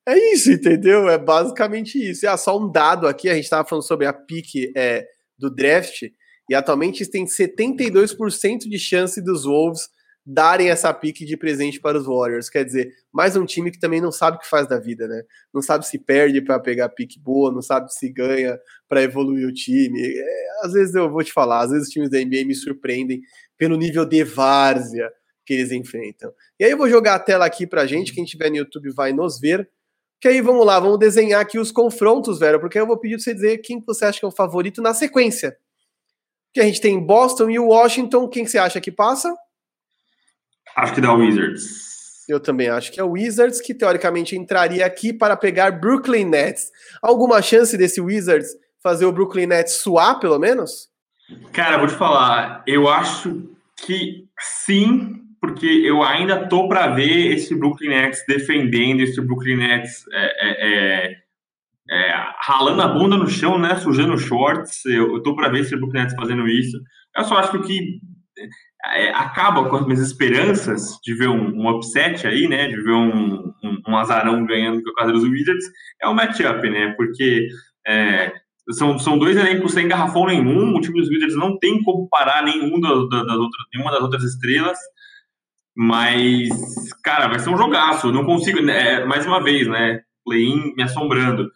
é 0.07 0.33
isso, 0.33 0.51
entendeu? 0.51 1.09
É 1.09 1.17
basicamente 1.17 1.97
isso. 1.97 2.27
Ah, 2.27 2.37
só 2.37 2.59
um 2.59 2.69
dado 2.69 3.07
aqui: 3.07 3.29
a 3.29 3.33
gente 3.33 3.45
estava 3.45 3.67
falando 3.67 3.87
sobre 3.87 4.05
a 4.05 4.13
pique 4.13 4.71
é, 4.75 5.07
do 5.37 5.49
draft. 5.49 6.03
E 6.49 6.55
atualmente 6.55 7.09
tem 7.09 7.25
72% 7.25 8.69
de 8.69 8.77
chance 8.77 9.21
dos 9.21 9.45
Wolves 9.45 9.89
darem 10.25 10.69
essa 10.69 10.91
pique 10.91 11.23
de 11.23 11.37
presente 11.37 11.79
para 11.79 11.97
os 11.97 12.07
Warriors. 12.07 12.49
Quer 12.49 12.65
dizer, 12.65 12.91
mais 13.13 13.35
um 13.35 13.45
time 13.45 13.69
que 13.69 13.79
também 13.79 14.01
não 14.01 14.11
sabe 14.11 14.37
o 14.37 14.39
que 14.39 14.49
faz 14.49 14.67
da 14.67 14.79
vida, 14.79 15.07
né? 15.07 15.21
Não 15.53 15.61
sabe 15.61 15.85
se 15.85 15.99
perde 15.99 16.41
para 16.41 16.59
pegar 16.59 16.89
pique 16.89 17.19
boa, 17.19 17.51
não 17.51 17.61
sabe 17.61 17.93
se 17.93 18.11
ganha 18.11 18.59
para 18.89 19.03
evoluir 19.03 19.47
o 19.47 19.53
time. 19.53 20.01
É, 20.01 20.47
às 20.63 20.73
vezes 20.73 20.95
eu 20.95 21.11
vou 21.11 21.23
te 21.23 21.31
falar, 21.31 21.61
às 21.61 21.71
vezes 21.71 21.87
os 21.87 21.93
times 21.93 22.09
da 22.09 22.17
NBA 22.17 22.45
me 22.45 22.55
surpreendem 22.55 23.21
pelo 23.55 23.77
nível 23.77 24.03
de 24.03 24.23
várzea 24.23 25.11
que 25.45 25.53
eles 25.53 25.71
enfrentam. 25.71 26.33
E 26.59 26.65
aí 26.65 26.71
eu 26.71 26.77
vou 26.77 26.89
jogar 26.89 27.15
a 27.15 27.19
tela 27.19 27.45
aqui 27.45 27.67
pra 27.67 27.85
gente, 27.85 28.11
quem 28.11 28.23
estiver 28.23 28.49
no 28.49 28.57
YouTube 28.57 28.89
vai 28.91 29.13
nos 29.13 29.39
ver. 29.39 29.69
Que 30.19 30.29
aí 30.29 30.41
vamos 30.41 30.65
lá, 30.65 30.79
vamos 30.79 30.97
desenhar 30.97 31.39
aqui 31.39 31.59
os 31.59 31.71
confrontos, 31.71 32.39
velho, 32.39 32.59
porque 32.59 32.79
eu 32.79 32.87
vou 32.87 32.97
pedir 32.97 33.15
pra 33.15 33.23
você 33.23 33.33
dizer 33.33 33.59
quem 33.59 33.83
você 33.85 34.05
acha 34.05 34.19
que 34.19 34.25
é 34.25 34.27
o 34.27 34.31
favorito 34.31 34.81
na 34.81 34.93
sequência 34.93 35.55
que 36.56 36.62
a 36.62 36.64
gente 36.64 36.80
tem 36.80 36.97
Boston 36.97 37.49
e 37.49 37.60
Washington. 37.60 38.30
Quem 38.30 38.47
você 38.47 38.58
acha 38.58 38.80
que 38.80 38.89
passa? 38.89 39.36
Acho 40.74 40.93
que 40.93 41.01
dá 41.01 41.14
o 41.14 41.18
Wizards. 41.18 42.24
Eu 42.30 42.39
também 42.39 42.70
acho 42.70 42.93
que 42.93 42.99
é 42.99 43.03
o 43.03 43.12
Wizards, 43.12 43.60
que 43.60 43.74
teoricamente 43.74 44.38
entraria 44.38 44.86
aqui 44.86 45.12
para 45.12 45.36
pegar 45.36 45.72
Brooklyn 45.72 46.24
Nets. 46.24 46.72
Alguma 47.01 47.41
chance 47.41 47.78
desse 47.78 47.99
Wizards 47.99 48.47
fazer 48.82 49.06
o 49.06 49.12
Brooklyn 49.12 49.47
Nets 49.47 49.74
suar, 49.74 50.18
pelo 50.18 50.39
menos? 50.39 50.88
Cara, 51.51 51.78
vou 51.78 51.88
te 51.88 51.93
falar, 51.93 52.64
eu 52.66 52.88
acho 52.88 53.49
que 53.76 54.24
sim, 54.39 55.24
porque 55.41 55.66
eu 55.66 56.03
ainda 56.03 56.47
tô 56.47 56.70
para 56.70 56.88
ver 56.88 57.34
esse 57.34 57.53
Brooklyn 57.53 57.89
Nets 57.89 58.24
defendendo, 58.26 59.01
esse 59.01 59.20
Brooklyn 59.20 59.58
Nets 59.58 60.06
é, 60.14 60.26
é, 60.47 61.08
é 61.10 61.24
é, 61.89 62.13
ralando 62.41 62.81
a 62.81 62.88
bunda 62.88 63.15
no 63.15 63.27
chão, 63.27 63.57
né? 63.57 63.75
Sujando 63.75 64.17
shorts. 64.17 64.86
Eu, 64.86 65.15
eu 65.15 65.23
tô 65.23 65.36
para 65.36 65.49
ver 65.49 65.63
se 65.63 65.75
o 65.75 65.79
Brooklyn 65.79 66.01
Nets 66.01 66.15
fazendo 66.15 66.47
isso. 66.47 66.77
Eu 67.15 67.23
só 67.23 67.38
acho 67.38 67.59
que 67.61 67.99
é, 68.93 69.09
acaba 69.11 69.69
com 69.69 69.75
as 69.75 69.86
minhas 69.86 70.01
esperanças 70.01 70.97
de 71.03 71.13
ver 71.15 71.29
um, 71.29 71.55
um 71.55 71.69
upset 71.69 72.25
aí, 72.27 72.47
né? 72.47 72.67
De 72.67 72.81
ver 72.81 72.93
um, 72.93 73.53
um, 73.63 73.81
um 73.88 73.97
azarão 73.97 74.45
ganhando 74.45 74.81
com 74.83 74.93
casa 74.93 75.11
dos 75.11 75.23
Wizards. 75.23 75.65
É 76.01 76.07
um 76.07 76.13
matchup, 76.13 76.69
né? 76.69 76.93
Porque 76.97 77.47
é, 77.88 78.33
são, 78.71 78.97
são 78.97 79.17
dois 79.17 79.38
elencos 79.38 79.73
sem 79.73 79.88
garrafão 79.88 80.25
nenhum. 80.25 80.75
O 80.75 80.81
time 80.81 80.99
dos 80.99 81.09
Wizards 81.09 81.38
não 81.38 81.57
tem 81.59 81.83
como 81.83 82.09
parar 82.09 82.43
nenhum 82.43 82.79
das, 82.79 82.91
outras, 82.91 83.65
nenhuma 83.73 83.91
das 83.91 84.01
outras 84.01 84.23
estrelas. 84.23 84.77
Mas, 85.77 86.49
cara, 87.03 87.27
vai 87.27 87.38
ser 87.38 87.49
um 87.49 87.57
jogaço. 87.57 88.11
Não 88.11 88.25
consigo, 88.25 88.61
né, 88.61 89.03
mais 89.05 89.25
uma 89.25 89.43
vez, 89.43 89.67
né? 89.67 90.01
Play-in 90.25 90.73
me 90.75 90.81
assombrando 90.83 91.47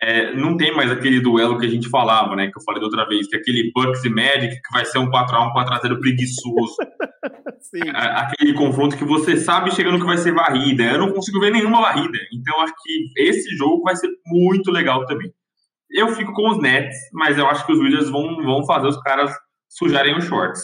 é, 0.00 0.32
não 0.34 0.56
tem 0.56 0.74
mais 0.74 0.90
aquele 0.90 1.20
duelo 1.20 1.58
que 1.58 1.66
a 1.66 1.68
gente 1.68 1.88
falava, 1.88 2.36
né? 2.36 2.48
Que 2.50 2.58
eu 2.58 2.62
falei 2.62 2.80
da 2.80 2.86
outra 2.86 3.06
vez, 3.08 3.26
que 3.26 3.36
é 3.36 3.40
aquele 3.40 3.72
Bucks 3.74 4.04
e 4.04 4.08
Magic 4.08 4.54
que 4.54 4.72
vai 4.72 4.84
ser 4.84 4.98
um 4.98 5.10
4x1, 5.10 5.52
4x0 5.52 6.00
preguiçoso. 6.00 6.76
aquele 7.94 8.54
confronto 8.54 8.96
que 8.96 9.04
você 9.04 9.36
sabe 9.36 9.74
chegando 9.74 9.98
que 9.98 10.06
vai 10.06 10.18
ser 10.18 10.32
varrida. 10.32 10.84
Eu 10.84 10.98
não 10.98 11.12
consigo 11.12 11.40
ver 11.40 11.50
nenhuma 11.50 11.80
varrida. 11.80 12.18
Então 12.32 12.60
acho 12.60 12.74
que 12.80 13.12
esse 13.16 13.56
jogo 13.56 13.82
vai 13.82 13.96
ser 13.96 14.08
muito 14.26 14.70
legal 14.70 15.04
também. 15.04 15.32
Eu 15.90 16.08
fico 16.14 16.32
com 16.32 16.50
os 16.50 16.62
Nets, 16.62 16.96
mas 17.12 17.36
eu 17.36 17.48
acho 17.48 17.66
que 17.66 17.72
os 17.72 17.80
Wizards 17.80 18.10
vão, 18.10 18.36
vão 18.44 18.64
fazer 18.66 18.86
os 18.86 19.00
caras 19.02 19.32
sujarem 19.68 20.16
os 20.16 20.24
shorts. 20.24 20.62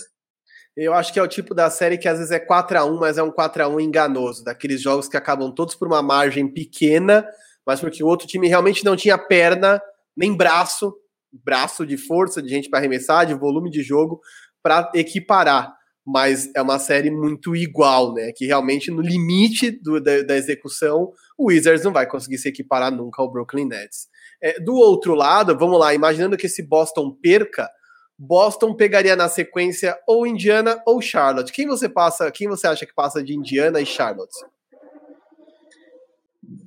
Eu 0.76 0.92
acho 0.92 1.12
que 1.12 1.18
é 1.18 1.22
o 1.22 1.28
tipo 1.28 1.54
da 1.54 1.70
série 1.70 1.98
que 1.98 2.08
às 2.08 2.18
vezes 2.18 2.32
é 2.32 2.38
4 2.38 2.78
a 2.78 2.84
1 2.84 2.98
mas 2.98 3.16
é 3.16 3.22
um 3.22 3.30
4 3.30 3.62
a 3.62 3.68
1 3.68 3.80
enganoso, 3.80 4.44
daqueles 4.44 4.82
jogos 4.82 5.08
que 5.08 5.16
acabam 5.16 5.52
todos 5.52 5.74
por 5.74 5.86
uma 5.86 6.02
margem 6.02 6.52
pequena, 6.52 7.24
mas 7.66 7.80
porque 7.80 8.02
o 8.02 8.06
outro 8.06 8.26
time 8.26 8.48
realmente 8.48 8.84
não 8.84 8.96
tinha 8.96 9.18
perna, 9.18 9.80
nem 10.16 10.36
braço, 10.36 10.94
braço 11.32 11.86
de 11.86 11.96
força 11.96 12.42
de 12.42 12.48
gente 12.48 12.68
para 12.68 12.78
arremessar, 12.78 13.26
de 13.26 13.34
volume 13.34 13.70
de 13.70 13.82
jogo 13.82 14.20
para 14.62 14.90
equiparar. 14.94 15.74
Mas 16.06 16.50
é 16.54 16.60
uma 16.60 16.78
série 16.78 17.10
muito 17.10 17.56
igual, 17.56 18.12
né? 18.12 18.30
Que 18.36 18.44
realmente 18.44 18.90
no 18.90 19.00
limite 19.00 19.70
do, 19.70 19.98
da, 20.00 20.22
da, 20.22 20.36
execução, 20.36 21.10
o 21.36 21.46
Wizards 21.46 21.82
não 21.82 21.92
vai 21.92 22.06
conseguir 22.06 22.36
se 22.36 22.48
equiparar 22.48 22.92
nunca 22.92 23.22
ao 23.22 23.30
Brooklyn 23.30 23.66
Nets. 23.66 24.08
É, 24.42 24.60
do 24.60 24.74
outro 24.74 25.14
lado, 25.14 25.56
vamos 25.58 25.80
lá, 25.80 25.94
imaginando 25.94 26.36
que 26.36 26.44
esse 26.44 26.62
Boston 26.62 27.10
perca, 27.22 27.70
Boston 28.18 28.74
pegaria 28.74 29.16
na 29.16 29.28
sequência 29.28 29.98
ou 30.06 30.26
Indiana 30.26 30.80
ou 30.86 31.00
Charlotte. 31.00 31.52
Quem 31.52 31.66
você 31.66 31.88
passa? 31.88 32.30
Quem 32.30 32.48
você 32.48 32.66
acha 32.66 32.84
que 32.84 32.94
passa 32.94 33.24
de 33.24 33.34
Indiana 33.34 33.80
e 33.80 33.86
Charlotte? 33.86 34.44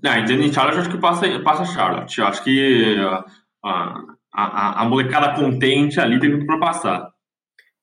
Não, 0.04 0.20
Indiana 0.20 0.46
e 0.46 0.54
Charlotte 0.54 0.80
acho 0.80 0.90
que 0.90 0.98
passa, 0.98 1.40
passa 1.40 1.66
Charlotte. 1.74 2.20
Eu 2.20 2.28
acho 2.28 2.44
que 2.44 2.96
uh, 3.00 3.24
a, 3.64 4.04
a, 4.34 4.82
a, 4.82 4.86
molecada 4.86 5.34
contente 5.36 6.00
ali 6.00 6.20
tem 6.20 6.32
tudo 6.32 6.46
para 6.46 6.60
passar. 6.60 7.10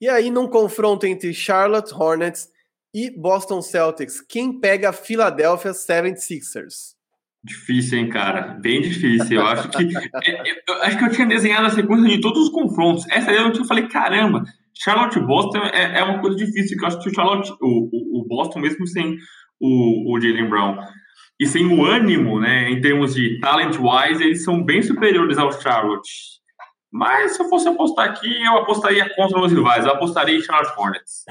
E 0.00 0.08
aí, 0.08 0.30
num 0.30 0.48
confronto 0.48 1.06
entre 1.06 1.32
Charlotte 1.32 1.92
Hornets 1.92 2.48
e 2.94 3.10
Boston 3.10 3.60
Celtics, 3.60 4.20
quem 4.20 4.60
pega 4.60 4.90
a 4.90 4.92
Philadelphia 4.92 5.72
76ers? 5.72 6.94
Difícil, 7.42 7.98
hein, 7.98 8.08
cara? 8.08 8.58
Bem 8.60 8.80
difícil. 8.80 9.40
Eu 9.40 9.46
acho 9.46 9.68
que 9.68 9.82
é, 9.84 10.30
é, 10.30 10.62
eu, 10.66 10.82
acho 10.82 10.98
que 10.98 11.04
eu 11.04 11.10
tinha 11.10 11.26
desenhado 11.26 11.66
a 11.66 11.70
sequência 11.70 12.08
de 12.08 12.20
todos 12.20 12.44
os 12.44 12.48
confrontos. 12.48 13.06
Essa 13.10 13.30
aí 13.30 13.36
eu 13.36 13.52
tinha 13.52 13.66
falei, 13.66 13.86
caramba, 13.86 14.44
Charlotte 14.72 15.20
Boston 15.20 15.58
é, 15.58 15.98
é, 15.98 16.04
uma 16.04 16.20
coisa 16.20 16.36
difícil, 16.36 16.78
que 16.78 16.84
eu 16.84 16.88
acho 16.88 17.00
que 17.00 17.10
o 17.10 17.14
Charlotte, 17.14 17.52
o, 17.60 18.20
o, 18.20 18.26
Boston, 18.26 18.60
mesmo 18.60 18.86
sem 18.86 19.18
o, 19.60 20.14
o 20.14 20.20
Jalen 20.20 20.48
Brown 20.48 20.78
e 21.38 21.46
sem 21.46 21.66
o 21.66 21.84
ânimo, 21.84 22.40
né, 22.40 22.70
em 22.70 22.80
termos 22.80 23.14
de 23.14 23.40
talent-wise, 23.40 24.22
eles 24.22 24.44
são 24.44 24.62
bem 24.62 24.82
superiores 24.82 25.36
ao 25.38 25.52
Charlotte. 25.52 26.10
Mas 26.92 27.32
se 27.32 27.42
eu 27.42 27.48
fosse 27.48 27.68
apostar 27.68 28.10
aqui, 28.10 28.44
eu 28.44 28.58
apostaria 28.58 29.12
contra 29.16 29.40
os 29.40 29.52
rivais. 29.52 29.84
Eu 29.84 29.92
apostaria 29.92 30.36
em 30.36 30.40
Charlotte 30.40 30.78
Hornets. 30.78 31.24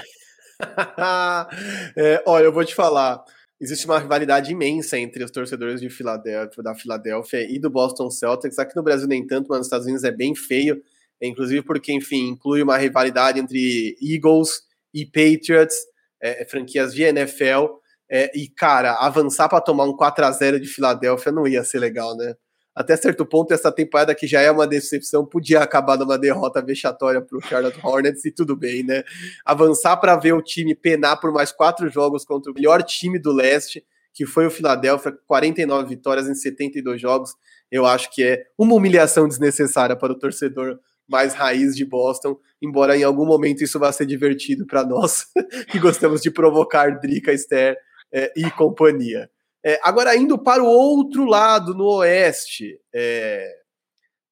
é, 1.95 2.21
olha, 2.25 2.43
eu 2.43 2.51
vou 2.51 2.65
te 2.65 2.75
falar 2.75 3.23
existe 3.63 3.85
uma 3.85 3.97
rivalidade 3.97 4.51
imensa 4.51 4.99
entre 4.99 5.23
os 5.23 5.31
torcedores 5.31 5.79
de 5.79 5.89
Filadélfia, 5.89 6.61
da 6.61 6.75
Filadélfia 6.75 7.49
e 7.49 7.57
do 7.57 7.69
Boston 7.69 8.09
Celtics. 8.09 8.59
Aqui 8.59 8.75
no 8.75 8.83
Brasil 8.83 9.07
nem 9.07 9.25
tanto, 9.25 9.47
mas 9.47 9.59
nos 9.59 9.67
Estados 9.67 9.85
Unidos 9.85 10.03
é 10.03 10.11
bem 10.11 10.35
feio, 10.35 10.83
inclusive 11.21 11.61
porque, 11.61 11.93
enfim, 11.93 12.27
inclui 12.27 12.61
uma 12.61 12.77
rivalidade 12.77 13.39
entre 13.39 13.95
Eagles 14.01 14.63
e 14.93 15.05
Patriots, 15.05 15.77
é, 16.21 16.43
é 16.43 16.45
franquias 16.45 16.93
de 16.93 17.03
NFL. 17.03 17.67
É, 18.09 18.31
e, 18.37 18.47
cara, 18.49 18.93
avançar 18.93 19.49
para 19.49 19.61
tomar 19.61 19.85
um 19.85 19.95
4 19.95 20.25
a 20.25 20.31
0 20.31 20.59
de 20.59 20.67
Filadélfia 20.67 21.31
não 21.31 21.47
ia 21.47 21.63
ser 21.63 21.79
legal, 21.79 22.15
né? 22.15 22.35
até 22.75 22.95
certo 22.97 23.25
ponto, 23.25 23.53
essa 23.53 23.71
temporada 23.71 24.15
que 24.15 24.25
já 24.25 24.41
é 24.41 24.49
uma 24.49 24.65
decepção, 24.65 25.25
podia 25.25 25.59
acabar 25.59 25.97
numa 25.97 26.17
derrota 26.17 26.61
vexatória 26.61 27.21
para 27.21 27.37
o 27.37 27.41
Charlotte 27.41 27.79
Hornets 27.83 28.25
e 28.25 28.31
tudo 28.31 28.55
bem, 28.55 28.83
né? 28.83 29.03
Avançar 29.45 29.97
para 29.97 30.15
ver 30.15 30.33
o 30.33 30.41
time 30.41 30.73
penar 30.73 31.19
por 31.19 31.31
mais 31.31 31.51
quatro 31.51 31.87
jogos 31.89 32.25
contra 32.25 32.51
o 32.51 32.55
melhor 32.55 32.81
time 32.81 33.19
do 33.19 33.31
leste, 33.31 33.85
que 34.11 34.25
foi 34.25 34.47
o 34.47 34.51
Philadelphia, 34.51 35.15
49 35.27 35.89
vitórias 35.89 36.27
em 36.27 36.33
72 36.33 36.99
jogos, 36.99 37.31
eu 37.71 37.85
acho 37.85 38.11
que 38.11 38.23
é 38.23 38.43
uma 38.57 38.75
humilhação 38.75 39.27
desnecessária 39.27 39.95
para 39.95 40.11
o 40.11 40.17
torcedor 40.17 40.79
mais 41.07 41.33
raiz 41.33 41.75
de 41.75 41.85
Boston, 41.85 42.37
embora 42.61 42.97
em 42.97 43.03
algum 43.03 43.25
momento 43.25 43.63
isso 43.63 43.77
vá 43.77 43.91
ser 43.91 44.05
divertido 44.05 44.65
para 44.65 44.83
nós, 44.83 45.25
que 45.69 45.77
gostamos 45.79 46.21
de 46.21 46.31
provocar 46.31 46.99
Drica, 46.99 47.31
Esther 47.31 47.77
é, 48.13 48.31
e 48.35 48.49
companhia. 48.51 49.29
É, 49.65 49.79
agora, 49.81 50.15
indo 50.15 50.37
para 50.37 50.61
o 50.61 50.67
outro 50.67 51.25
lado, 51.25 51.73
no 51.73 51.85
oeste, 51.85 52.79
é, 52.93 53.49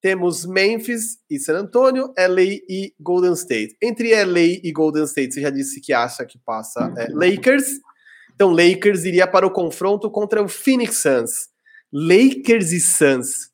temos 0.00 0.44
Memphis 0.44 1.18
e 1.30 1.38
San 1.38 1.58
Antonio, 1.58 2.12
LA 2.18 2.60
e 2.68 2.94
Golden 3.00 3.32
State. 3.32 3.76
Entre 3.82 4.14
LA 4.24 4.60
e 4.62 4.72
Golden 4.72 5.04
State, 5.04 5.34
você 5.34 5.40
já 5.40 5.50
disse 5.50 5.80
que 5.80 5.92
acha 5.92 6.26
que 6.26 6.38
passa 6.38 6.92
é, 6.98 7.08
Lakers. 7.10 7.80
Então, 8.34 8.50
Lakers 8.50 9.04
iria 9.04 9.26
para 9.26 9.46
o 9.46 9.50
confronto 9.50 10.10
contra 10.10 10.42
o 10.42 10.48
Phoenix 10.48 10.98
Suns. 10.98 11.48
Lakers 11.92 12.72
e 12.72 12.80
Suns. 12.80 13.50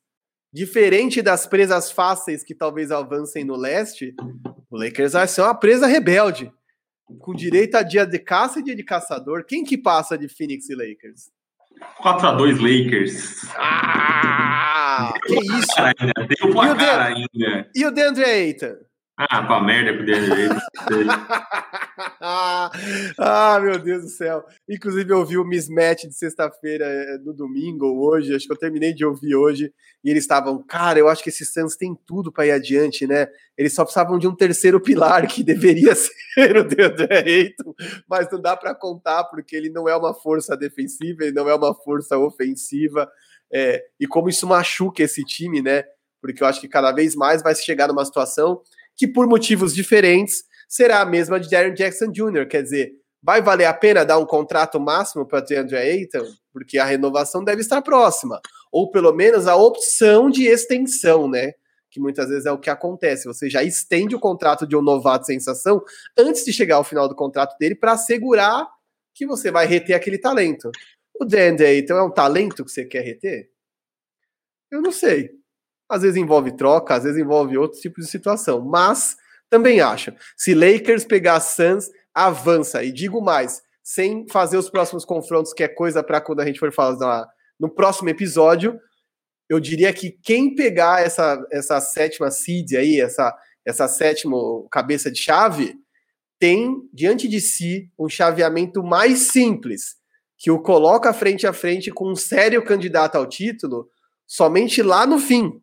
Diferente 0.51 1.21
das 1.21 1.45
presas 1.45 1.91
fáceis 1.91 2.43
que 2.43 2.55
talvez 2.55 2.91
avancem 2.91 3.43
no 3.43 3.55
leste, 3.55 4.15
o 4.69 4.77
Lakers 4.77 5.13
vai 5.13 5.27
ser 5.27 5.41
uma 5.41 5.53
presa 5.53 5.85
rebelde. 5.85 6.51
Com 7.17 7.33
direito 7.33 7.75
a 7.75 7.81
dia 7.81 8.05
de 8.05 8.19
caça 8.19 8.59
e 8.59 8.63
dia 8.63 8.75
de 8.75 8.83
caçador. 8.83 9.45
Quem 9.45 9.63
que 9.63 9.77
passa 9.77 10.17
de 10.17 10.27
Phoenix 10.27 10.69
e 10.69 10.75
Lakers? 10.75 11.31
4x2 12.01 12.59
Lakers. 12.59 13.49
Ah, 13.55 15.13
que 15.25 15.33
isso? 15.33 15.73
Ainda, 15.77 16.27
deu 16.27 16.51
placar 16.51 17.07
ainda. 17.07 17.69
E 17.73 17.85
o 17.85 17.91
DeAndre 17.91 18.25
Ayton? 18.25 18.75
Ah, 19.21 19.43
pra 19.43 19.59
merda 19.59 19.97
com 19.97 20.09
o 20.09 20.15
Ayton. 20.15 20.55
ah, 22.21 23.59
meu 23.61 23.77
Deus 23.77 24.03
do 24.03 24.07
céu. 24.07 24.45
Inclusive, 24.69 25.11
eu 25.11 25.25
vi 25.25 25.37
o 25.37 25.43
mismatch 25.43 26.05
de 26.05 26.13
sexta-feira 26.13 26.85
eh, 26.85 27.17
no 27.17 27.33
domingo 27.33 27.85
ou 27.85 27.99
hoje, 27.99 28.33
acho 28.33 28.47
que 28.47 28.53
eu 28.53 28.57
terminei 28.57 28.93
de 28.93 29.05
ouvir 29.05 29.35
hoje, 29.35 29.73
e 30.05 30.09
eles 30.09 30.23
estavam, 30.23 30.63
cara, 30.63 30.99
eu 30.99 31.09
acho 31.09 31.21
que 31.21 31.27
esses 31.27 31.51
Suns 31.51 31.75
têm 31.75 31.93
tudo 32.07 32.31
para 32.31 32.45
ir 32.45 32.51
adiante, 32.51 33.05
né? 33.05 33.27
Eles 33.57 33.73
só 33.73 33.83
precisavam 33.83 34.17
de 34.17 34.25
um 34.25 34.33
terceiro 34.33 34.79
pilar, 34.79 35.27
que 35.27 35.43
deveria 35.43 35.93
ser 35.99 36.55
o 36.55 36.63
DeAndre 36.63 37.13
Ayton, 37.13 37.73
mas 38.07 38.31
não 38.31 38.39
dá 38.39 38.55
para 38.55 38.73
contar, 38.73 39.25
porque 39.25 39.53
ele 39.53 39.69
não 39.69 39.89
é 39.89 39.97
uma 39.97 40.13
força 40.13 40.55
defensiva, 40.55 41.25
ele 41.25 41.33
não 41.33 41.49
é 41.49 41.55
uma 41.55 41.75
força 41.75 42.17
ofensiva, 42.17 43.11
é, 43.51 43.83
e 43.99 44.07
como 44.07 44.29
isso 44.29 44.47
machuca 44.47 45.03
esse 45.03 45.25
time, 45.25 45.61
né? 45.61 45.83
Porque 46.21 46.41
eu 46.41 46.47
acho 46.47 46.61
que 46.61 46.69
cada 46.69 46.93
vez 46.93 47.15
mais 47.15 47.43
vai 47.43 47.53
chegar 47.53 47.89
numa 47.89 48.05
situação 48.05 48.61
que, 48.99 49.07
por 49.07 49.25
motivos 49.27 49.73
diferentes, 49.73 50.43
será 50.67 50.99
a 50.99 51.05
mesma 51.05 51.39
de 51.39 51.49
Darren 51.49 51.73
Jackson 51.73 52.11
Jr. 52.11 52.45
Quer 52.45 52.63
dizer, 52.63 52.91
vai 53.23 53.41
valer 53.41 53.63
a 53.63 53.73
pena 53.73 54.03
dar 54.03 54.19
um 54.19 54.25
contrato 54.25 54.77
máximo 54.77 55.25
para 55.25 55.39
DeAndre 55.39 55.77
Ayton? 55.77 56.25
Porque 56.51 56.77
a 56.77 56.83
renovação 56.83 57.41
deve 57.41 57.61
estar 57.61 57.81
próxima. 57.81 58.41
Ou 58.69 58.91
pelo 58.91 59.13
menos 59.13 59.47
a 59.47 59.55
opção 59.55 60.29
de 60.29 60.47
extensão, 60.47 61.29
né? 61.29 61.53
Que 61.89 61.97
muitas 61.97 62.27
vezes 62.27 62.45
é 62.45 62.51
o 62.51 62.59
que 62.59 62.69
acontece. 62.69 63.25
Você 63.25 63.49
já 63.49 63.63
estende 63.63 64.15
o 64.15 64.19
contrato 64.19 64.67
de 64.67 64.75
um 64.75 64.81
novato 64.81 65.25
sensação 65.25 65.81
antes 66.17 66.43
de 66.43 66.51
chegar 66.51 66.75
ao 66.75 66.83
final 66.83 67.07
do 67.07 67.15
contrato 67.15 67.57
dele 67.57 67.75
para 67.75 67.93
assegurar 67.93 68.67
que 69.15 69.25
você 69.25 69.49
vai 69.49 69.65
reter 69.65 69.93
aquele 69.93 70.17
talento. 70.17 70.69
O 71.17 71.23
DeAndre 71.23 71.67
Ayton 71.67 71.93
é 71.93 72.03
um 72.03 72.11
talento 72.11 72.65
que 72.65 72.71
você 72.71 72.83
quer 72.83 73.05
reter? 73.05 73.49
Eu 74.69 74.81
não 74.81 74.91
sei. 74.91 75.38
Às 75.89 76.03
vezes 76.03 76.17
envolve 76.17 76.55
troca, 76.55 76.95
às 76.95 77.03
vezes 77.03 77.19
envolve 77.19 77.57
outros 77.57 77.81
tipos 77.81 78.05
de 78.05 78.11
situação. 78.11 78.61
Mas 78.61 79.17
também 79.49 79.81
acho. 79.81 80.13
Se 80.37 80.53
Lakers 80.53 81.03
pegar 81.03 81.39
Suns, 81.39 81.89
avança. 82.13 82.83
E 82.83 82.91
digo 82.91 83.21
mais, 83.21 83.61
sem 83.83 84.27
fazer 84.29 84.57
os 84.57 84.69
próximos 84.69 85.03
confrontos, 85.03 85.53
que 85.53 85.63
é 85.63 85.67
coisa 85.67 86.03
para 86.03 86.21
quando 86.21 86.41
a 86.41 86.45
gente 86.45 86.59
for 86.59 86.71
falar 86.71 87.27
no 87.59 87.69
próximo 87.69 88.09
episódio, 88.09 88.79
eu 89.49 89.59
diria 89.59 89.91
que 89.91 90.11
quem 90.11 90.53
pegar 90.53 91.01
essa, 91.01 91.43
essa 91.51 91.81
sétima 91.81 92.29
seed 92.29 92.75
aí, 92.75 93.01
essa, 93.01 93.35
essa 93.65 93.87
sétima 93.87 94.37
cabeça 94.71 95.11
de 95.11 95.19
chave, 95.19 95.75
tem 96.39 96.87
diante 96.93 97.27
de 97.27 97.41
si 97.41 97.91
um 97.97 98.07
chaveamento 98.07 98.83
mais 98.83 99.31
simples, 99.31 99.97
que 100.37 100.51
o 100.51 100.61
coloca 100.61 101.11
frente 101.11 101.45
a 101.47 101.51
frente 101.51 101.91
com 101.91 102.11
um 102.11 102.15
sério 102.15 102.63
candidato 102.63 103.15
ao 103.15 103.27
título 103.27 103.89
somente 104.25 104.81
lá 104.81 105.07
no 105.07 105.17
fim, 105.17 105.59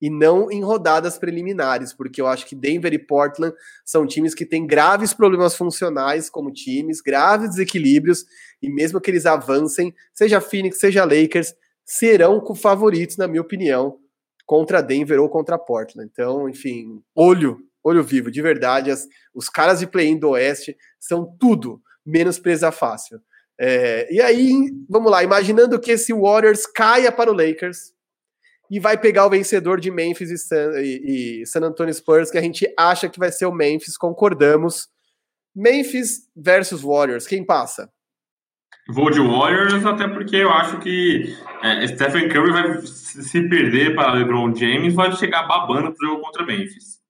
e 0.00 0.08
não 0.08 0.50
em 0.50 0.62
rodadas 0.62 1.18
preliminares, 1.18 1.92
porque 1.92 2.20
eu 2.20 2.26
acho 2.26 2.46
que 2.46 2.54
Denver 2.54 2.92
e 2.92 2.98
Portland 2.98 3.54
são 3.84 4.06
times 4.06 4.34
que 4.34 4.46
têm 4.46 4.66
graves 4.66 5.12
problemas 5.12 5.54
funcionais 5.54 6.30
como 6.30 6.52
times, 6.52 7.00
graves 7.00 7.50
desequilíbrios, 7.50 8.24
e 8.62 8.70
mesmo 8.70 9.00
que 9.00 9.10
eles 9.10 9.26
avancem, 9.26 9.94
seja 10.14 10.40
Phoenix, 10.40 10.78
seja 10.78 11.04
Lakers, 11.04 11.54
serão 11.84 12.42
favoritos, 12.54 13.16
na 13.16 13.28
minha 13.28 13.42
opinião, 13.42 13.98
contra 14.46 14.80
Denver 14.80 15.20
ou 15.20 15.28
contra 15.28 15.58
Portland. 15.58 16.08
Então, 16.10 16.48
enfim, 16.48 17.02
olho, 17.14 17.58
olho 17.84 18.02
vivo, 18.02 18.30
de 18.30 18.40
verdade, 18.40 18.90
as, 18.90 19.06
os 19.34 19.48
caras 19.48 19.80
de 19.80 19.86
play-in 19.86 20.18
do 20.18 20.30
Oeste 20.30 20.76
são 20.98 21.36
tudo 21.38 21.80
menos 22.04 22.38
presa 22.38 22.72
fácil. 22.72 23.20
É, 23.58 24.12
e 24.12 24.20
aí, 24.22 24.52
vamos 24.88 25.10
lá, 25.10 25.22
imaginando 25.22 25.78
que 25.78 25.92
esse 25.92 26.14
Warriors 26.14 26.64
caia 26.66 27.12
para 27.12 27.30
o 27.30 27.34
Lakers, 27.34 27.92
e 28.70 28.78
vai 28.78 28.96
pegar 28.96 29.26
o 29.26 29.30
vencedor 29.30 29.80
de 29.80 29.90
Memphis 29.90 30.30
e 30.30 30.38
San, 30.38 30.70
e, 30.76 31.40
e 31.42 31.46
San 31.46 31.60
Antonio 31.60 31.92
Spurs, 31.92 32.30
que 32.30 32.38
a 32.38 32.42
gente 32.42 32.72
acha 32.78 33.08
que 33.08 33.18
vai 33.18 33.32
ser 33.32 33.46
o 33.46 33.52
Memphis, 33.52 33.98
concordamos. 33.98 34.88
Memphis 35.54 36.28
versus 36.36 36.82
Warriors, 36.82 37.26
quem 37.26 37.44
passa? 37.44 37.90
Vou 38.88 39.10
de 39.10 39.20
Warriors, 39.20 39.84
até 39.84 40.06
porque 40.06 40.36
eu 40.36 40.50
acho 40.50 40.78
que 40.78 41.36
é, 41.62 41.86
Stephen 41.88 42.28
Curry 42.28 42.52
vai 42.52 42.82
se 42.82 43.48
perder 43.48 43.94
para 43.94 44.14
LeBron 44.14 44.54
James, 44.54 44.94
vai 44.94 45.12
chegar 45.12 45.46
babando 45.48 45.92
pro 45.92 46.08
jogo 46.08 46.22
contra 46.22 46.46
Memphis. 46.46 47.00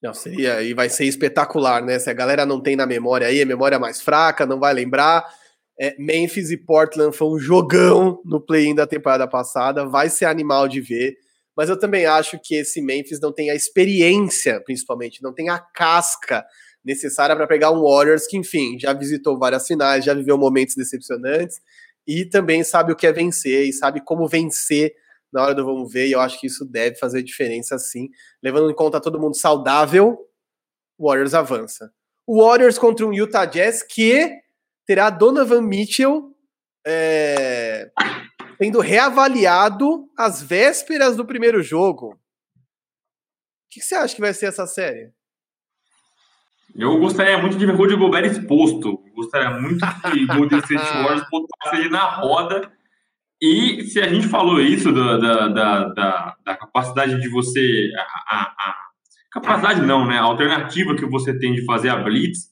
Não, 0.00 0.14
seria, 0.14 0.62
e 0.62 0.72
vai 0.74 0.88
ser 0.88 1.06
espetacular, 1.06 1.82
né? 1.82 1.98
Se 1.98 2.08
a 2.08 2.14
galera 2.14 2.46
não 2.46 2.60
tem 2.60 2.76
na 2.76 2.86
memória 2.86 3.26
aí, 3.26 3.42
a 3.42 3.46
memória 3.46 3.78
mais 3.80 4.00
fraca, 4.00 4.46
não 4.46 4.60
vai 4.60 4.72
lembrar. 4.72 5.24
É, 5.80 5.94
Memphis 5.98 6.50
e 6.50 6.56
Portland 6.56 7.16
foi 7.16 7.28
um 7.28 7.38
jogão 7.38 8.20
no 8.24 8.40
play-in 8.40 8.74
da 8.74 8.86
temporada 8.86 9.28
passada, 9.28 9.86
vai 9.86 10.08
ser 10.10 10.24
animal 10.24 10.66
de 10.66 10.80
ver. 10.80 11.16
Mas 11.56 11.68
eu 11.68 11.78
também 11.78 12.06
acho 12.06 12.38
que 12.42 12.54
esse 12.56 12.80
Memphis 12.80 13.20
não 13.20 13.32
tem 13.32 13.50
a 13.50 13.54
experiência, 13.54 14.60
principalmente, 14.64 15.22
não 15.22 15.32
tem 15.32 15.48
a 15.48 15.58
casca 15.58 16.44
necessária 16.84 17.34
para 17.36 17.46
pegar 17.46 17.70
um 17.70 17.82
Warriors 17.82 18.26
que, 18.26 18.36
enfim, 18.36 18.78
já 18.78 18.92
visitou 18.92 19.38
várias 19.38 19.66
finais, 19.66 20.04
já 20.04 20.14
viveu 20.14 20.38
momentos 20.38 20.74
decepcionantes 20.74 21.60
e 22.06 22.24
também 22.24 22.64
sabe 22.64 22.92
o 22.92 22.96
que 22.96 23.06
é 23.06 23.12
vencer 23.12 23.66
e 23.66 23.72
sabe 23.72 24.00
como 24.00 24.26
vencer 24.26 24.94
na 25.32 25.42
hora 25.42 25.54
do 25.54 25.64
vamos 25.64 25.92
ver, 25.92 26.06
e 26.06 26.12
eu 26.12 26.20
acho 26.20 26.40
que 26.40 26.46
isso 26.46 26.64
deve 26.64 26.96
fazer 26.96 27.22
diferença 27.22 27.78
sim. 27.78 28.08
Levando 28.42 28.70
em 28.70 28.74
conta 28.74 29.00
todo 29.00 29.20
mundo 29.20 29.36
saudável, 29.36 30.18
o 30.96 31.08
Warriors 31.08 31.34
avança. 31.34 31.92
O 32.26 32.42
Warriors 32.42 32.78
contra 32.78 33.06
um 33.06 33.12
Utah 33.12 33.44
Jazz 33.44 33.82
que 33.82 34.30
terá 34.88 35.10
Donovan 35.10 35.60
Mitchell 35.60 36.34
é, 36.86 37.90
sendo 38.56 38.80
reavaliado 38.80 40.08
às 40.16 40.42
vésperas 40.42 41.14
do 41.14 41.26
primeiro 41.26 41.62
jogo. 41.62 42.14
O 42.14 42.18
que, 43.70 43.80
que 43.80 43.86
você 43.86 43.94
acha 43.94 44.14
que 44.14 44.22
vai 44.22 44.32
ser 44.32 44.46
essa 44.46 44.66
série? 44.66 45.12
Eu 46.74 46.98
gostaria 46.98 47.36
muito 47.36 47.58
de 47.58 47.66
ver 47.66 47.74
Rudy 47.74 47.96
Gobert 47.96 48.30
exposto. 48.30 48.96
Gostaria 49.14 49.50
muito 49.60 49.84
que 50.10 50.24
Golden 50.34 50.58
State 50.60 50.74
Warriors 50.74 51.28
botasse 51.30 51.76
ele 51.76 51.90
na 51.90 52.08
roda 52.08 52.72
e 53.42 53.84
se 53.84 54.00
a 54.00 54.08
gente 54.08 54.26
falou 54.26 54.58
isso 54.58 54.90
da, 54.90 55.18
da, 55.18 55.48
da, 55.48 55.84
da, 55.88 56.36
da 56.46 56.56
capacidade 56.56 57.20
de 57.20 57.28
você. 57.28 57.90
A, 57.94 58.00
a, 58.00 58.42
a, 58.42 58.76
capacidade 59.32 59.82
não, 59.82 60.06
né? 60.06 60.18
A 60.18 60.22
alternativa 60.22 60.96
que 60.96 61.04
você 61.04 61.38
tem 61.38 61.52
de 61.52 61.64
fazer 61.66 61.90
a 61.90 61.96
blitz 61.96 62.48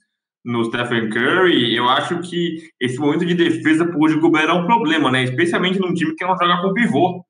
no 0.46 0.64
Stephen 0.64 1.10
Curry, 1.10 1.74
eu 1.74 1.88
acho 1.88 2.20
que 2.20 2.70
esse 2.80 2.98
momento 2.98 3.26
de 3.26 3.34
defesa 3.34 3.84
para 3.84 3.96
o 3.96 4.20
Gobert 4.20 4.48
é 4.48 4.52
um 4.52 4.64
problema, 4.64 5.10
né? 5.10 5.24
Especialmente 5.24 5.80
num 5.80 5.92
time 5.92 6.14
que 6.14 6.24
não 6.24 6.36
joga 6.38 6.62
com 6.62 6.72
pivô. 6.72 7.24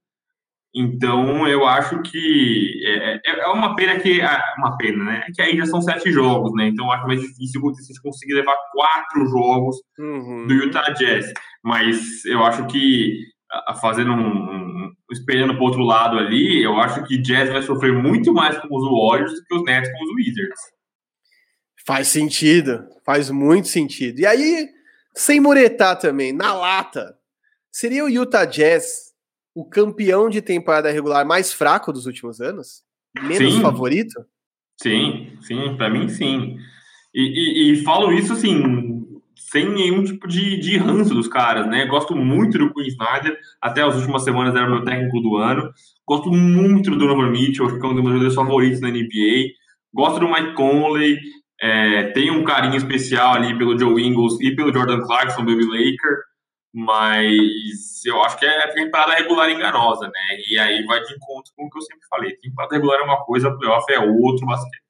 Então, 0.74 1.48
eu 1.48 1.66
acho 1.66 2.02
que 2.02 2.78
é, 2.84 3.14
é, 3.14 3.40
é 3.40 3.46
uma 3.46 3.74
pena 3.74 3.98
que. 3.98 4.20
Uma 4.58 4.76
pena, 4.76 5.02
né? 5.02 5.24
Que 5.34 5.40
aí 5.40 5.56
já 5.56 5.64
são 5.64 5.80
sete 5.80 6.12
jogos, 6.12 6.52
né? 6.52 6.68
Então, 6.68 6.84
eu 6.84 6.92
acho 6.92 7.06
mais 7.06 7.22
difícil 7.22 7.58
você 7.62 7.94
conseguir 8.02 8.34
levar 8.34 8.54
quatro 8.74 9.26
jogos 9.26 9.76
uhum. 9.98 10.46
do 10.46 10.52
Utah 10.52 10.90
Jazz. 10.90 11.32
Mas 11.64 12.22
eu 12.26 12.44
acho 12.44 12.66
que 12.66 13.18
fazendo 13.80 14.12
um, 14.12 14.26
um 14.26 14.92
espelhando 15.10 15.54
para 15.54 15.64
outro 15.64 15.82
lado 15.82 16.18
ali, 16.18 16.62
eu 16.62 16.78
acho 16.78 17.02
que 17.04 17.16
Jazz 17.22 17.48
vai 17.48 17.62
sofrer 17.62 17.94
muito 17.94 18.34
mais 18.34 18.58
com 18.58 18.68
os 18.76 18.84
Warriors 18.84 19.32
do 19.32 19.44
que 19.46 19.54
os 19.54 19.64
Nets 19.64 19.90
com 19.90 20.04
os 20.04 20.14
Wizards. 20.16 20.75
Faz 21.86 22.08
sentido, 22.08 22.84
faz 23.04 23.30
muito 23.30 23.68
sentido. 23.68 24.18
E 24.18 24.26
aí, 24.26 24.68
sem 25.14 25.38
muretar 25.38 25.96
também, 25.96 26.32
na 26.32 26.52
lata, 26.52 27.16
seria 27.70 28.04
o 28.04 28.10
Utah 28.10 28.44
Jazz 28.44 29.06
o 29.54 29.64
campeão 29.64 30.28
de 30.28 30.42
temporada 30.42 30.90
regular 30.90 31.24
mais 31.24 31.52
fraco 31.52 31.92
dos 31.92 32.04
últimos 32.04 32.40
anos? 32.40 32.82
Menos 33.22 33.54
sim. 33.54 33.62
favorito? 33.62 34.26
Sim, 34.82 35.38
sim, 35.40 35.76
para 35.76 35.88
mim 35.88 36.08
sim. 36.08 36.58
E, 37.14 37.22
e, 37.22 37.72
e 37.72 37.82
falo 37.82 38.12
isso 38.12 38.34
assim, 38.34 39.06
sem 39.36 39.66
nenhum 39.70 40.04
tipo 40.04 40.28
de, 40.28 40.58
de 40.58 40.76
ranço 40.76 41.14
dos 41.14 41.28
caras, 41.28 41.66
né? 41.66 41.86
Gosto 41.86 42.14
muito 42.14 42.58
do 42.58 42.74
Queen 42.74 42.88
Snyder, 42.88 43.38
até 43.60 43.80
as 43.82 43.94
últimas 43.94 44.24
semanas 44.24 44.54
era 44.54 44.68
meu 44.68 44.84
técnico 44.84 45.20
do 45.20 45.36
ano. 45.36 45.72
Gosto 46.06 46.30
muito 46.30 46.90
do 46.90 46.98
Donovan 46.98 47.30
Mitchell, 47.30 47.78
que 47.78 47.86
é 47.86 47.88
um 47.88 47.94
dos 47.94 48.02
meus 48.02 48.12
jogadores 48.12 48.34
favoritos 48.34 48.80
na 48.80 48.90
NBA. 48.90 49.54
Gosto 49.94 50.20
do 50.20 50.28
Mike 50.28 50.52
Conley, 50.52 51.18
é, 51.60 52.04
tenho 52.12 52.34
um 52.34 52.44
carinho 52.44 52.76
especial 52.76 53.34
ali 53.34 53.56
pelo 53.56 53.78
Joe 53.78 54.02
Ingles 54.02 54.38
e 54.40 54.54
pelo 54.54 54.72
Jordan 54.72 55.00
Clarkson, 55.02 55.44
Baby 55.44 55.64
Laker, 55.64 56.18
mas 56.74 58.04
eu 58.04 58.22
acho 58.22 58.38
que 58.38 58.44
é 58.44 58.66
temporada 58.68 59.14
regular 59.14 59.50
enganosa, 59.50 60.06
né? 60.06 60.36
E 60.50 60.58
aí 60.58 60.84
vai 60.84 61.00
de 61.02 61.14
encontro 61.14 61.52
com 61.56 61.64
o 61.64 61.70
que 61.70 61.78
eu 61.78 61.82
sempre 61.82 62.06
falei. 62.08 62.36
Temporada 62.36 62.74
regular 62.74 63.00
é 63.00 63.04
uma 63.04 63.24
coisa, 63.24 63.56
playoff 63.56 63.90
é 63.90 63.98
outro 63.98 64.44
basquete. 64.44 64.86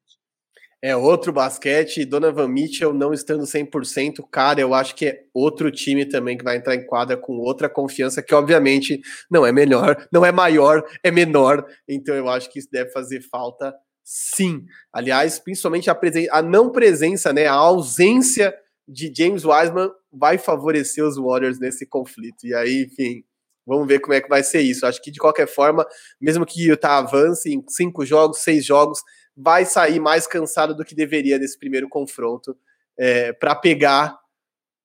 É 0.79 0.95
outro 0.95 1.33
basquete, 1.33 2.05
Donovan 2.05 2.49
Mitchell 2.49 2.93
não 2.93 3.11
estando 3.11 3.43
100%, 3.45 4.23
cara, 4.29 4.61
eu 4.61 4.75
acho 4.75 4.93
que 4.93 5.07
é 5.07 5.23
outro 5.33 5.71
time 5.71 6.05
também 6.05 6.37
que 6.37 6.43
vai 6.43 6.57
entrar 6.57 6.75
em 6.75 6.85
quadra 6.85 7.17
com 7.17 7.39
outra 7.39 7.67
confiança, 7.67 8.21
que 8.21 8.35
obviamente 8.35 9.01
não 9.29 9.43
é 9.43 9.51
melhor, 9.51 9.97
não 10.13 10.23
é 10.23 10.31
maior, 10.31 10.83
é 11.03 11.09
menor, 11.09 11.65
então 11.89 12.13
eu 12.13 12.29
acho 12.29 12.51
que 12.51 12.59
isso 12.59 12.69
deve 12.71 12.91
fazer 12.91 13.21
falta 13.21 13.73
sim. 14.07 14.65
Aliás, 14.93 15.37
principalmente 15.37 15.89
a, 15.89 15.99
a 16.31 16.41
não 16.41 16.71
presença, 16.71 17.33
né, 17.33 17.45
a 17.45 17.53
ausência 17.53 18.55
de 18.87 19.11
James 19.13 19.43
Wiseman 19.43 19.91
vai 20.09 20.37
favorecer 20.37 21.03
os 21.03 21.17
Warriors 21.17 21.59
nesse 21.59 21.85
conflito, 21.85 22.47
e 22.47 22.55
aí, 22.55 22.85
enfim, 22.85 23.25
vamos 23.65 23.85
ver 23.85 23.99
como 23.99 24.13
é 24.13 24.21
que 24.21 24.29
vai 24.29 24.41
ser 24.43 24.61
isso. 24.61 24.85
Acho 24.85 25.01
que 25.01 25.11
de 25.11 25.19
qualquer 25.19 25.45
forma, 25.45 25.85
mesmo 26.21 26.45
que 26.45 26.65
Utah 26.65 26.99
avance 26.99 27.53
em 27.53 27.61
cinco 27.67 28.05
jogos, 28.05 28.39
seis 28.39 28.63
jogos, 28.63 29.01
vai 29.35 29.65
sair 29.65 29.99
mais 29.99 30.25
cansado 30.25 30.73
do 30.73 30.85
que 30.85 30.95
deveria 30.95 31.37
nesse 31.37 31.59
primeiro 31.59 31.89
confronto 31.89 32.57
é, 32.97 33.33
para 33.33 33.55
pegar 33.55 34.17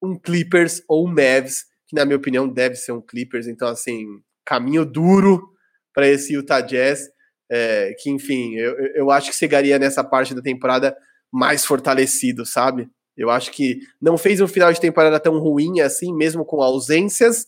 um 0.03 0.19
Clippers 0.19 0.83
ou 0.89 1.07
um 1.07 1.09
Mavs, 1.09 1.67
que 1.87 1.95
na 1.95 2.05
minha 2.05 2.17
opinião 2.17 2.49
deve 2.49 2.75
ser 2.75 2.91
um 2.91 3.01
Clippers. 3.01 3.47
Então, 3.47 3.69
assim, 3.69 4.05
caminho 4.45 4.85
duro 4.85 5.49
para 5.95 6.09
esse 6.09 6.33
Utah 6.33 6.61
Jazz, 6.61 7.09
é, 7.53 7.95
que 7.99 8.09
enfim, 8.11 8.55
eu, 8.55 8.75
eu 8.95 9.11
acho 9.11 9.31
que 9.31 9.37
chegaria 9.37 9.79
nessa 9.79 10.03
parte 10.03 10.35
da 10.35 10.41
temporada 10.41 10.97
mais 11.31 11.65
fortalecido, 11.67 12.47
sabe? 12.47 12.89
Eu 13.17 13.29
acho 13.29 13.51
que 13.51 13.79
não 14.01 14.17
fez 14.17 14.41
um 14.41 14.49
final 14.49 14.73
de 14.73 14.81
temporada 14.81 15.21
tão 15.21 15.39
ruim 15.39 15.81
assim, 15.81 16.15
mesmo 16.15 16.47
com 16.47 16.63
ausências, 16.63 17.47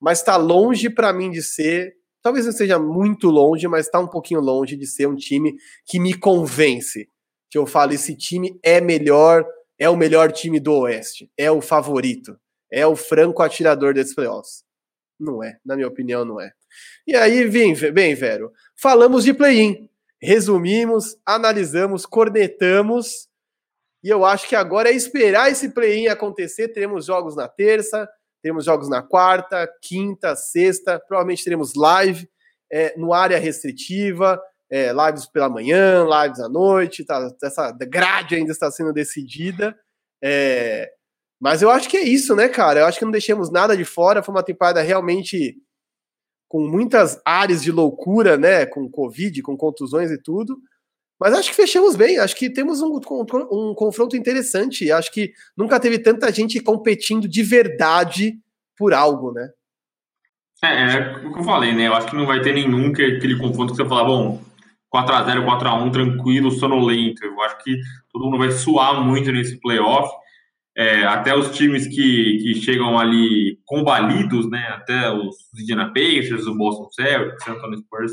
mas 0.00 0.20
está 0.20 0.36
longe 0.36 0.88
para 0.88 1.12
mim 1.12 1.30
de 1.30 1.42
ser 1.42 1.92
talvez 2.24 2.46
não 2.46 2.52
esteja 2.52 2.78
muito 2.78 3.28
longe, 3.28 3.68
mas 3.68 3.84
está 3.84 4.00
um 4.00 4.08
pouquinho 4.08 4.40
longe 4.40 4.76
de 4.76 4.86
ser 4.86 5.06
um 5.06 5.14
time 5.14 5.54
que 5.84 6.00
me 6.00 6.14
convence. 6.14 7.06
Que 7.50 7.58
eu 7.58 7.66
falo, 7.66 7.92
esse 7.92 8.16
time 8.16 8.58
é 8.62 8.80
melhor, 8.80 9.46
é 9.78 9.90
o 9.90 9.96
melhor 9.96 10.32
time 10.32 10.58
do 10.58 10.72
Oeste, 10.72 11.30
é 11.36 11.50
o 11.50 11.60
favorito, 11.60 12.34
é 12.72 12.86
o 12.86 12.96
franco 12.96 13.42
atirador 13.42 13.92
desses 13.92 14.14
playoffs. 14.14 14.64
Não 15.20 15.44
é, 15.44 15.58
na 15.64 15.76
minha 15.76 15.86
opinião, 15.86 16.24
não 16.24 16.40
é. 16.40 16.50
E 17.06 17.14
aí, 17.14 17.46
vem, 17.46 17.74
bem, 17.92 18.14
Vero, 18.14 18.52
falamos 18.76 19.24
de 19.24 19.34
play-in, 19.34 19.88
resumimos, 20.20 21.16
analisamos, 21.24 22.06
cornetamos, 22.06 23.28
e 24.02 24.08
eu 24.08 24.24
acho 24.24 24.48
que 24.48 24.56
agora 24.56 24.90
é 24.90 24.92
esperar 24.92 25.50
esse 25.50 25.70
play-in 25.70 26.08
acontecer. 26.08 26.68
Teremos 26.68 27.06
jogos 27.06 27.34
na 27.34 27.48
terça, 27.48 28.06
Teremos 28.44 28.66
jogos 28.66 28.90
na 28.90 29.02
quarta, 29.02 29.66
quinta, 29.80 30.36
sexta, 30.36 31.00
provavelmente 31.00 31.42
teremos 31.42 31.72
live 31.74 32.28
é, 32.70 32.94
no 32.94 33.14
área 33.14 33.38
restritiva, 33.38 34.38
é, 34.70 34.92
lives 34.92 35.24
pela 35.24 35.48
manhã, 35.48 36.04
lives 36.04 36.38
à 36.40 36.46
noite, 36.46 37.06
tá, 37.06 37.26
essa 37.42 37.72
grade 37.72 38.34
ainda 38.34 38.52
está 38.52 38.70
sendo 38.70 38.92
decidida. 38.92 39.74
É, 40.22 40.90
mas 41.40 41.62
eu 41.62 41.70
acho 41.70 41.88
que 41.88 41.96
é 41.96 42.02
isso, 42.02 42.36
né, 42.36 42.46
cara? 42.46 42.80
Eu 42.80 42.86
acho 42.86 42.98
que 42.98 43.04
não 43.06 43.12
deixamos 43.12 43.50
nada 43.50 43.74
de 43.74 43.84
fora. 43.86 44.22
Foi 44.22 44.34
uma 44.34 44.42
temporada 44.42 44.82
realmente 44.82 45.56
com 46.48 46.66
muitas 46.66 47.20
áreas 47.24 47.62
de 47.62 47.72
loucura, 47.72 48.36
né? 48.36 48.66
Com 48.66 48.88
Covid, 48.90 49.42
com 49.42 49.56
contusões 49.56 50.10
e 50.10 50.22
tudo. 50.22 50.56
Mas 51.20 51.32
acho 51.32 51.50
que 51.50 51.56
fechamos 51.56 51.96
bem, 51.96 52.18
acho 52.18 52.36
que 52.36 52.50
temos 52.50 52.82
um, 52.82 53.00
um, 53.50 53.74
confronto 53.74 54.16
interessante. 54.16 54.90
Acho 54.90 55.12
que 55.12 55.32
nunca 55.56 55.78
teve 55.78 55.98
tanta 55.98 56.30
gente 56.32 56.60
competindo 56.60 57.28
de 57.28 57.42
verdade 57.42 58.38
por 58.76 58.92
algo, 58.92 59.32
né? 59.32 59.48
É, 60.62 60.96
é 60.96 61.26
o 61.26 61.32
que 61.32 61.40
eu 61.40 61.44
falei, 61.44 61.74
né? 61.74 61.88
Eu 61.88 61.94
acho 61.94 62.08
que 62.08 62.16
não 62.16 62.26
vai 62.26 62.40
ter 62.40 62.52
nenhum 62.52 62.92
que 62.92 63.02
aquele 63.02 63.38
confronto 63.38 63.72
que 63.72 63.76
você 63.76 63.88
fala, 63.88 64.04
bom, 64.04 64.42
4x0, 64.94 65.44
4x1, 65.44 65.92
tranquilo, 65.92 66.50
sonolento. 66.50 67.24
Eu 67.24 67.40
acho 67.42 67.58
que 67.62 67.76
todo 68.12 68.24
mundo 68.24 68.38
vai 68.38 68.50
suar 68.50 69.00
muito 69.02 69.30
nesse 69.32 69.58
playoff. 69.60 70.12
É, 70.76 71.04
até 71.04 71.36
os 71.36 71.56
times 71.56 71.86
que, 71.86 72.38
que 72.38 72.54
chegam 72.56 72.98
ali 72.98 73.58
combalidos, 73.64 74.50
né? 74.50 74.66
Até 74.70 75.10
os 75.10 75.36
Indiana 75.58 75.92
Pacers, 75.92 76.46
o 76.46 76.56
Boston 76.56 76.90
Celtics, 76.90 77.42
o 77.42 77.44
San 77.44 77.52
Antonio 77.52 77.78
Spurs, 77.78 78.12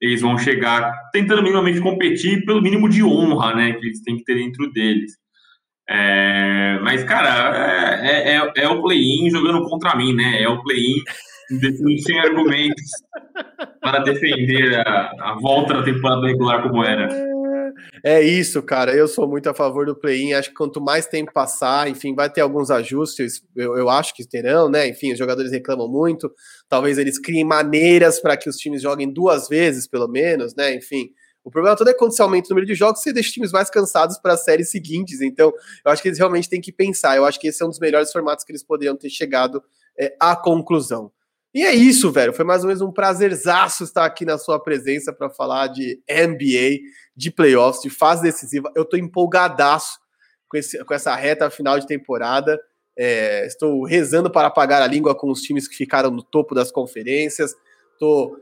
eles 0.00 0.20
vão 0.20 0.36
chegar 0.36 0.92
tentando 1.12 1.42
minimamente 1.42 1.80
competir 1.80 2.44
pelo 2.44 2.60
mínimo 2.60 2.88
de 2.88 3.04
honra, 3.04 3.54
né, 3.54 3.72
que 3.74 3.86
eles 3.86 4.02
têm 4.02 4.16
que 4.16 4.24
ter 4.24 4.34
dentro 4.34 4.68
deles. 4.72 5.12
É, 5.88 6.80
mas, 6.82 7.04
cara, 7.04 8.04
é, 8.04 8.36
é, 8.36 8.52
é 8.56 8.68
o 8.68 8.82
play-in 8.82 9.30
jogando 9.30 9.62
contra 9.68 9.94
mim, 9.96 10.14
né? 10.14 10.42
É 10.42 10.48
o 10.48 10.62
play-in 10.62 11.02
sem 11.98 12.18
argumentos 12.18 12.90
para 13.80 13.98
defender 13.98 14.78
a, 14.86 15.12
a 15.20 15.38
volta 15.40 15.74
da 15.74 15.82
temporada 15.82 16.26
regular 16.26 16.62
como 16.62 16.82
era. 16.82 17.08
É 18.04 18.20
isso, 18.22 18.62
cara. 18.62 18.94
Eu 18.94 19.06
sou 19.08 19.28
muito 19.28 19.48
a 19.48 19.54
favor 19.54 19.86
do 19.86 19.94
play-in. 19.94 20.32
Acho 20.34 20.48
que 20.50 20.54
quanto 20.54 20.80
mais 20.80 21.06
tempo 21.06 21.32
passar, 21.32 21.88
enfim, 21.88 22.14
vai 22.14 22.30
ter 22.30 22.40
alguns 22.40 22.70
ajustes. 22.70 23.42
Eu, 23.54 23.76
eu 23.76 23.88
acho 23.88 24.14
que 24.14 24.26
terão, 24.26 24.68
né? 24.68 24.88
Enfim, 24.88 25.12
os 25.12 25.18
jogadores 25.18 25.52
reclamam 25.52 25.88
muito. 25.88 26.30
Talvez 26.68 26.98
eles 26.98 27.18
criem 27.18 27.44
maneiras 27.44 28.20
para 28.20 28.36
que 28.36 28.48
os 28.48 28.56
times 28.56 28.82
joguem 28.82 29.12
duas 29.12 29.48
vezes, 29.48 29.86
pelo 29.86 30.08
menos, 30.08 30.54
né? 30.54 30.74
Enfim, 30.74 31.10
O 31.44 31.50
problema 31.50 31.76
todo 31.76 31.88
é 31.90 31.94
quando 31.94 32.14
você 32.14 32.22
aumenta 32.22 32.46
o 32.48 32.50
número 32.50 32.66
de 32.66 32.74
jogos, 32.74 33.02
você 33.02 33.12
deixa 33.12 33.28
os 33.28 33.34
times 33.34 33.52
mais 33.52 33.68
cansados 33.68 34.16
para 34.18 34.34
as 34.34 34.44
séries 34.44 34.70
seguintes. 34.70 35.20
Então, 35.20 35.52
eu 35.84 35.90
acho 35.90 36.00
que 36.00 36.08
eles 36.08 36.18
realmente 36.18 36.48
têm 36.48 36.60
que 36.60 36.70
pensar. 36.72 37.16
Eu 37.16 37.24
acho 37.24 37.40
que 37.40 37.48
esse 37.48 37.62
é 37.62 37.66
um 37.66 37.68
dos 37.68 37.80
melhores 37.80 38.12
formatos 38.12 38.44
que 38.44 38.52
eles 38.52 38.62
poderiam 38.62 38.96
ter 38.96 39.10
chegado 39.10 39.62
é, 39.98 40.14
à 40.20 40.36
conclusão. 40.36 41.10
E 41.54 41.62
é 41.64 41.74
isso, 41.74 42.10
velho. 42.10 42.32
Foi 42.32 42.44
mais 42.44 42.62
ou 42.62 42.68
menos 42.68 42.80
um 42.80 42.90
prazerzaço 42.92 43.84
estar 43.84 44.04
aqui 44.06 44.24
na 44.24 44.38
sua 44.38 44.58
presença 44.58 45.12
para 45.12 45.28
falar 45.28 45.66
de 45.66 46.00
NBA, 46.08 46.78
de 47.16 47.30
playoffs, 47.30 47.82
de 47.82 47.90
fase 47.90 48.22
decisiva. 48.22 48.70
Eu 48.74 48.84
tô 48.84 48.96
empolgadaço 48.96 49.98
com, 50.48 50.56
esse, 50.56 50.82
com 50.84 50.94
essa 50.94 51.14
reta 51.14 51.50
final 51.50 51.78
de 51.78 51.86
temporada. 51.86 52.60
É, 52.96 53.46
estou 53.46 53.84
rezando 53.84 54.30
para 54.30 54.48
apagar 54.48 54.82
a 54.82 54.86
língua 54.86 55.14
com 55.14 55.30
os 55.30 55.40
times 55.40 55.66
que 55.66 55.76
ficaram 55.76 56.10
no 56.10 56.22
topo 56.22 56.54
das 56.54 56.70
conferências. 56.70 57.54
Estou 57.92 58.36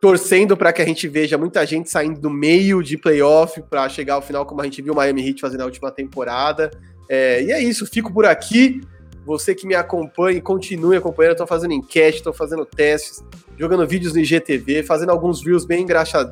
torcendo 0.00 0.56
para 0.56 0.72
que 0.72 0.82
a 0.82 0.84
gente 0.84 1.06
veja 1.06 1.38
muita 1.38 1.64
gente 1.64 1.88
saindo 1.88 2.20
do 2.20 2.28
meio 2.28 2.82
de 2.82 2.98
playoff 2.98 3.62
para 3.62 3.88
chegar 3.88 4.14
ao 4.14 4.22
final, 4.22 4.44
como 4.44 4.60
a 4.60 4.64
gente 4.64 4.82
viu 4.82 4.92
o 4.92 4.96
Miami 4.96 5.28
Heat 5.28 5.40
fazendo 5.40 5.60
na 5.60 5.66
última 5.66 5.92
temporada. 5.92 6.70
É, 7.08 7.42
e 7.44 7.52
é 7.52 7.62
isso, 7.62 7.86
fico 7.86 8.12
por 8.12 8.26
aqui. 8.26 8.80
Você 9.24 9.54
que 9.54 9.64
me 9.64 9.76
acompanha 9.76 10.42
continue 10.42 10.96
acompanhando, 10.96 11.32
estou 11.32 11.46
fazendo 11.46 11.72
enquete, 11.72 12.18
estou 12.18 12.32
fazendo 12.32 12.66
testes, 12.66 13.24
jogando 13.56 13.86
vídeos 13.86 14.12
no 14.14 14.18
IGTV, 14.18 14.82
fazendo 14.82 15.10
alguns 15.10 15.40
views 15.40 15.64
bem 15.64 15.86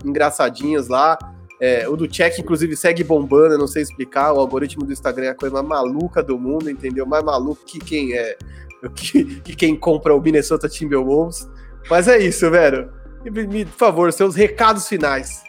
engraçadinhos 0.04 0.88
lá. 0.88 1.16
É, 1.60 1.86
o 1.88 1.94
do 1.94 2.08
check, 2.08 2.38
inclusive, 2.38 2.74
segue 2.74 3.04
bombando, 3.04 3.54
eu 3.54 3.58
não 3.58 3.66
sei 3.66 3.82
explicar. 3.82 4.32
O 4.32 4.40
algoritmo 4.40 4.84
do 4.84 4.92
Instagram 4.92 5.26
é 5.26 5.28
a 5.30 5.34
coisa 5.34 5.62
mais 5.62 5.68
maluca 5.68 6.22
do 6.22 6.38
mundo, 6.38 6.70
entendeu? 6.70 7.04
Mais 7.06 7.22
maluco 7.22 7.64
que 7.64 7.78
quem 7.78 8.14
é. 8.14 8.36
Que, 8.94 9.42
que 9.42 9.54
quem 9.54 9.76
compra 9.76 10.16
o 10.16 10.22
Minnesota 10.22 10.66
Timberwolves. 10.66 11.46
Mas 11.90 12.08
é 12.08 12.18
isso, 12.18 12.50
velho. 12.50 12.90
Me, 13.22 13.66
por 13.66 13.76
favor, 13.76 14.10
seus 14.10 14.34
recados 14.34 14.88
finais. 14.88 15.42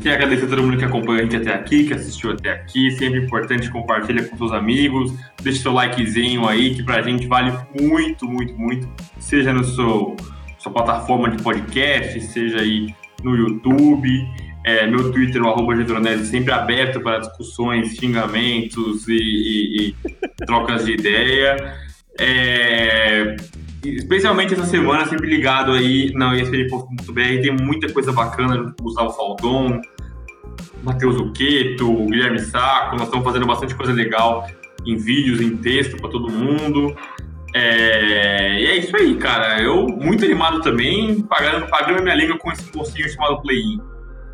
Quero 0.00 0.14
agradecer 0.14 0.46
a 0.46 0.48
todo 0.48 0.62
mundo 0.62 0.78
que 0.78 0.84
acompanhou 0.84 1.20
a 1.20 1.22
gente 1.22 1.36
até 1.36 1.52
aqui, 1.52 1.84
que 1.88 1.94
assistiu 1.94 2.30
até 2.30 2.52
aqui. 2.52 2.92
Sempre 2.92 3.24
importante 3.24 3.70
compartilha 3.70 4.24
com 4.24 4.36
seus 4.36 4.52
amigos. 4.52 5.12
Deixe 5.42 5.60
seu 5.60 5.72
likezinho 5.72 6.46
aí, 6.46 6.74
que 6.74 6.84
pra 6.84 7.02
gente 7.02 7.26
vale 7.26 7.52
muito, 7.80 8.26
muito, 8.26 8.56
muito. 8.56 8.88
Seja 9.18 9.52
no 9.52 9.64
seu 9.64 10.16
sua 10.58 10.72
plataforma 10.72 11.30
de 11.30 11.42
podcast, 11.42 12.20
seja 12.20 12.60
aí 12.60 12.94
no 13.22 13.36
YouTube. 13.36 14.26
É, 14.68 14.86
meu 14.86 15.10
Twitter, 15.10 15.42
o 15.42 15.48
arroba 15.48 15.74
Gedronese, 15.74 16.26
sempre 16.26 16.52
aberto 16.52 17.00
para 17.00 17.20
discussões, 17.20 17.96
xingamentos 17.96 19.08
e, 19.08 19.14
e, 19.14 19.88
e 19.88 19.94
trocas 20.44 20.84
de 20.84 20.92
ideia. 20.92 21.74
É, 22.20 23.34
especialmente 23.82 24.52
essa 24.52 24.66
semana, 24.66 25.06
sempre 25.06 25.26
ligado 25.26 25.72
aí 25.72 26.12
na 26.12 26.36
ESPN.br, 26.36 27.40
tem 27.40 27.56
muita 27.58 27.90
coisa 27.90 28.12
bacana 28.12 28.58
junto 28.58 28.74
com 28.74 28.82
o 28.82 28.84
Gustavo 28.84 29.10
Faldon, 29.14 29.80
Matheus 30.82 31.16
Uqueto, 31.16 32.04
Guilherme 32.04 32.38
Saco, 32.38 32.96
nós 32.96 33.06
estamos 33.06 33.24
fazendo 33.24 33.46
bastante 33.46 33.74
coisa 33.74 33.94
legal 33.94 34.46
em 34.86 34.98
vídeos, 34.98 35.40
em 35.40 35.56
texto 35.56 35.96
para 35.96 36.10
todo 36.10 36.30
mundo. 36.30 36.94
É, 37.54 38.60
e 38.60 38.66
é 38.66 38.76
isso 38.76 38.94
aí, 38.94 39.14
cara. 39.14 39.62
Eu 39.62 39.86
muito 39.86 40.26
animado 40.26 40.60
também, 40.60 41.22
pagando, 41.22 41.66
pagando 41.68 42.02
minha 42.02 42.14
língua 42.14 42.36
com 42.36 42.52
esse 42.52 42.70
mocinho 42.76 43.08
chamado 43.08 43.40
Play-In. 43.40 43.80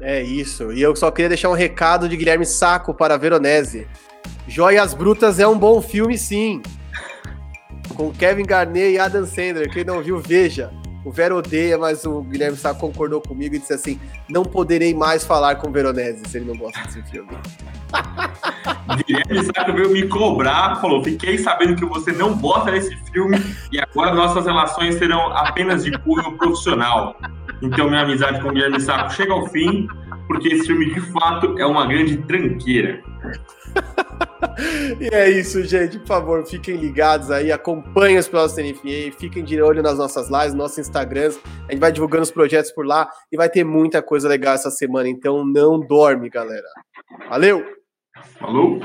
É 0.07 0.23
isso. 0.23 0.71
E 0.71 0.83
eu 0.83 0.95
só 0.95 1.11
queria 1.11 1.31
deixar 1.31 1.49
um 1.49 1.55
recado 1.55 2.11
de 2.11 2.17
Guilherme 2.17 2.45
Saco 2.45 2.93
para 2.93 3.15
a 3.15 3.17
Veronese. 3.17 3.89
Joias 4.47 4.93
Brutas 4.93 5.41
é 5.41 5.49
um 5.49 5.59
bom 5.59 5.81
filme, 5.81 6.19
sim. 6.19 6.61
Com 7.97 8.13
Kevin 8.13 8.45
Garnett 8.45 8.93
e 8.93 8.99
Adam 8.99 9.25
Sandler. 9.25 9.73
Quem 9.73 9.83
não 9.83 10.03
viu, 10.03 10.21
veja. 10.21 10.71
O 11.07 11.11
Vero 11.11 11.39
odeia, 11.39 11.79
mas 11.79 12.05
o 12.05 12.21
Guilherme 12.21 12.57
Saco 12.57 12.81
concordou 12.81 13.21
comigo 13.23 13.55
e 13.55 13.59
disse 13.59 13.73
assim: 13.73 13.99
não 14.29 14.43
poderei 14.43 14.95
mais 14.95 15.25
falar 15.25 15.57
com 15.57 15.69
o 15.69 15.73
Veronese 15.73 16.23
se 16.29 16.37
ele 16.37 16.47
não 16.47 16.57
gosta 16.57 16.83
desse 16.83 17.03
filme. 17.05 17.31
Guilherme 19.07 19.45
Saco 19.55 19.73
veio 19.73 19.91
me 19.91 20.07
cobrar, 20.07 20.81
falou: 20.83 21.03
fiquei 21.03 21.39
sabendo 21.39 21.77
que 21.77 21.85
você 21.87 22.13
não 22.13 22.37
gosta 22.37 22.71
desse 22.73 22.95
filme 23.11 23.39
e 23.73 23.81
agora 23.81 24.15
nossas 24.15 24.45
relações 24.45 24.97
serão 24.97 25.33
apenas 25.33 25.83
de 25.85 25.93
cunho 25.99 26.37
profissional. 26.37 27.17
Então 27.63 27.89
minha 27.89 28.03
amizade 28.03 28.41
com 28.41 28.49
o 28.49 28.53
Guilherme 28.53 28.81
Saco 28.81 29.13
chega 29.13 29.33
ao 29.33 29.47
fim, 29.49 29.89
porque 30.27 30.49
esse 30.49 30.67
filme 30.67 30.93
de 30.93 31.01
fato 31.13 31.59
é 31.59 31.67
uma 31.67 31.87
grande 31.87 32.17
tranqueira. 32.19 33.03
e 35.01 35.15
é 35.15 35.31
isso, 35.31 35.63
gente. 35.65 35.99
Por 35.99 36.07
favor, 36.07 36.47
fiquem 36.47 36.77
ligados 36.77 37.31
aí, 37.31 37.51
acompanhem 37.51 38.19
os 38.19 38.29
da 38.29 38.63
NFA, 38.63 39.17
fiquem 39.19 39.45
de 39.45 39.61
olho 39.61 39.83
nas 39.83 39.99
nossas 39.99 40.29
lives, 40.31 40.55
nossos 40.55 40.79
Instagrams. 40.79 41.39
A 41.69 41.73
gente 41.73 41.81
vai 41.81 41.93
divulgando 41.93 42.23
os 42.23 42.31
projetos 42.31 42.71
por 42.73 42.87
lá 42.87 43.09
e 43.31 43.37
vai 43.37 43.49
ter 43.49 43.65
muita 43.65 44.03
coisa 44.03 44.29
legal 44.29 44.55
essa 44.55 44.71
semana. 44.71 45.09
Então 45.09 45.45
não 45.45 45.81
dorme, 45.81 46.29
galera. 46.29 46.69
Valeu! 47.29 47.65
Falou! 48.39 48.81